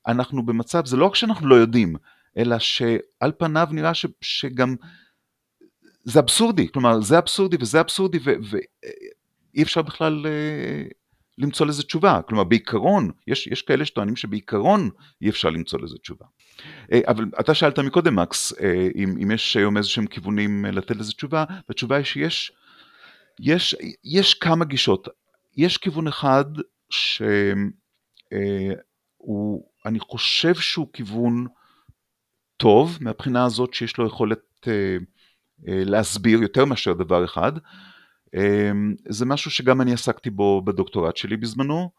אנחנו 0.07 0.46
במצב, 0.46 0.86
זה 0.86 0.96
לא 0.96 1.07
רק 1.07 1.14
שאנחנו 1.14 1.49
לא 1.49 1.55
יודעים, 1.55 1.96
אלא 2.36 2.59
שעל 2.59 3.32
פניו 3.38 3.68
נראה 3.70 3.94
ש, 3.94 4.07
שגם 4.20 4.76
זה 6.09 6.20
אבסורדי, 6.20 6.68
כלומר 6.72 7.00
זה 7.00 7.18
אבסורדי 7.18 7.56
וזה 7.61 7.80
אבסורדי 7.80 8.18
ואי 8.24 9.62
אפשר 9.62 9.82
בכלל 9.82 10.26
אה, 10.26 10.84
למצוא 11.38 11.66
לזה 11.66 11.82
תשובה, 11.82 12.20
כלומר 12.28 12.44
בעיקרון, 12.44 13.11
יש, 13.26 13.46
יש 13.46 13.62
כאלה 13.62 13.84
שטוענים 13.84 14.16
שבעיקרון 14.16 14.90
אי 15.22 15.28
אפשר 15.28 15.50
למצוא 15.50 15.80
לזה 15.80 15.98
תשובה. 15.98 16.26
אה, 16.92 17.00
אבל 17.06 17.24
אתה 17.40 17.54
שאלת 17.54 17.78
מקודם 17.78 18.16
מקס, 18.16 18.52
אה, 18.61 18.88
אם, 18.94 19.16
אם 19.22 19.30
יש 19.30 19.56
היום 19.56 19.76
איזה 19.76 19.88
שהם 19.88 20.06
כיוונים 20.06 20.64
לתת 20.64 20.96
לזה 20.96 21.12
תשובה, 21.12 21.44
והתשובה 21.68 21.96
היא 21.96 22.04
שיש 22.04 22.52
יש, 23.40 23.76
יש 24.04 24.34
כמה 24.34 24.64
גישות, 24.64 25.09
יש 25.56 25.76
כיוון 25.76 26.09
אחד 26.09 26.44
שהוא, 26.90 27.70
אני 29.86 29.98
חושב 29.98 30.54
שהוא 30.54 30.88
כיוון 30.92 31.46
טוב 32.56 32.98
מהבחינה 33.00 33.44
הזאת 33.44 33.74
שיש 33.74 33.98
לו 33.98 34.06
יכולת 34.06 34.68
להסביר 35.66 36.42
יותר 36.42 36.64
מאשר 36.64 36.92
דבר 36.92 37.24
אחד. 37.24 37.52
אה, 38.34 38.70
זה 39.09 39.26
משהו 39.26 39.50
שגם 39.50 39.80
אני 39.80 39.92
עסקתי 39.92 40.30
בו 40.30 40.62
בדוקטורט 40.62 41.16
שלי 41.16 41.36
בזמנו, 41.36 41.90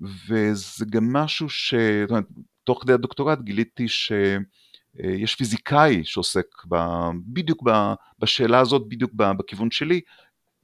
וזה 0.00 0.84
גם 0.90 1.12
משהו 1.12 1.50
ש... 1.50 1.74
זאת 1.74 2.10
אומרת, 2.10 2.24
תוך 2.64 2.82
כדי 2.82 2.92
הדוקטורט 2.92 3.38
גיליתי 3.40 3.88
שיש 3.88 5.34
פיזיקאי 5.34 6.04
שעוסק 6.04 6.46
ב... 6.68 6.76
בדיוק 7.26 7.62
ב... 7.68 7.92
בשאלה 8.18 8.60
הזאת, 8.60 8.88
בדיוק 8.88 9.12
בכיוון 9.14 9.70
שלי, 9.70 10.00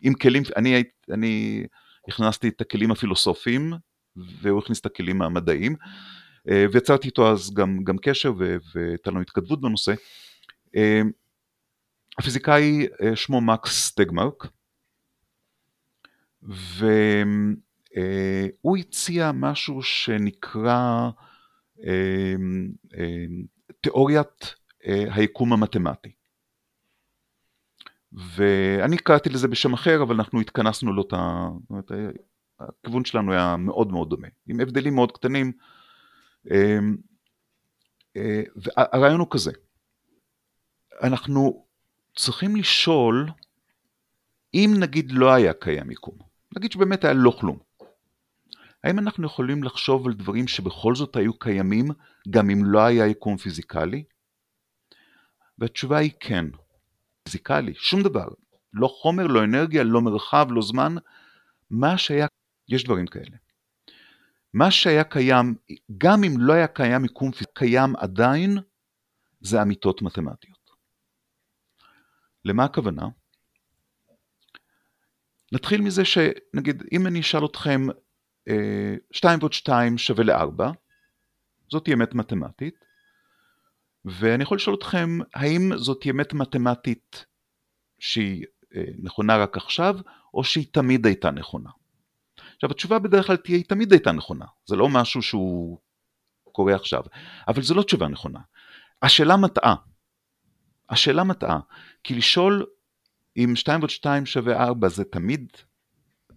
עם 0.01 0.14
כלים, 0.14 0.42
אני, 0.57 0.82
אני 1.11 1.64
הכנסתי 2.09 2.49
את 2.49 2.61
הכלים 2.61 2.90
הפילוסופיים, 2.90 3.72
והוא 4.16 4.59
הכניס 4.59 4.80
את 4.80 4.86
הכלים 4.86 5.22
המדעיים, 5.22 5.76
אה, 6.51 6.66
ויצרתי 6.72 7.07
איתו 7.07 7.32
אז 7.32 7.55
גם, 7.55 7.84
גם 7.84 7.97
קשר 7.99 8.32
והייתה 8.74 9.11
לנו 9.11 9.20
התכתבות 9.20 9.61
בנושא. 9.61 9.95
הפיזיקאי 12.19 12.87
אה, 13.03 13.17
שמו 13.17 13.41
מקס 13.41 13.87
סטגמרק, 13.87 14.47
והוא 16.43 17.57
הציע 18.79 19.33
משהו 19.35 19.83
שנקרא 19.83 21.11
אה, 21.85 22.35
אה, 22.99 23.25
תיאוריית 23.81 24.55
היקום 25.11 25.53
המתמטי. 25.53 26.12
ואני 28.12 28.99
קראתי 28.99 29.29
לזה 29.29 29.49
בשם 29.49 29.73
אחר, 29.73 30.03
אבל 30.03 30.15
אנחנו 30.15 30.41
התכנסנו 30.41 30.93
לאותה, 30.93 31.49
זאת 31.61 31.71
אומרת, 31.71 31.91
הכיוון 32.61 33.05
שלנו 33.05 33.33
היה 33.33 33.57
מאוד 33.57 33.93
מאוד 33.93 34.11
דומה, 34.11 34.29
עם 34.47 34.61
הבדלים 34.61 34.95
מאוד 34.95 35.12
קטנים. 35.12 35.53
והרעיון 38.57 39.21
הוא 39.21 39.29
כזה, 39.31 39.53
אנחנו 41.03 41.65
צריכים 42.17 42.57
לשאול, 42.57 43.31
אם 44.55 44.75
נגיד 44.79 45.12
לא 45.12 45.35
היה 45.35 45.53
קיים 45.53 45.91
יקום, 45.91 46.19
נגיד 46.57 46.73
שבאמת 46.73 47.05
היה 47.05 47.15
לא 47.15 47.37
כלום, 47.41 47.59
האם 48.85 48.99
אנחנו 48.99 49.27
יכולים 49.27 49.62
לחשוב 49.62 50.07
על 50.07 50.12
דברים 50.12 50.49
שבכל 50.49 50.95
זאת 50.95 51.17
היו 51.17 51.39
קיימים 51.39 51.89
גם 52.31 52.51
אם 52.51 52.65
לא 52.65 52.81
היה 52.81 53.07
יקום 53.07 53.37
פיזיקלי? 53.37 54.05
והתשובה 55.59 55.99
היא 55.99 56.11
כן. 56.21 56.45
פיזיקלי, 57.23 57.75
שום 57.75 58.03
דבר. 58.03 58.29
לא 58.73 58.89
חומר, 58.89 59.27
לא 59.27 59.45
אנרגיה, 59.45 59.83
לא 59.83 60.01
מרחב, 60.01 60.47
לא 60.51 60.62
זמן. 60.62 60.95
מה 61.71 61.99
שהיה, 61.99 62.27
יש 62.69 62.85
דברים 62.85 63.07
כאלה. 63.07 63.37
מה 64.55 64.71
שהיה 64.71 65.05
קיים, 65.05 65.55
גם 65.99 66.25
אם 66.25 66.33
לא 66.39 66.53
היה 66.53 66.67
קיים 66.67 67.05
יקום 67.05 67.31
פיזיקלי, 67.31 67.55
קיים 67.55 67.97
עדיין, 67.97 68.59
זה 69.41 69.62
אמיתות 69.62 70.03
מתמטיות. 70.03 70.53
למה 72.45 72.64
הכוונה? 72.64 73.09
נתחיל 75.53 75.80
מזה 75.80 76.05
שנגיד 76.05 76.82
אם 76.92 77.07
אני 77.07 77.20
אשאל 77.20 77.45
אתכם 77.45 77.86
2 79.12 79.38
ועוד 79.38 79.53
2 79.53 79.99
שווה 79.99 80.24
ל-4, 80.24 80.62
זאת 81.70 81.88
אמת 81.88 82.14
מתמטית, 82.14 82.84
ואני 84.05 84.42
יכול 84.42 84.57
לשאול 84.57 84.76
אתכם 84.76 85.18
האם 85.34 85.70
זאת 85.76 86.07
אמת 86.11 86.32
מתמטית 86.32 87.26
שהיא 87.99 88.45
אה, 88.76 88.84
נכונה 88.99 89.36
רק 89.36 89.57
עכשיו, 89.57 89.97
או 90.34 90.45
שהיא 90.45 90.66
תמיד 90.72 91.07
הייתה 91.07 91.30
נכונה. 91.30 91.70
עכשיו 92.55 92.70
התשובה 92.70 92.99
בדרך 92.99 93.26
כלל 93.26 93.36
תהיה 93.36 93.57
היא 93.57 93.64
תמיד 93.64 93.92
הייתה 93.92 94.12
נכונה, 94.12 94.45
זה 94.66 94.76
לא 94.76 94.88
משהו 94.88 95.22
שהוא 95.22 95.78
קורה 96.53 96.74
עכשיו, 96.74 97.03
אבל 97.49 97.62
זו 97.62 97.74
לא 97.74 97.82
תשובה 97.82 98.09
נכונה. 98.09 98.40
השאלה 99.03 99.36
מטעה. 99.36 99.74
השאלה 100.91 101.24
מטעה, 101.24 101.61
כי 102.05 102.14
לשאול 102.14 102.66
אם 103.37 103.57
2 103.57 103.80
ועוד 103.80 103.91
2 103.91 104.26
שווה 104.26 104.64
4 104.64 104.89
זה 104.89 105.05
תמיד, 105.05 105.53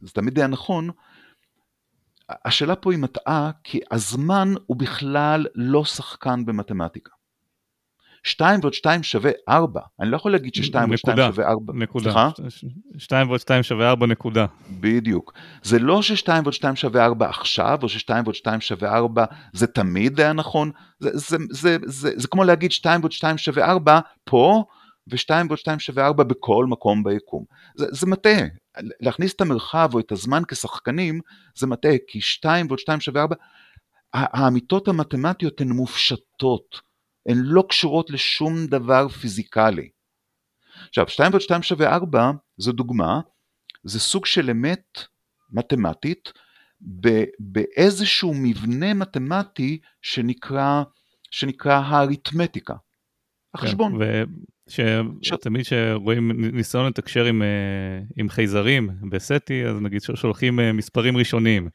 זה 0.02 0.12
תמיד 0.12 0.38
היה 0.38 0.48
נכון, 0.48 0.90
השאלה 2.30 2.76
פה 2.76 2.92
היא 2.92 3.00
מטעה 3.00 3.52
כי 3.64 3.80
הזמן 3.92 4.54
הוא 4.66 4.78
בכלל 4.78 5.46
לא 5.56 5.86
שחקן 5.86 6.46
במתמטיקה. 6.46 7.17
2 8.28 8.60
ועוד 8.62 8.74
2 8.74 9.04
שווה 9.04 9.32
4, 9.50 9.82
אני 10.00 10.12
לא 10.12 10.16
יכול 10.16 10.32
להגיד 10.32 10.56
ש-2 10.56 10.76
ועוד 10.76 10.98
2 10.98 11.18
שווה 11.18 11.48
4. 11.48 11.74
נקודה. 11.74 12.04
סליחה? 12.04 12.30
2 12.98 13.28
ועוד 13.28 13.40
2 13.40 13.64
שווה 13.64 13.90
4 13.90 14.08
נקודה. 14.08 14.46
בדיוק. 14.80 15.34
זה 15.64 15.80
לא 15.80 16.02
ש-2 16.02 16.30
ועוד 16.44 16.54
2 16.54 16.76
שווה 16.76 17.06
4 17.06 17.30
עכשיו, 17.30 17.80
או 17.84 17.90
ש-2 17.90 18.10
ועוד 18.24 18.36
2 18.36 18.62
שווה 18.62 18.96
4 18.96 19.26
זה 19.54 19.68
תמיד 19.68 20.20
היה 20.20 20.34
נכון, 20.34 20.72
זה, 21.00 21.10
זה, 21.14 21.38
זה, 21.50 21.78
זה, 21.86 22.12
זה 22.16 22.28
כמו 22.28 22.44
להגיד 22.44 22.72
2 22.72 23.02
ועוד 23.02 23.12
2 23.12 23.38
שווה 23.38 23.66
4 23.66 24.00
פה, 24.24 24.64
ו-2 25.12 25.48
ועוד 25.48 25.60
2 25.60 25.80
שווה 25.80 26.06
4 26.06 26.24
בכל 26.24 26.66
מקום 26.70 27.04
ביקום. 27.04 27.44
זה, 27.76 27.86
זה 27.92 28.08
מטעה, 28.08 28.42
להכניס 29.02 29.34
את 29.34 29.42
המרחב 29.42 29.90
או 29.94 30.00
את 30.00 30.12
הזמן 30.12 30.42
כשחקנים 30.48 31.20
זה 31.56 31.68
מטעה, 31.68 31.96
כי 32.08 32.22
2 32.22 32.68
ועוד 32.68 32.80
2 32.80 33.00
שווה 33.00 33.22
4, 33.22 33.36
האמיתות 34.14 34.88
המתמטיות 34.88 35.62
הן 35.62 35.70
מופשטות, 35.70 36.87
הן 37.28 37.38
לא 37.38 37.64
קשורות 37.70 38.10
לשום 38.10 38.66
דבר 38.66 39.08
פיזיקלי. 39.08 39.90
עכשיו, 40.90 41.08
2 41.08 41.32
ועוד 41.32 41.42
2 41.42 41.64
שווה 41.64 41.96
4 41.96 42.32
זו 42.58 42.72
דוגמה, 42.72 43.20
זה 43.84 44.00
סוג 44.00 44.26
של 44.26 44.50
אמת 44.50 45.00
מתמטית 45.52 46.32
באיזשהו 47.40 48.34
מבנה 48.34 48.94
מתמטי 48.94 49.80
שנקרא, 50.02 50.84
שנקרא 51.32 51.82
האריתמטיקה, 51.86 52.76
החשבון. 53.54 54.00
כן, 54.70 55.06
שתמיד 55.22 55.66
כשרואים 55.66 56.52
ניסיון 56.56 56.88
לתקשר 56.88 57.26
עם, 57.26 57.42
אה, 57.42 57.48
עם 58.18 58.30
חייזרים 58.30 58.90
בסטי, 59.10 59.66
אז 59.66 59.82
נגיד 59.82 60.02
שולחים 60.02 60.60
אה, 60.60 60.74
מספרים 60.74 61.18
ראשוניים, 61.18 61.70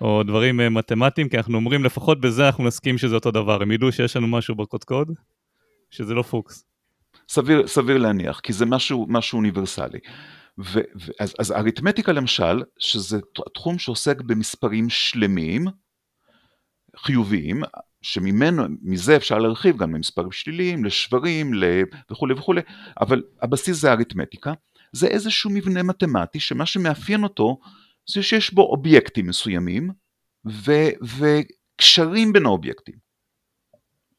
או 0.00 0.22
דברים 0.22 0.60
אה, 0.60 0.68
מתמטיים, 0.68 1.28
כי 1.28 1.36
אנחנו 1.36 1.56
אומרים 1.56 1.84
לפחות 1.84 2.20
בזה 2.20 2.46
אנחנו 2.46 2.64
נסכים 2.64 2.98
שזה 2.98 3.14
אותו 3.14 3.30
דבר, 3.30 3.62
הם 3.62 3.72
ידעו 3.72 3.92
שיש 3.92 4.16
לנו 4.16 4.26
משהו 4.26 4.54
בקודקוד, 4.54 5.10
שזה 5.90 6.14
לא 6.14 6.22
פוקס. 6.22 6.64
סביר, 7.28 7.66
סביר 7.66 7.98
להניח, 7.98 8.40
כי 8.40 8.52
זה 8.52 8.66
משהו, 8.66 9.06
משהו 9.08 9.36
אוניברסלי. 9.36 9.98
ו, 10.58 10.78
ו, 10.78 11.12
אז, 11.20 11.34
אז 11.38 11.52
אריתמטיקה 11.52 12.12
למשל, 12.12 12.62
שזה 12.78 13.18
תחום 13.54 13.78
שעוסק 13.78 14.20
במספרים 14.20 14.88
שלמים, 14.88 15.64
חיוביים, 16.96 17.62
שממנו, 18.02 18.62
מזה 18.82 19.16
אפשר 19.16 19.38
להרחיב 19.38 19.76
גם 19.76 19.94
למספרים 19.94 20.32
שליליים, 20.32 20.84
לשברים 20.84 21.52
וכולי 22.10 22.34
וכולי, 22.34 22.60
אבל 23.00 23.22
הבסיס 23.42 23.80
זה 23.80 23.92
אריתמטיקה, 23.92 24.52
זה 24.92 25.06
איזשהו 25.06 25.50
מבנה 25.50 25.82
מתמטי 25.82 26.40
שמה 26.40 26.66
שמאפיין 26.66 27.22
אותו 27.22 27.58
זה 28.10 28.22
שיש 28.22 28.54
בו 28.54 28.62
אובייקטים 28.62 29.26
מסוימים 29.26 29.90
ו, 30.46 30.72
וקשרים 31.02 32.32
בין 32.32 32.46
האובייקטים. 32.46 33.08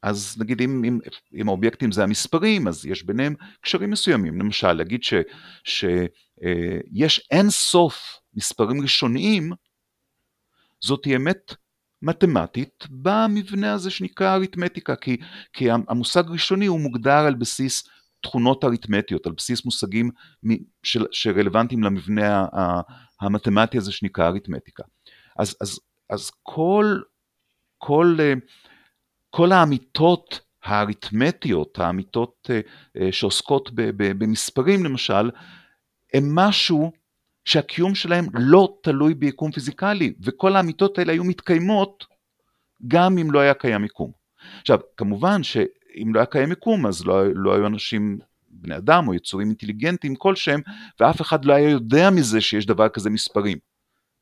אז 0.02 0.38
נגיד 0.40 0.62
אם, 0.62 0.84
אם, 0.84 1.00
אם 1.34 1.48
האובייקטים 1.48 1.92
זה 1.92 2.04
המספרים, 2.04 2.68
אז 2.68 2.86
יש 2.86 3.04
ביניהם 3.04 3.36
קשרים 3.62 3.92
מסוימים. 3.92 4.40
למשל, 4.40 4.74
להגיד 4.74 5.04
שיש 5.04 5.86
אה, 6.44 7.28
אין 7.32 7.50
סוף 7.50 8.20
מספרים 8.34 8.82
ראשוניים, 8.82 9.52
זאת 10.82 11.08
אמת 11.16 11.54
מתמטית 12.02 12.84
במבנה 12.90 13.74
הזה 13.74 13.90
שנקרא 13.90 14.36
אריתמטיקה, 14.36 14.96
כי, 14.96 15.18
כי 15.54 15.72
המושג 15.72 16.24
ראשוני 16.30 16.66
הוא 16.66 16.80
מוגדר 16.80 17.26
על 17.26 17.36
בסיס 17.36 17.84
תכונות 18.22 18.64
אריתמטיות, 18.64 19.26
על 19.26 19.34
בסיס 19.38 19.66
מושגים 19.66 20.10
של, 20.84 21.06
שרלוונטיים 21.12 21.84
למבנה 21.84 22.46
המתמטי 23.22 23.78
הזה 23.78 23.92
שנקרא 23.92 24.28
אריתמטיקה. 24.28 24.84
אז, 25.38 25.56
אז, 25.62 25.80
אז 26.10 26.32
כל, 26.44 27.00
כל, 27.78 28.18
כל 29.30 29.52
האמיתות 29.52 30.42
האריתמטיות, 30.64 31.80
האמיתות 31.80 32.50
שעוסקות 33.12 33.70
במספרים 33.96 34.86
למשל, 34.86 35.32
הם 36.14 36.36
משהו 36.36 36.92
שהקיום 37.46 37.96
שלהם 37.96 38.26
לא 38.34 38.78
תלוי 38.84 39.14
ביקום 39.14 39.52
פיזיקלי, 39.52 40.14
וכל 40.22 40.56
האמיתות 40.56 40.98
האלה 40.98 41.12
היו 41.12 41.24
מתקיימות 41.24 42.06
גם 42.88 43.18
אם 43.18 43.32
לא 43.32 43.40
היה 43.40 43.54
קיים 43.54 43.86
יקום. 43.86 44.12
עכשיו, 44.62 44.80
כמובן 44.98 45.44
שאם 45.44 46.12
לא 46.14 46.20
היה 46.20 46.26
קיים 46.26 46.52
יקום, 46.52 46.86
אז 46.86 47.06
לא, 47.06 47.34
לא 47.36 47.56
היו 47.56 47.68
אנשים, 47.68 48.20
בני 48.62 48.78
אדם 48.78 49.07
או 49.07 49.14
יצורים 49.14 49.47
אינטליגנטיים 49.47 50.16
כלשהם, 50.16 50.62
ואף 50.99 51.22
אחד 51.22 51.45
לא 51.45 51.53
היה 51.53 51.70
יודע 51.70 52.10
מזה 52.10 52.41
שיש 52.41 52.66
דבר 52.66 52.89
כזה 52.89 53.10
מספרים, 53.10 53.57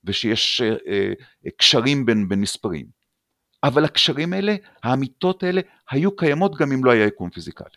ושיש 0.03 0.61
אה, 0.61 0.75
אה, 0.88 1.51
קשרים 1.57 2.05
בין, 2.05 2.29
בין 2.29 2.41
מספרים. 2.41 2.85
אבל 3.63 3.85
הקשרים 3.85 4.33
האלה, 4.33 4.55
האמיתות 4.83 5.43
האלה, 5.43 5.61
היו 5.91 6.15
קיימות 6.15 6.55
גם 6.55 6.71
אם 6.71 6.85
לא 6.85 6.91
היה 6.91 7.05
יקום 7.05 7.29
פיזיקלי. 7.29 7.69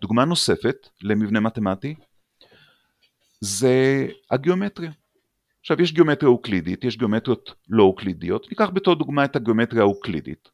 דוגמה 0.00 0.24
נוספת 0.24 0.88
למבנה 1.02 1.40
מתמטי, 1.40 1.94
זה 3.40 4.06
הגיאומטריה. 4.30 4.90
עכשיו 5.60 5.82
יש 5.82 5.92
גיאומטריה 5.92 6.30
אוקלידית, 6.32 6.84
יש 6.84 6.96
גיאומטריות 6.96 7.54
לא 7.68 7.82
אוקלידיות, 7.82 8.46
ניקח 8.50 8.70
בתור 8.70 8.94
דוגמה 8.94 9.24
את 9.24 9.36
הגיאומטריה 9.36 9.82
האוקלידית. 9.82 10.48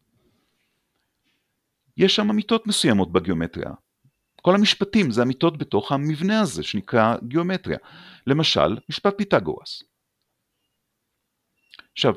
יש 1.97 2.17
שם 2.17 2.31
אמיתות 2.31 2.67
מסוימות 2.67 3.13
בגיאומטריה. 3.13 3.71
כל 4.47 4.55
המשפטים 4.55 5.11
זה 5.11 5.23
אמיתות 5.23 5.59
בתוך 5.59 5.93
המבנה 5.93 6.41
הזה 6.41 6.63
שנקרא 6.63 7.17
גיאומטריה. 7.23 7.79
למשל, 8.27 8.77
משפט 8.89 9.15
פיתגורס. 9.17 9.83
עכשיו, 11.93 12.15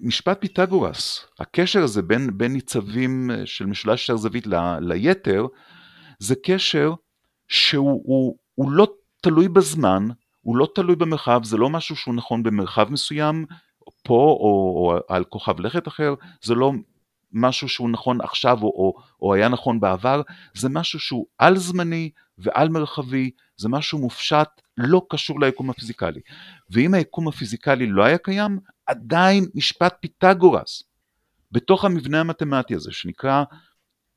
משפט 0.00 0.40
פיתגורס, 0.40 1.26
הקשר 1.38 1.82
הזה 1.82 2.02
בין, 2.02 2.38
בין 2.38 2.52
ניצבים 2.52 3.30
של 3.44 3.66
משולש 3.66 4.06
שער 4.06 4.16
זווית 4.16 4.46
ל, 4.46 4.78
ליתר, 4.80 5.46
זה 6.18 6.34
קשר 6.44 6.92
שהוא 7.48 8.02
הוא, 8.04 8.38
הוא 8.54 8.70
לא 8.70 8.86
תלוי 9.20 9.48
בזמן, 9.48 10.08
הוא 10.40 10.56
לא 10.56 10.68
תלוי 10.74 10.96
במרחב, 10.96 11.40
זה 11.44 11.56
לא 11.56 11.70
משהו 11.70 11.96
שהוא 11.96 12.14
נכון 12.14 12.42
במרחב 12.42 12.92
מסוים, 12.92 13.46
פה 14.02 14.36
או, 14.40 14.74
או 14.76 14.98
על 15.08 15.24
כוכב 15.24 15.60
לכת 15.60 15.88
אחר, 15.88 16.14
זה 16.42 16.54
לא 16.54 16.72
משהו 17.34 17.68
שהוא 17.68 17.90
נכון 17.90 18.20
עכשיו 18.20 18.58
או, 18.62 18.68
או, 18.68 18.94
או 19.22 19.34
היה 19.34 19.48
נכון 19.48 19.80
בעבר, 19.80 20.22
זה 20.54 20.68
משהו 20.68 20.98
שהוא 20.98 21.26
על 21.38 21.56
זמני 21.56 22.10
ועל 22.38 22.68
מרחבי, 22.68 23.30
זה 23.56 23.68
משהו 23.68 23.98
מופשט, 23.98 24.48
לא 24.76 25.02
קשור 25.10 25.40
ליקום 25.40 25.70
הפיזיקלי. 25.70 26.20
ואם 26.70 26.94
היקום 26.94 27.28
הפיזיקלי 27.28 27.86
לא 27.86 28.04
היה 28.04 28.18
קיים, 28.18 28.58
עדיין 28.86 29.46
משפט 29.54 29.96
פיתגורס, 30.00 30.82
בתוך 31.52 31.84
המבנה 31.84 32.20
המתמטי 32.20 32.74
הזה 32.74 32.92
שנקרא 32.92 33.44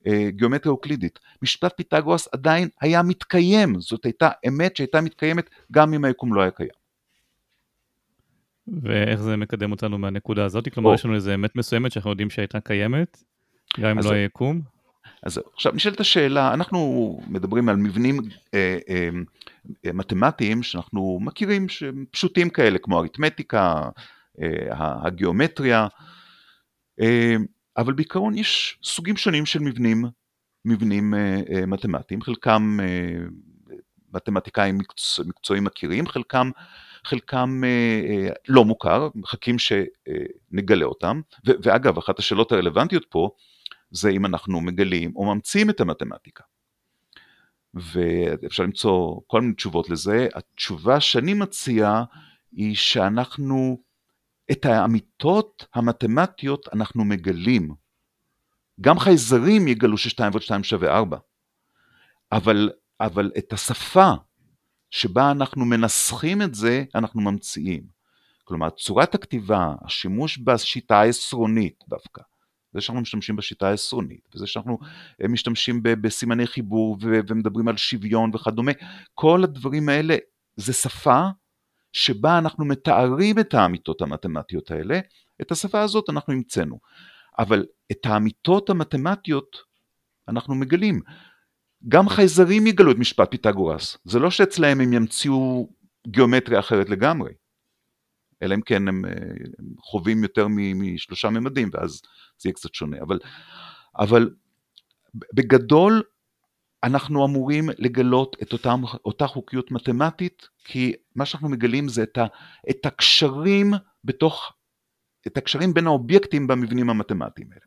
אה, 0.08 0.30
גיאומטריה 0.30 0.72
אוקלידית, 0.72 1.20
משפט 1.42 1.74
פיתגורס 1.78 2.28
עדיין 2.32 2.70
היה 2.82 3.04
מתקיים, 3.04 3.80
זאת 3.80 4.06
הייתה 4.06 4.30
אמת 4.48 4.76
שהייתה 4.76 5.02
מתקיימת 5.02 5.50
גם 5.72 5.94
אם 5.94 6.06
היקום 6.06 6.34
לא 6.34 6.42
היה 6.42 6.52
קיים. 6.52 6.87
ואיך 8.82 9.22
זה 9.22 9.38
מקדם 9.38 9.72
אותנו 9.72 9.98
מהנקודה 9.98 10.46
הזאת? 10.46 10.74
כלומר, 10.74 10.94
יש 10.94 11.06
לנו 11.06 11.16
איזה 11.16 11.36
אמת 11.36 11.56
מסוימת 11.56 11.92
שאנחנו 11.92 12.10
יודעים 12.10 12.30
שהייתה 12.30 12.60
קיימת, 12.60 13.24
גם 13.80 13.90
אם 13.90 14.00
לא 14.04 14.12
היה 14.12 14.24
יקום? 14.24 14.62
אז 15.24 15.42
עכשיו 15.54 15.72
נשאלת 15.74 16.00
השאלה, 16.00 16.54
אנחנו 16.54 17.20
מדברים 17.28 17.70
על 17.70 17.76
מבנים 17.76 18.20
אה, 18.54 18.78
אה, 18.90 19.10
אה, 19.86 19.92
מתמטיים 19.94 20.64
שאנחנו 20.64 21.20
מכירים, 21.22 21.70
שהם 21.70 22.06
פשוטים 22.12 22.50
כאלה, 22.50 22.78
כמו 22.78 23.00
אריתמטיקה, 23.00 23.90
אה, 24.42 24.68
הגיאומטריה, 25.08 25.88
אה, 27.02 27.36
אבל 27.78 27.94
בעיקרון 27.94 28.38
יש 28.38 28.78
סוגים 28.84 29.18
שונים 29.18 29.46
של 29.46 29.60
מבנים, 29.60 30.06
מבנים 30.66 31.14
אה, 31.14 31.42
אה, 31.50 31.66
מתמטיים, 31.66 32.22
חלקם 32.22 32.80
אה, 32.84 33.26
מתמטיקאים 34.14 34.78
מקצוע, 34.78 35.26
מקצועיים 35.26 35.64
מכירים, 35.64 36.08
חלקם, 36.08 36.52
חלקם 37.08 37.62
לא 38.48 38.66
מוכר, 38.66 39.10
מחכים 39.16 39.56
שנגלה 39.60 40.86
אותם, 40.86 41.22
ו, 41.48 41.52
ואגב, 41.64 41.98
אחת 41.98 42.20
השאלות 42.20 42.52
הרלוונטיות 42.52 43.06
פה, 43.10 43.30
זה 43.92 44.10
אם 44.10 44.26
אנחנו 44.26 44.62
מגלים 44.62 45.16
או 45.16 45.26
ממציאים 45.26 45.70
את 45.70 45.82
המתמטיקה. 45.82 46.44
ואפשר 47.74 48.64
למצוא 48.64 49.20
כל 49.28 49.42
מיני 49.42 49.54
תשובות 49.54 49.90
לזה. 49.90 50.28
התשובה 50.36 51.00
שאני 51.00 51.34
מציע 51.34 52.04
היא 52.52 52.76
שאנחנו 52.76 53.82
את 54.52 54.66
האמיתות 54.66 55.66
המתמטיות 55.74 56.68
אנחנו 56.74 57.06
מגלים. 57.06 57.76
גם 58.82 59.00
חייזרים 59.00 59.68
יגלו 59.68 59.98
ששתיים 59.98 60.32
ועוד 60.32 60.42
שתיים 60.42 60.64
שווה 60.64 60.98
ארבע. 60.98 61.18
אבל, 62.32 62.70
אבל 63.00 63.32
את 63.38 63.54
השפה 63.54 64.12
שבה 64.92 65.32
אנחנו 65.32 65.66
מנסחים 65.66 66.42
את 66.42 66.56
זה, 66.56 66.84
אנחנו 66.96 67.22
ממציאים. 67.22 67.84
כלומר, 68.44 68.70
צורת 68.70 69.16
הכתיבה, 69.16 69.74
השימוש 69.82 70.38
בשיטה 70.38 71.00
העשרונית 71.00 71.84
דווקא, 71.90 72.22
זה 72.74 72.82
שאנחנו 72.82 73.02
משתמשים 73.02 73.36
בשיטה 73.36 73.70
העשרונית, 73.70 74.30
וזה 74.36 74.48
שאנחנו 74.48 74.78
אה, 75.22 75.28
משתמשים 75.28 75.80
בסימני 75.84 76.48
חיבור 76.48 76.98
ומדברים 77.02 77.68
על 77.68 77.78
שוויון 77.78 78.32
וכדומה, 78.34 78.72
כל 79.14 79.44
הדברים 79.44 79.90
האלה 79.90 80.16
זה 80.56 80.74
שפה 80.74 81.22
שבה 81.94 82.38
אנחנו 82.38 82.66
מתארים 82.66 83.40
את 83.40 83.54
האמיתות 83.54 84.02
המתמטיות 84.02 84.72
האלה, 84.72 85.00
את 85.42 85.52
השפה 85.52 85.82
הזאת 85.82 86.10
אנחנו 86.10 86.34
המצאנו. 86.34 86.80
אבל 87.40 87.66
את 87.92 88.06
האמיתות 88.06 88.70
המתמטיות 88.70 89.58
אנחנו 90.28 90.56
מגלים. 90.56 91.02
גם 91.88 92.10
חייזרים 92.10 92.68
יגלו 92.68 92.92
את 92.92 92.98
משפט 92.98 93.32
פיתגורס, 93.32 93.98
זה 94.04 94.20
לא 94.20 94.32
שאצלהם 94.32 94.82
הם 94.82 94.94
ימציאו 94.94 95.70
גיאומטריה 96.08 96.60
אחרת 96.60 96.90
לגמרי, 96.90 97.32
אלא 98.42 98.56
אם 98.56 98.62
כן 98.62 98.88
הם, 98.88 99.06
אה, 99.06 99.12
הם 99.60 99.66
חווים 99.80 100.24
יותר 100.24 100.48
משלושה 100.76 101.30
ממדים 101.30 101.70
ואז 101.74 102.02
זה 102.40 102.50
יהיה 102.50 102.54
קצת 102.54 102.74
שונה, 102.74 102.98
אבל, 103.02 103.20
אבל 104.00 104.30
בגדול 105.34 106.04
אנחנו 106.84 107.26
אמורים 107.26 107.70
לגלות 107.78 108.36
את 108.42 108.54
אותם, 108.54 108.82
אותה 109.06 109.28
חוקיות 109.28 109.72
מתמטית, 109.72 110.48
כי 110.64 110.94
מה 111.16 111.26
שאנחנו 111.26 111.50
מגלים 111.50 111.88
זה 111.88 112.04
את, 112.04 112.18
ה, 112.18 112.26
את 112.70 112.86
הקשרים 112.86 113.74
בתוך, 114.04 114.54
את 115.28 115.38
הקשרים 115.38 115.74
בין 115.74 115.88
האובייקטים 115.88 116.48
במבנים 116.48 116.90
המתמטיים 116.90 117.50
האלה. 117.52 117.67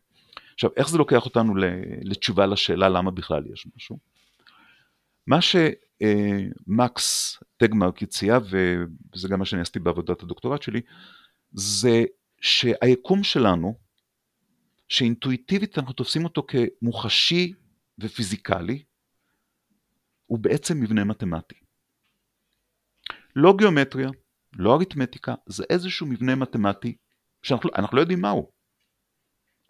עכשיו, 0.60 0.70
איך 0.76 0.88
זה 0.88 0.98
לוקח 0.98 1.24
אותנו 1.24 1.54
לתשובה 2.02 2.46
לשאלה 2.46 2.88
למה 2.88 3.10
בכלל 3.10 3.52
יש 3.52 3.66
משהו? 3.76 3.98
מה 5.26 5.38
שמקס 5.40 7.38
טגמרק 7.56 8.02
הציע, 8.02 8.38
וזה 9.14 9.28
גם 9.28 9.38
מה 9.38 9.44
שאני 9.44 9.62
עשיתי 9.62 9.78
בעבודת 9.78 10.22
הדוקטורט 10.22 10.62
שלי, 10.62 10.80
זה 11.52 12.04
שהיקום 12.40 13.22
שלנו, 13.22 13.78
שאינטואיטיבית 14.88 15.78
אנחנו 15.78 15.92
תופסים 15.92 16.24
אותו 16.24 16.46
כמוחשי 16.48 17.52
ופיזיקלי, 17.98 18.82
הוא 20.26 20.38
בעצם 20.38 20.80
מבנה 20.80 21.04
מתמטי. 21.04 21.56
לא 23.36 23.54
גיאומטריה, 23.58 24.10
לא 24.52 24.74
אריתמטיקה, 24.74 25.34
זה 25.46 25.64
איזשהו 25.70 26.06
מבנה 26.06 26.34
מתמטי 26.34 26.96
שאנחנו 27.42 27.96
לא 27.96 28.00
יודעים 28.00 28.20
מהו, 28.20 28.59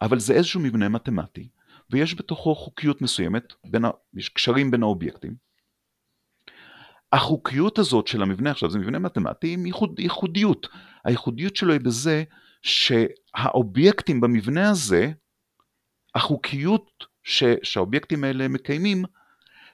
אבל 0.03 0.19
זה 0.19 0.35
איזשהו 0.35 0.61
מבנה 0.61 0.89
מתמטי, 0.89 1.49
ויש 1.91 2.15
בתוכו 2.15 2.55
חוקיות 2.55 3.03
מסוימת, 3.03 3.53
בין, 3.65 3.83
יש 4.15 4.29
קשרים 4.29 4.71
בין 4.71 4.83
האובייקטים. 4.83 5.35
החוקיות 7.13 7.79
הזאת 7.79 8.07
של 8.07 8.23
המבנה, 8.23 8.51
עכשיו 8.51 8.71
זה 8.71 8.79
מבנה 8.79 8.99
מתמטי 8.99 9.55
עם 9.55 9.67
ייחוד, 9.67 9.99
ייחודיות. 9.99 10.69
הייחודיות 11.05 11.57
שלו 11.57 11.73
היא 11.73 11.81
בזה 11.81 12.25
שהאובייקטים 12.63 14.21
במבנה 14.21 14.71
הזה, 14.71 15.13
החוקיות 16.15 17.05
ש, 17.23 17.45
שהאובייקטים 17.63 18.25
האלה 18.25 18.49
מקיימים, 18.49 19.05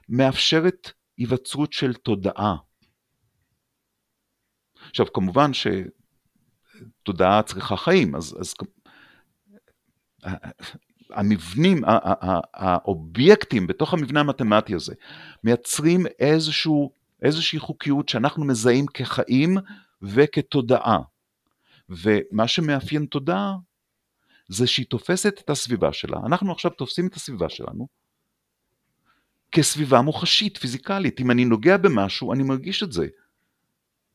מאפשרת 0.09 0.91
היווצרות 1.17 1.73
של 1.73 1.93
תודעה. 1.93 2.55
עכשיו 4.89 5.05
כמובן 5.13 5.51
שתודעה 7.03 7.43
צריכה 7.43 7.77
חיים, 7.77 8.15
אז, 8.15 8.37
אז 8.39 8.53
המבנים, 11.09 11.81
האובייקטים 12.53 13.67
בתוך 13.67 13.93
המבנה 13.93 14.19
המתמטי 14.19 14.75
הזה 14.75 14.93
מייצרים 15.43 16.05
איזשהו, 16.19 16.91
איזושהי 17.21 17.59
חוקיות 17.59 18.09
שאנחנו 18.09 18.45
מזהים 18.45 18.85
כחיים 18.85 19.57
וכתודעה. 20.01 20.99
ומה 21.89 22.47
שמאפיין 22.47 23.05
תודעה 23.05 23.55
זה 24.47 24.67
שהיא 24.67 24.85
תופסת 24.89 25.41
את 25.43 25.49
הסביבה 25.49 25.93
שלה. 25.93 26.17
אנחנו 26.25 26.51
עכשיו 26.51 26.71
תופסים 26.71 27.07
את 27.07 27.15
הסביבה 27.15 27.49
שלנו 27.49 27.87
כסביבה 29.51 30.01
מוחשית, 30.01 30.57
פיזיקלית. 30.57 31.19
אם 31.19 31.31
אני 31.31 31.45
נוגע 31.45 31.77
במשהו, 31.77 32.33
אני 32.33 32.43
מרגיש 32.43 32.83
את 32.83 32.91
זה. 32.91 33.07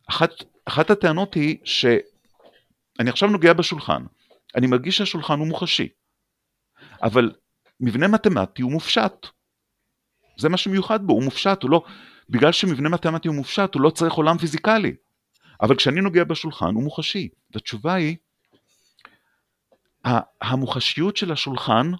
אחת, 0.06 0.30
אחת 0.64 0.90
הטענות 0.90 1.34
היא 1.34 1.58
שאני 1.64 3.10
עכשיו 3.10 3.28
נוגע 3.28 3.52
בשולחן, 3.52 4.02
אני 4.56 4.66
מרגיש 4.66 4.98
שהשולחן 4.98 5.38
הוא 5.38 5.46
מוחשי, 5.46 5.88
אבל 7.02 7.32
מבנה 7.80 8.08
מתמטי 8.08 8.62
הוא 8.62 8.72
מופשט. 8.72 9.26
זה 10.38 10.48
מה 10.48 10.56
שמיוחד 10.56 11.06
בו, 11.06 11.12
הוא 11.12 11.22
מופשט, 11.22 11.62
הוא 11.62 11.70
לא... 11.70 11.84
בגלל 12.28 12.52
שמבנה 12.52 12.88
מתמטי 12.88 13.28
הוא 13.28 13.36
מופשט, 13.36 13.74
הוא 13.74 13.82
לא 13.82 13.90
צריך 13.90 14.14
עולם 14.14 14.38
פיזיקלי. 14.38 14.94
אבל 15.62 15.76
כשאני 15.76 16.00
נוגע 16.00 16.24
בשולחן 16.24 16.74
הוא 16.74 16.82
מוחשי. 16.82 17.28
והתשובה 17.54 17.94
היא, 17.94 18.16
המוחשיות 20.40 21.16
של 21.16 21.32
השולחן 21.32 21.90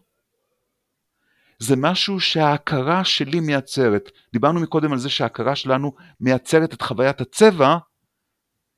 זה 1.58 1.74
משהו 1.76 2.20
שההכרה 2.20 3.04
שלי 3.04 3.40
מייצרת. 3.40 4.10
דיברנו 4.32 4.60
מקודם 4.60 4.92
על 4.92 4.98
זה 4.98 5.10
שההכרה 5.10 5.56
שלנו 5.56 5.92
מייצרת 6.20 6.74
את 6.74 6.82
חוויית 6.82 7.20
הצבע, 7.20 7.76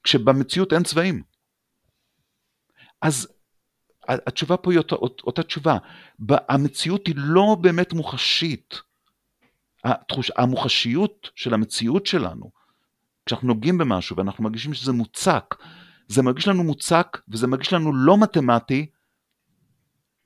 כשבמציאות 0.03 0.73
אין 0.73 0.83
צבעים. 0.83 1.23
אז 3.03 3.34
התשובה 4.09 4.57
פה 4.57 4.71
היא 4.73 4.79
אותה, 4.79 4.97
אותה 4.97 5.43
תשובה. 5.43 5.79
המציאות 6.29 7.07
היא 7.07 7.15
לא 7.19 7.57
באמת 7.61 7.93
מוחשית. 7.93 8.81
התחוש, 9.85 10.31
המוחשיות 10.37 11.31
של 11.35 11.55
המציאות 11.55 12.07
שלנו, 12.07 12.51
כשאנחנו 13.27 13.49
נוגעים 13.49 13.79
במשהו 13.79 14.17
ואנחנו 14.17 14.45
מרגישים 14.45 14.75
שזה 14.75 14.93
מוצק, 14.93 15.55
זה 16.09 16.23
מרגיש 16.23 16.49
לנו 16.49 16.65
מוצק 16.65 17.19
וזה 17.29 17.47
מרגיש 17.47 17.73
לנו 17.73 17.95
לא 17.95 18.19
מתמטי, 18.19 18.87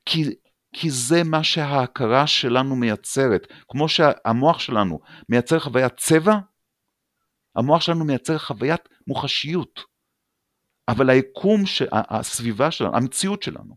כי, 0.07 0.25
כי 0.73 0.91
זה 0.91 1.25
מה 1.25 1.45
שההכרה 1.45 2.27
שלנו 2.27 2.77
מייצרת. 2.77 3.47
כמו 3.69 3.89
שהמוח 3.89 4.59
שלנו 4.59 5.01
מייצר 5.29 5.59
חוויית 5.61 5.97
צבע, 5.97 6.39
המוח 7.57 7.83
שלנו 7.83 8.05
מייצר 8.05 8.39
חוויית 8.39 8.89
מוחשיות. 9.07 9.81
אבל 10.89 11.11
היקום. 11.11 11.63
הסביבה 11.93 12.71
שלנו, 12.71 12.97
המציאות 12.97 13.43
שלנו, 13.43 13.77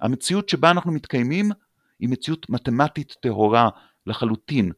המציאות 0.00 0.48
שבה 0.48 0.70
אנחנו 0.70 0.92
מתקיימים, 0.92 1.50
היא 2.00 2.08
מציאות 2.08 2.50
מתמטית 2.50 3.14
טהורה 3.22 3.68
לחלוטין. 4.06 4.72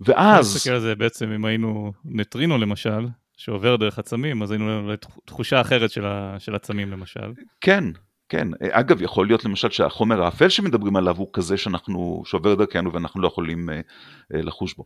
ואז... 0.00 0.56
נסתכל 0.56 0.70
על 0.70 0.80
זה 0.80 0.94
בעצם, 0.94 1.32
אם 1.32 1.44
היינו 1.44 1.92
נטרינו 2.04 2.58
למשל, 2.58 3.06
שעובר 3.36 3.76
דרך 3.76 3.98
עצמים, 3.98 4.42
אז 4.42 4.50
היינו 4.50 4.68
לנו 4.68 4.92
תחושה 5.24 5.60
אחרת 5.60 5.90
של, 5.90 6.06
ה... 6.06 6.36
של 6.38 6.54
עצמים 6.54 6.90
למשל. 6.90 7.32
כן, 7.60 7.84
כן. 8.28 8.48
אגב, 8.70 9.02
יכול 9.02 9.26
להיות 9.26 9.44
למשל 9.44 9.70
שהחומר 9.70 10.22
האפל 10.22 10.48
שמדברים 10.48 10.96
עליו 10.96 11.16
הוא 11.16 11.28
כזה 11.32 11.56
שאנחנו, 11.56 12.22
שעובר 12.26 12.54
דרכנו 12.54 12.92
ואנחנו 12.92 13.20
לא 13.20 13.26
יכולים 13.26 13.68
uh, 13.68 13.72
uh, 13.72 14.36
לחוש 14.36 14.74
בו. 14.74 14.84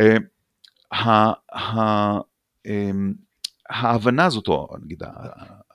Uh, 0.00 0.96
ההבנה 3.70 4.24
הזאת, 4.24 4.48
או 4.48 4.68
נגיד 4.82 5.02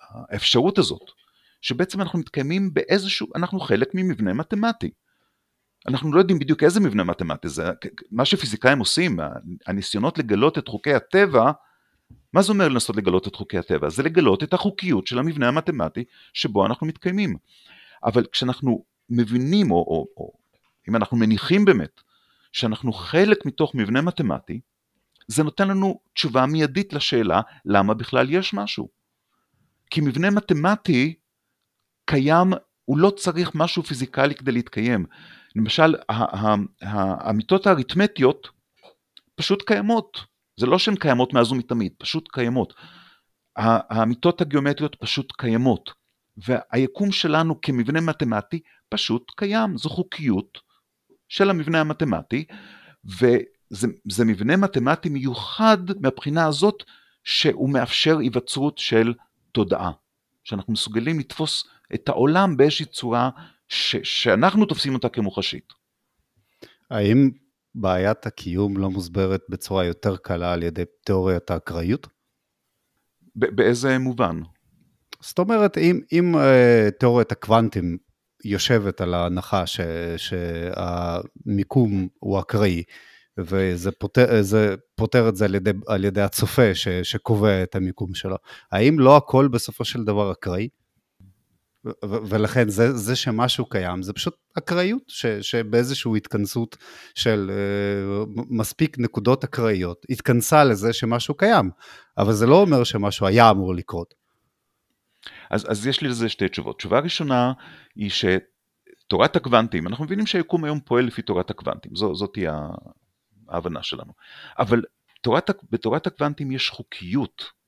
האפשרות 0.10 0.78
הזאת, 0.78 1.12
שבעצם 1.62 2.02
אנחנו 2.02 2.20
מתקיימים 2.20 2.74
באיזשהו, 2.74 3.28
אנחנו 3.36 3.60
חלק 3.60 3.90
ממבנה 3.94 4.34
מתמטי. 4.34 4.92
אנחנו 5.88 6.14
לא 6.14 6.20
יודעים 6.20 6.40
בדיוק 6.40 6.64
איזה 6.64 6.80
מבנה 6.80 7.04
מתמטי 7.04 7.50
זה, 7.50 7.72
מה 8.12 8.26
שפיזיקאים 8.26 8.80
עושים, 8.80 9.20
הניסיונות 9.68 10.18
לגלות 10.18 10.58
את 10.58 10.68
חוקי 10.68 10.94
הטבע, 10.94 11.52
מה 12.34 12.42
זה 12.42 12.52
אומר 12.52 12.68
לנסות 12.68 12.96
לגלות 12.96 13.28
את 13.28 13.36
חוקי 13.36 13.58
הטבע? 13.58 13.90
זה 13.90 14.04
לגלות 14.04 14.44
את 14.44 14.54
החוקיות 14.54 15.08
של 15.08 15.20
המבנה 15.20 15.48
המתמטי 15.48 16.04
שבו 16.34 16.66
אנחנו 16.66 16.88
מתקיימים. 16.88 17.36
אבל 18.04 18.26
כשאנחנו 18.32 18.84
מבינים, 19.10 19.72
או, 19.72 19.78
או, 19.78 20.08
או 20.18 20.32
אם 20.90 20.96
אנחנו 20.96 21.18
מניחים 21.18 21.66
באמת, 21.66 22.02
שאנחנו 22.52 22.94
חלק 22.94 23.46
מתוך 23.46 23.76
מבנה 23.76 24.02
מתמטי, 24.02 24.60
זה 25.32 25.44
נותן 25.44 25.68
לנו 25.68 26.00
תשובה 26.14 26.46
מיידית 26.46 26.94
לשאלה 26.94 27.42
למה 27.66 27.94
בכלל 27.94 28.30
יש 28.30 28.54
משהו. 28.54 28.90
כי 29.90 30.02
מבנה 30.02 30.30
מתמטי 30.30 31.14
קיים, 32.06 32.54
הוא 32.86 32.98
לא 32.98 33.10
צריך 33.10 33.52
משהו 33.56 33.84
פיזיקלי 33.84 34.36
כדי 34.36 34.52
להתקיים. 34.52 35.06
למשל, 35.56 35.96
האמיתות 36.82 37.68
האריתמטיות 37.68 38.48
פשוט 39.36 39.64
קיימות. 39.68 40.18
זה 40.60 40.66
לא 40.66 40.80
שהן 40.80 40.96
קיימות 40.96 41.34
מאז 41.34 41.52
ומתמיד, 41.52 41.94
פשוט 41.98 42.30
קיימות. 42.32 42.74
האמיתות 43.56 44.42
הגיאומטריות 44.42 44.96
פשוט 44.96 45.32
קיימות. 45.38 45.92
והיקום 46.38 47.12
שלנו 47.12 47.62
כמבנה 47.62 48.02
מתמטי 48.02 48.60
פשוט 48.90 49.32
קיים, 49.38 49.78
זו 49.78 49.90
חוקיות 49.90 50.58
של 51.30 51.50
המבנה 51.50 51.82
המתמטי, 51.82 52.46
זה, 53.72 53.88
זה 54.10 54.26
מבנה 54.26 54.58
מתמטי 54.58 55.10
מיוחד 55.10 55.78
מהבחינה 56.00 56.46
הזאת 56.46 56.84
שהוא 57.24 57.70
מאפשר 57.70 58.18
היווצרות 58.18 58.78
של 58.78 59.14
תודעה, 59.52 59.92
שאנחנו 60.44 60.74
מסוגלים 60.74 61.20
לתפוס 61.20 61.64
את 61.94 62.10
העולם 62.10 62.58
באיזושהי 62.58 62.86
צורה 62.86 63.30
ש, 63.68 63.96
שאנחנו 64.04 64.66
תופסים 64.66 64.94
אותה 64.94 65.10
כמוחשית. 65.10 65.74
האם 66.90 67.30
בעיית 67.76 68.26
הקיום 68.26 68.78
לא 68.78 68.90
מוסברת 68.90 69.42
בצורה 69.50 69.86
יותר 69.86 70.18
קלה 70.18 70.54
על 70.54 70.64
ידי 70.64 70.84
תיאוריית 71.06 71.52
האקראיות? 71.52 72.08
באיזה 73.36 73.98
מובן? 74.00 74.40
זאת 75.22 75.40
אומרת, 75.40 75.78
אם, 75.78 76.00
אם 76.12 76.36
uh, 76.36 76.92
תיאוריית 77.00 77.32
הקוונטים 77.32 77.98
יושבת 78.46 79.02
על 79.02 79.14
ההנחה 79.14 79.68
ש, 79.68 79.80
שהמיקום 80.18 82.08
הוא 82.20 82.40
אקראי, 82.40 82.84
וזה 83.38 83.92
פותר, 83.92 84.42
פותר 84.96 85.30
את 85.30 85.36
זה 85.36 85.46
על 85.46 85.56
ידי, 85.56 85.72
על 85.88 86.06
ידי 86.06 86.22
הצופה 86.22 86.76
ש, 86.76 86.88
שקובע 86.88 87.64
את 87.64 87.76
המיקום 87.76 88.14
שלו. 88.14 88.36
האם 88.72 89.00
לא 89.00 89.18
הכל 89.18 89.48
בסופו 89.48 89.86
של 89.86 90.04
דבר 90.04 90.32
אקראי? 90.32 90.70
ולכן 92.04 92.70
זה, 92.70 92.98
זה 92.98 93.16
שמשהו 93.16 93.66
קיים, 93.66 94.04
זה 94.04 94.14
פשוט 94.14 94.36
אקראיות, 94.58 95.04
ש, 95.08 95.26
שבאיזושהי 95.26 96.18
התכנסות 96.18 96.78
של 97.16 97.52
uh, 97.52 98.42
מספיק 98.50 99.00
נקודות 99.00 99.44
אקראיות, 99.44 100.06
התכנסה 100.10 100.64
לזה 100.64 100.94
שמשהו 100.94 101.34
קיים, 101.34 101.70
אבל 102.18 102.34
זה 102.34 102.48
לא 102.48 102.62
אומר 102.62 102.84
שמשהו 102.84 103.28
היה 103.28 103.50
אמור 103.50 103.76
לקרות. 103.76 104.14
אז, 105.52 105.72
אז 105.72 105.88
יש 105.88 106.02
לי 106.02 106.10
לזה 106.10 106.30
שתי 106.30 106.48
תשובות. 106.48 106.78
תשובה 106.78 107.00
ראשונה 107.00 107.54
היא 107.96 108.10
שתורת 108.10 109.36
הקוונטים, 109.36 109.88
אנחנו 109.88 110.06
מבינים 110.06 110.26
שהיקום 110.26 110.64
היום 110.64 110.80
פועל 110.80 111.06
לפי 111.06 111.22
תורת 111.22 111.50
הקוונטים, 111.50 111.96
זו, 111.96 112.16
זאת 112.16 112.36
היא 112.36 112.50
ההבנה 113.52 113.84
שלנו. 113.84 114.14
אבל 114.60 114.82
תורת, 115.22 115.50
בתורת 115.72 116.08
הקוונטים 116.08 116.52
יש 116.52 116.70
חוקיות. 116.70 117.62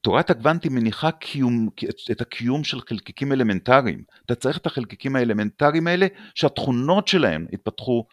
תורת 0.00 0.30
הקוונטים 0.30 0.74
מניחה 0.74 1.10
קיום, 1.10 1.68
את 2.10 2.20
הקיום 2.20 2.64
של 2.64 2.80
חלקיקים 2.80 3.32
אלמנטריים. 3.32 4.04
אתה 4.26 4.34
צריך 4.34 4.58
את 4.58 4.66
החלקיקים 4.66 5.16
האלמנטריים 5.16 5.86
האלה 5.86 6.06
שהתכונות 6.34 7.08
שלהם 7.08 7.46
יתפתחו 7.52 8.06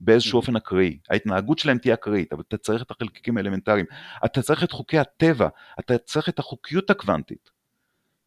באיזשהו 0.00 0.36
אופן 0.36 0.56
אקראי. 0.56 0.98
ההתנהגות 1.10 1.58
שלהם 1.58 1.78
תהיה 1.78 1.94
אקראית, 1.94 2.32
אבל 2.32 2.42
אתה 2.48 2.56
צריך 2.56 2.82
את 2.82 2.90
החלקיקים 2.90 3.36
האלמנטריים. 3.36 3.86
אתה 4.24 4.42
צריך 4.42 4.64
את 4.64 4.72
חוקי 4.72 4.98
הטבע, 4.98 5.48
אתה 5.80 5.98
צריך 5.98 6.28
את 6.28 6.38
החוקיות 6.38 6.90
הקוונטית. 6.90 7.50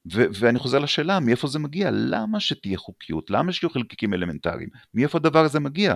ואני 0.06 0.60
חוזר 0.60 0.80
לשאלה, 0.80 1.20
מאיפה 1.20 1.47
זה 1.47 1.60
מגיע? 1.60 1.89
למה 1.93 2.39
שתהיה 2.39 2.78
חוקיות? 2.78 3.30
למה 3.30 3.52
שיהיו 3.52 3.70
חלקיקים 3.70 4.14
אלמנטריים? 4.14 4.70
מאיפה 4.93 5.18
הדבר 5.18 5.45
הזה 5.45 5.60
מגיע? 5.60 5.95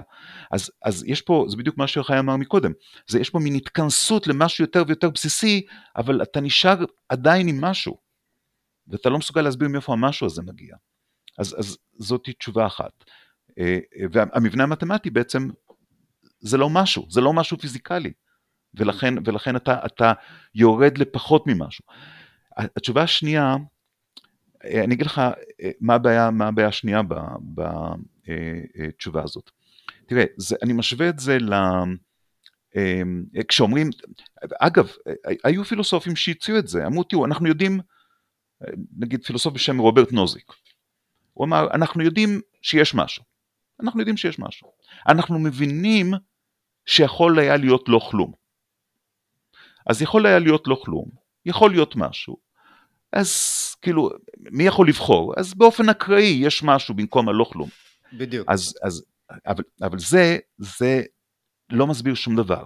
אז, 0.52 0.72
אז 0.84 1.04
יש 1.08 1.22
פה, 1.22 1.46
זה 1.50 1.58
בדיוק 1.58 1.78
מה 1.78 1.88
שיוחאי 1.88 2.20
אמר 2.20 2.38
מקודם, 2.38 2.72
זה 3.08 3.20
יש 3.20 3.30
פה 3.30 3.40
מין 3.40 3.56
התכנסות 3.56 4.28
למשהו 4.28 4.64
יותר 4.64 4.84
ויותר 4.88 5.10
בסיסי, 5.10 5.66
אבל 5.96 6.22
אתה 6.22 6.42
נשאר 6.42 6.86
עדיין 7.10 7.48
עם 7.48 7.62
משהו, 7.62 7.98
ואתה 8.88 9.10
לא 9.10 9.18
מסוגל 9.18 9.42
להסביר 9.42 9.70
מאיפה 9.70 9.94
המשהו 9.94 10.28
הזה 10.28 10.42
מגיע. 10.42 10.76
אז, 11.38 11.56
אז 11.60 11.78
זאת 12.00 12.30
תשובה 12.40 12.66
אחת. 12.66 12.92
אה, 13.60 13.80
והמבנה 14.12 14.64
המתמטי 14.64 15.10
בעצם 15.10 15.50
זה 16.40 16.58
לא 16.58 16.70
משהו, 16.70 17.06
זה 17.10 17.22
לא 17.22 17.34
משהו 17.34 17.58
פיזיקלי, 17.58 18.12
ולכן, 18.74 19.14
ולכן 19.26 19.56
אתה, 19.56 19.86
אתה 19.86 20.14
יורד 20.56 20.98
לפחות 20.98 21.44
ממשהו. 21.48 21.86
התשובה 22.58 23.04
השנייה, 23.04 23.44
אה, 23.52 23.58
אני 24.66 24.96
אגיד 24.96 25.06
לך 25.06 25.22
אה, 25.62 25.72
מה 25.82 25.96
הבעיה, 25.96 26.32
מה 26.32 26.48
הבעיה 26.48 26.68
השנייה 26.68 27.02
בתשובה 28.28 29.24
הזאת. 29.24 29.52
תראה, 30.06 30.24
זה, 30.38 30.56
אני 30.64 30.74
משווה 30.74 31.10
את 31.10 31.20
זה 31.20 31.38
ל... 31.40 31.54
אה, 32.76 33.02
כשאומרים, 33.48 33.90
אגב, 34.60 34.92
היו 35.44 35.66
פילוסופים 35.66 36.16
שהציעו 36.16 36.58
את 36.58 36.68
זה, 36.68 36.86
אמרו, 36.86 37.04
תראו, 37.04 37.26
אנחנו 37.26 37.48
יודעים, 37.48 37.80
נגיד 38.98 39.24
פילוסוף 39.24 39.54
בשם 39.54 39.78
רוברט 39.78 40.12
נוזיק, 40.12 40.52
הוא 41.34 41.46
אמר, 41.46 41.68
אנחנו 41.74 42.04
יודעים 42.04 42.42
שיש 42.62 42.96
משהו, 42.96 43.24
אנחנו 43.82 44.00
יודעים 44.00 44.18
שיש 44.18 44.40
משהו, 44.40 44.72
אנחנו 45.08 45.40
מבינים 45.40 46.14
שיכול 46.86 47.40
היה 47.40 47.58
להיות 47.58 47.90
לא 47.90 48.00
כלום. 48.12 48.34
אז 49.88 50.02
יכול 50.02 50.26
היה 50.26 50.40
להיות 50.40 50.68
לא 50.68 50.82
כלום, 50.86 51.10
יכול 51.46 51.72
להיות 51.72 51.96
משהו, 51.96 52.38
אז 53.14 53.32
כאילו, 53.82 54.10
מי 54.52 54.64
יכול 54.64 54.88
לבחור? 54.88 55.34
אז 55.38 55.54
באופן 55.54 55.90
אקראי 55.90 56.40
יש 56.42 56.64
משהו 56.64 56.94
במקום 56.94 57.30
הלא 57.30 57.46
כלום. 57.54 57.70
בדיוק. 58.14 58.50
אז, 58.50 58.74
אז, 58.84 59.04
אבל, 59.48 59.64
אבל 59.82 60.00
זה, 60.00 60.38
זה 60.58 61.04
לא 61.70 61.88
מסביר 61.88 62.14
שום 62.14 62.36
דבר. 62.36 62.66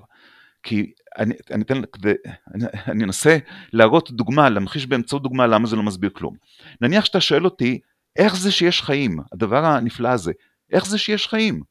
כי 0.64 0.92
אני, 1.18 1.36
אני 1.52 1.64
אתן, 1.64 1.82
כדי, 1.94 2.14
אני, 2.56 2.66
אני 2.88 3.04
אנסה 3.04 3.38
להראות 3.74 4.12
דוגמה, 4.12 4.50
להמחיש 4.50 4.86
באמצעות 4.86 5.24
דוגמה 5.24 5.48
למה 5.48 5.68
זה 5.68 5.76
לא 5.76 5.84
מסביר 5.84 6.10
כלום. 6.14 6.36
נניח 6.82 7.06
שאתה 7.06 7.22
שואל 7.22 7.46
אותי, 7.46 7.80
איך 8.16 8.36
זה 8.36 8.52
שיש 8.52 8.82
חיים, 8.82 9.18
הדבר 9.34 9.66
הנפלא 9.66 10.08
הזה, 10.08 10.32
איך 10.72 10.86
זה 10.86 10.98
שיש 10.98 11.28
חיים? 11.28 11.62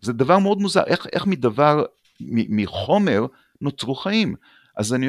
זה 0.00 0.12
דבר 0.12 0.38
מאוד 0.38 0.58
מוזר, 0.58 0.82
איך, 0.86 1.06
איך 1.12 1.26
מדבר, 1.26 1.84
מחומר 2.48 3.26
נוצרו 3.60 3.94
חיים? 3.94 4.34
אז 4.76 4.94
אני 4.94 5.06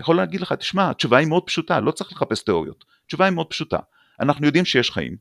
יכול 0.00 0.16
להגיד 0.16 0.40
לך, 0.40 0.52
תשמע, 0.52 0.90
התשובה 0.90 1.18
היא 1.18 1.28
מאוד 1.28 1.42
פשוטה, 1.46 1.80
לא 1.80 1.90
צריך 1.90 2.12
לחפש 2.12 2.42
תיאוריות. 2.42 2.84
התשובה 3.04 3.24
היא 3.24 3.34
מאוד 3.34 3.46
פשוטה. 3.46 3.78
אנחנו 4.20 4.46
יודעים 4.46 4.64
שיש 4.64 4.90
חיים. 4.90 5.16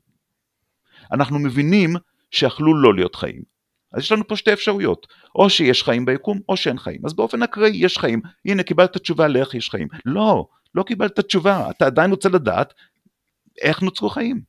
אנחנו 1.12 1.40
מבינים 1.40 1.96
שיכלו 2.32 2.82
לא 2.82 2.96
להיות 2.96 3.16
חיים. 3.16 3.42
אז 3.94 4.04
יש 4.04 4.12
לנו 4.12 4.28
פה 4.28 4.36
שתי 4.36 4.54
אפשרויות, 4.54 5.08
או 5.36 5.50
שיש 5.50 5.84
חיים 5.84 6.06
ביקום 6.06 6.40
או 6.50 6.58
שאין 6.58 6.80
חיים. 6.80 7.06
אז 7.06 7.14
באופן 7.14 7.44
אקראי 7.44 7.72
יש 7.74 7.98
חיים, 7.98 8.22
הנה 8.46 8.64
קיבלת 8.64 8.98
תשובה 8.98 9.28
לאיך 9.28 9.54
יש 9.56 9.70
חיים. 9.70 9.88
לא, 10.06 10.48
לא 10.76 10.84
קיבלת 10.84 11.20
תשובה, 11.20 11.70
אתה 11.70 11.86
עדיין 11.86 12.12
רוצה 12.12 12.30
לדעת 12.30 12.74
איך 13.62 13.82
נוצרו 13.82 14.10
חיים. 14.10 14.42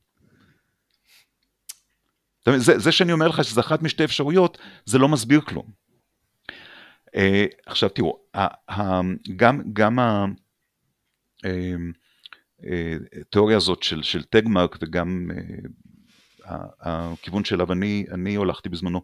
זה, 2.56 2.78
זה 2.78 2.92
שאני 2.92 3.12
אומר 3.12 3.28
לך 3.28 3.44
שזה 3.44 3.60
אחת 3.60 3.82
משתי 3.82 4.04
אפשרויות, 4.04 4.58
זה 4.84 4.98
לא 4.98 5.08
מסביר 5.08 5.40
כלום. 5.40 5.87
Uh, 7.16 7.56
עכשיו 7.66 7.88
תראו, 7.88 8.18
uh, 8.36 8.40
uh, 8.70 8.74
גם, 9.36 9.62
גם 9.72 9.98
התיאוריה 13.20 13.56
הזאת 13.56 13.82
של, 13.82 14.02
של 14.02 14.22
טגמרק 14.22 14.76
וגם 14.80 15.30
הכיוון 16.80 17.44
שאליו 17.44 17.72
אני, 17.72 18.04
אני 18.12 18.34
הולכתי 18.34 18.68
בזמנו, 18.68 19.02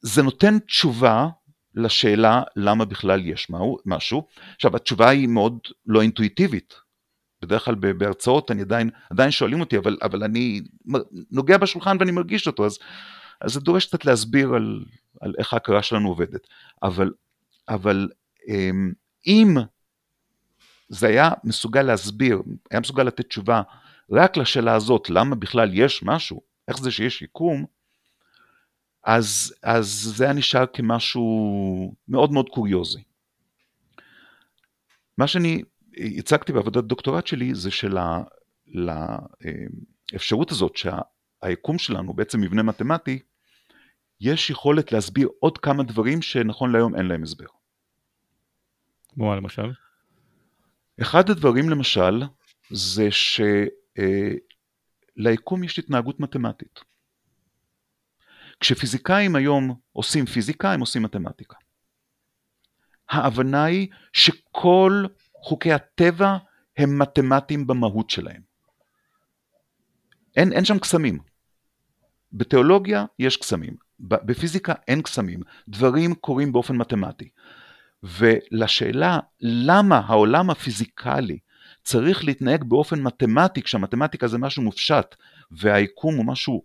זה 0.00 0.22
נותן 0.22 0.58
תשובה 0.58 1.28
לשאלה 1.74 2.42
למה 2.56 2.84
בכלל 2.84 3.26
יש 3.26 3.48
משהו. 3.86 4.26
עכשיו 4.54 4.76
התשובה 4.76 5.08
היא 5.08 5.28
מאוד 5.28 5.58
לא 5.86 6.02
אינטואיטיבית, 6.02 6.74
בדרך 7.42 7.64
כלל 7.64 7.74
בהרצאות 7.74 8.50
אני 8.50 8.62
עדיין, 8.62 8.90
עדיין 9.10 9.30
שואלים 9.30 9.60
אותי, 9.60 9.78
אבל, 9.78 9.96
אבל 10.02 10.24
אני 10.24 10.60
נוגע 11.30 11.58
בשולחן 11.58 11.96
ואני 12.00 12.12
מרגיש 12.12 12.46
אותו, 12.46 12.66
אז, 12.66 12.78
אז 13.40 13.52
זה 13.52 13.60
דורש 13.60 13.86
קצת 13.86 14.04
להסביר 14.04 14.54
על, 14.54 14.84
על 15.20 15.34
איך 15.38 15.52
ההכרה 15.52 15.82
שלנו 15.82 16.08
עובדת. 16.08 16.46
אבל, 16.82 17.12
אבל 17.68 18.08
אמ, 18.48 18.92
אם 19.26 19.56
זה 20.88 21.06
היה 21.06 21.30
מסוגל 21.44 21.82
להסביר, 21.82 22.42
היה 22.70 22.80
מסוגל 22.80 23.02
לתת 23.02 23.28
תשובה 23.28 23.62
רק 24.10 24.36
לשאלה 24.36 24.74
הזאת, 24.74 25.10
למה 25.10 25.36
בכלל 25.36 25.70
יש 25.72 26.02
משהו, 26.02 26.40
איך 26.68 26.78
זה 26.78 26.90
שיש 26.90 27.22
יקום, 27.22 27.64
אז, 29.04 29.54
אז 29.62 29.86
זה 30.16 30.24
היה 30.24 30.32
נשאר 30.32 30.66
כמשהו 30.66 31.94
מאוד 32.08 32.32
מאוד 32.32 32.48
קוריוזי. 32.48 33.02
מה 35.18 35.26
שאני 35.26 35.62
הצגתי 36.18 36.52
בעבודת 36.52 36.84
דוקטורט 36.84 37.26
שלי 37.26 37.54
זה 37.54 37.70
שלאפשרות 40.10 40.50
הזאת 40.50 40.76
שהיקום 41.44 41.78
שלנו 41.78 42.14
בעצם 42.14 42.40
מבנה 42.40 42.62
מתמטי, 42.62 43.22
יש 44.20 44.50
יכולת 44.50 44.92
להסביר 44.92 45.28
עוד 45.40 45.58
כמה 45.58 45.82
דברים 45.82 46.22
שנכון 46.22 46.72
להיום 46.72 46.96
אין 46.96 47.06
להם 47.06 47.22
הסבר. 47.22 47.46
כמו 49.08 49.36
למשל? 49.36 49.72
אחד 51.02 51.30
הדברים 51.30 51.70
למשל 51.70 52.22
זה 52.70 53.08
שליקום 53.10 53.60
אה, 55.60 55.66
יש 55.66 55.78
התנהגות 55.78 56.20
מתמטית. 56.20 56.80
כשפיזיקאים 58.60 59.36
היום 59.36 59.80
עושים 59.92 60.26
פיזיקה 60.26 60.72
הם 60.72 60.80
עושים 60.80 61.02
מתמטיקה. 61.02 61.56
ההבנה 63.10 63.64
היא 63.64 63.88
שכל 64.12 65.04
חוקי 65.42 65.72
הטבע 65.72 66.36
הם 66.76 66.98
מתמטיים 67.02 67.66
במהות 67.66 68.10
שלהם. 68.10 68.42
אין, 70.36 70.52
אין 70.52 70.64
שם 70.64 70.78
קסמים. 70.78 71.33
בתיאולוגיה 72.34 73.04
יש 73.18 73.36
קסמים, 73.36 73.76
בפיזיקה 74.00 74.74
אין 74.88 75.02
קסמים, 75.02 75.40
דברים 75.68 76.14
קורים 76.14 76.52
באופן 76.52 76.76
מתמטי. 76.76 77.28
ולשאלה 78.02 79.18
למה 79.40 80.02
העולם 80.06 80.50
הפיזיקלי 80.50 81.38
צריך 81.82 82.24
להתנהג 82.24 82.64
באופן 82.64 83.02
מתמטי 83.02 83.62
כשהמתמטיקה 83.62 84.28
זה 84.28 84.38
משהו 84.38 84.62
מופשט 84.62 85.14
והיקום 85.50 86.16
הוא 86.16 86.24
משהו 86.24 86.64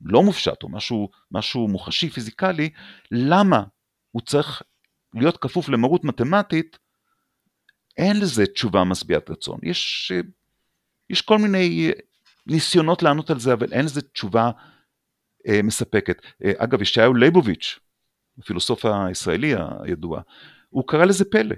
לא 0.00 0.22
מופשט 0.22 0.62
או 0.62 0.68
משהו, 0.68 1.10
משהו 1.30 1.68
מוחשי 1.68 2.10
פיזיקלי, 2.10 2.70
למה 3.10 3.62
הוא 4.10 4.22
צריך 4.22 4.62
להיות 5.14 5.36
כפוף 5.36 5.68
למרות 5.68 6.04
מתמטית 6.04 6.78
אין 7.96 8.20
לזה 8.20 8.46
תשובה 8.46 8.84
משביעת 8.84 9.30
רצון. 9.30 9.58
יש, 9.62 10.12
יש 11.10 11.22
כל 11.22 11.38
מיני 11.38 11.90
ניסיונות 12.46 13.02
לענות 13.02 13.30
על 13.30 13.40
זה, 13.40 13.52
אבל 13.52 13.72
אין 13.72 13.84
לזה 13.84 14.02
תשובה 14.02 14.44
אה, 14.44 14.73
מספקת. 15.62 16.22
אה, 16.44 16.52
אגב, 16.56 16.82
ישעיהו 16.82 17.14
ליבוביץ', 17.14 17.78
הפילוסוף 18.38 18.84
הישראלי 18.84 19.54
הידוע, 19.80 20.20
הוא 20.70 20.84
קרא 20.88 21.04
לזה 21.04 21.24
פלא. 21.24 21.56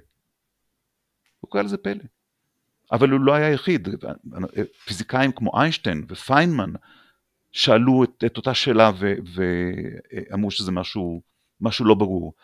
הוא 1.40 1.50
קרא 1.50 1.62
לזה 1.62 1.76
פלא. 1.76 2.04
אבל 2.92 3.10
הוא 3.10 3.20
לא 3.20 3.34
היה 3.34 3.46
היחיד. 3.46 3.88
פיזיקאים 4.84 5.32
כמו 5.32 5.60
איינשטיין 5.60 6.04
ופיינמן 6.08 6.72
שאלו 7.52 8.04
את, 8.04 8.24
את 8.26 8.36
אותה 8.36 8.54
שאלה 8.54 8.90
ואמרו 9.34 10.50
שזה 10.50 10.72
משהו, 10.72 11.22
משהו 11.60 11.84
לא 11.84 11.94
ברור. 11.94 12.34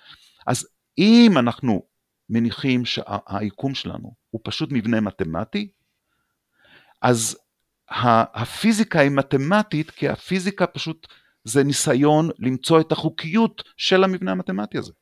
אז 0.47 0.68
אם 0.99 1.32
אנחנו 1.38 1.82
מניחים 2.30 2.84
שהיקום 2.84 3.74
שלנו 3.74 4.14
הוא 4.30 4.40
פשוט 4.45 4.68
מבנה 4.72 5.01
מתמטי, 5.01 5.68
אז 7.03 7.38
הפיזיקה 8.34 9.01
היא 9.01 9.11
מתמטית 9.11 9.90
כי 9.90 10.09
הפיזיקה 10.09 10.66
פשוט 10.66 11.07
זה 11.45 11.64
ניסיון 11.64 12.30
למצוא 12.38 12.80
את 12.80 12.93
החוקיות 12.93 13.62
של 13.76 14.05
המבנה 14.05 14.30
המתמטי 14.32 14.78
הזה. 14.78 14.93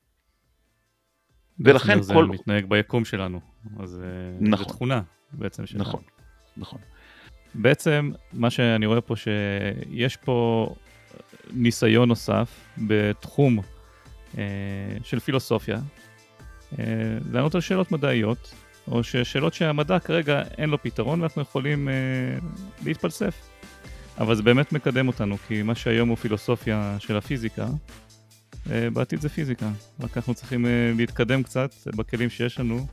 ולכן 1.60 2.02
זה 2.02 2.14
כל... 2.14 2.26
זה 2.26 2.32
מתנהג 2.32 2.66
ביקום 2.68 3.04
שלנו, 3.04 3.40
אז 3.78 4.00
אה, 4.02 4.38
נכון. 4.40 4.64
זו 4.64 4.72
תכונה 4.72 5.02
בעצם 5.32 5.66
שלנו. 5.66 5.84
נכון, 5.84 6.02
נכון. 6.56 6.80
בעצם 7.54 8.12
מה 8.32 8.50
שאני 8.50 8.86
רואה 8.86 9.00
פה 9.00 9.14
שיש 9.16 10.16
פה 10.16 10.68
ניסיון 11.52 12.08
נוסף 12.08 12.64
בתחום 12.78 13.58
אה, 14.38 14.44
של 15.04 15.20
פילוסופיה, 15.20 15.78
אה, 16.78 16.84
לענות 17.32 17.54
על 17.54 17.60
שאלות 17.60 17.92
מדעיות, 17.92 18.54
או 18.88 19.04
שאלות 19.04 19.54
שהמדע 19.54 19.98
כרגע 19.98 20.42
אין 20.58 20.70
לו 20.70 20.82
פתרון 20.82 21.20
ואנחנו 21.20 21.42
יכולים 21.42 21.88
אה, 21.88 21.94
להתפלסף. 22.84 23.49
אבל 24.20 24.34
זה 24.34 24.42
באמת 24.42 24.72
מקדם 24.72 25.08
אותנו, 25.08 25.36
כי 25.48 25.62
מה 25.62 25.74
שהיום 25.74 26.08
הוא 26.08 26.16
פילוסופיה 26.16 26.96
של 26.98 27.16
הפיזיקה, 27.16 27.66
אה, 28.70 28.90
בעתיד 28.90 29.20
זה 29.20 29.28
פיזיקה. 29.28 29.70
רק 30.00 30.16
אנחנו 30.16 30.34
צריכים 30.34 30.66
אה, 30.66 30.92
להתקדם 30.96 31.42
קצת 31.42 31.70
בכלים 31.96 32.30
שיש 32.30 32.60
לנו 32.60 32.86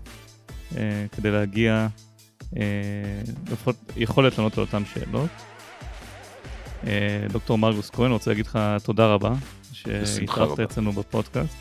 אה, 0.77 1.05
כדי 1.11 1.31
להגיע, 1.31 1.87
לפחות 3.51 3.75
יכולת 3.97 4.37
לענות 4.37 4.57
על 4.57 4.63
אותן 4.63 4.83
שאלות. 4.85 5.29
דוקטור 7.31 7.57
מרגוס 7.57 7.89
כהן, 7.89 8.11
רוצה 8.11 8.31
להגיד 8.31 8.45
לך 8.45 8.59
תודה 8.83 9.07
רבה, 9.07 9.33
שהתארחת 9.73 10.59
אצלנו 10.59 10.91
בפודקאסט. 10.91 11.57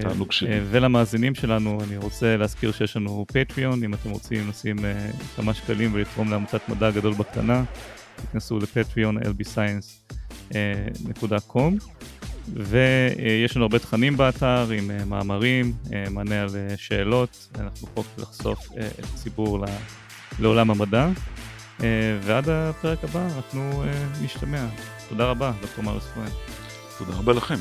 תענוג 0.00 0.32
שלי. 0.32 0.60
ולמאזינים 0.70 1.34
שלנו, 1.34 1.78
אני 1.84 1.96
רוצה 1.96 2.36
להזכיר 2.36 2.72
שיש 2.72 2.96
לנו 2.96 3.26
פטריון, 3.28 3.84
אם 3.84 3.94
אתם 3.94 4.10
רוצים 4.10 4.48
לשים 4.48 4.76
כמה 5.36 5.54
שקלים 5.54 5.90
ולתרום 5.94 6.30
לעמותת 6.30 6.68
מדע 6.68 6.90
גדול 6.90 7.14
בקטנה, 7.14 7.64
תיכנסו 8.16 8.58
לפטריון 8.58 9.18
lbscience.com 9.18 10.52
ויש 12.54 13.56
לנו 13.56 13.64
הרבה 13.64 13.78
תכנים 13.78 14.16
באתר 14.16 14.70
עם 14.70 15.08
מאמרים, 15.08 15.72
מענה 16.10 16.42
על 16.42 16.48
שאלות, 16.76 17.48
אנחנו 17.58 17.88
פה 17.94 18.02
כדי 18.02 18.22
לחשוף 18.22 18.68
את 18.98 19.04
הציבור 19.04 19.64
לעולם 20.40 20.70
המדע. 20.70 21.08
ועד 22.20 22.48
הפרק 22.48 23.04
הבא 23.04 23.26
אנחנו 23.36 23.84
נשתמע. 24.22 24.66
תודה 25.08 25.24
רבה, 25.24 25.52
דוקטור 25.60 25.84
מריוס 25.84 26.04
כהן. 26.14 26.30
תודה 26.98 27.12
רבה 27.12 27.32
לכם. 27.32 27.58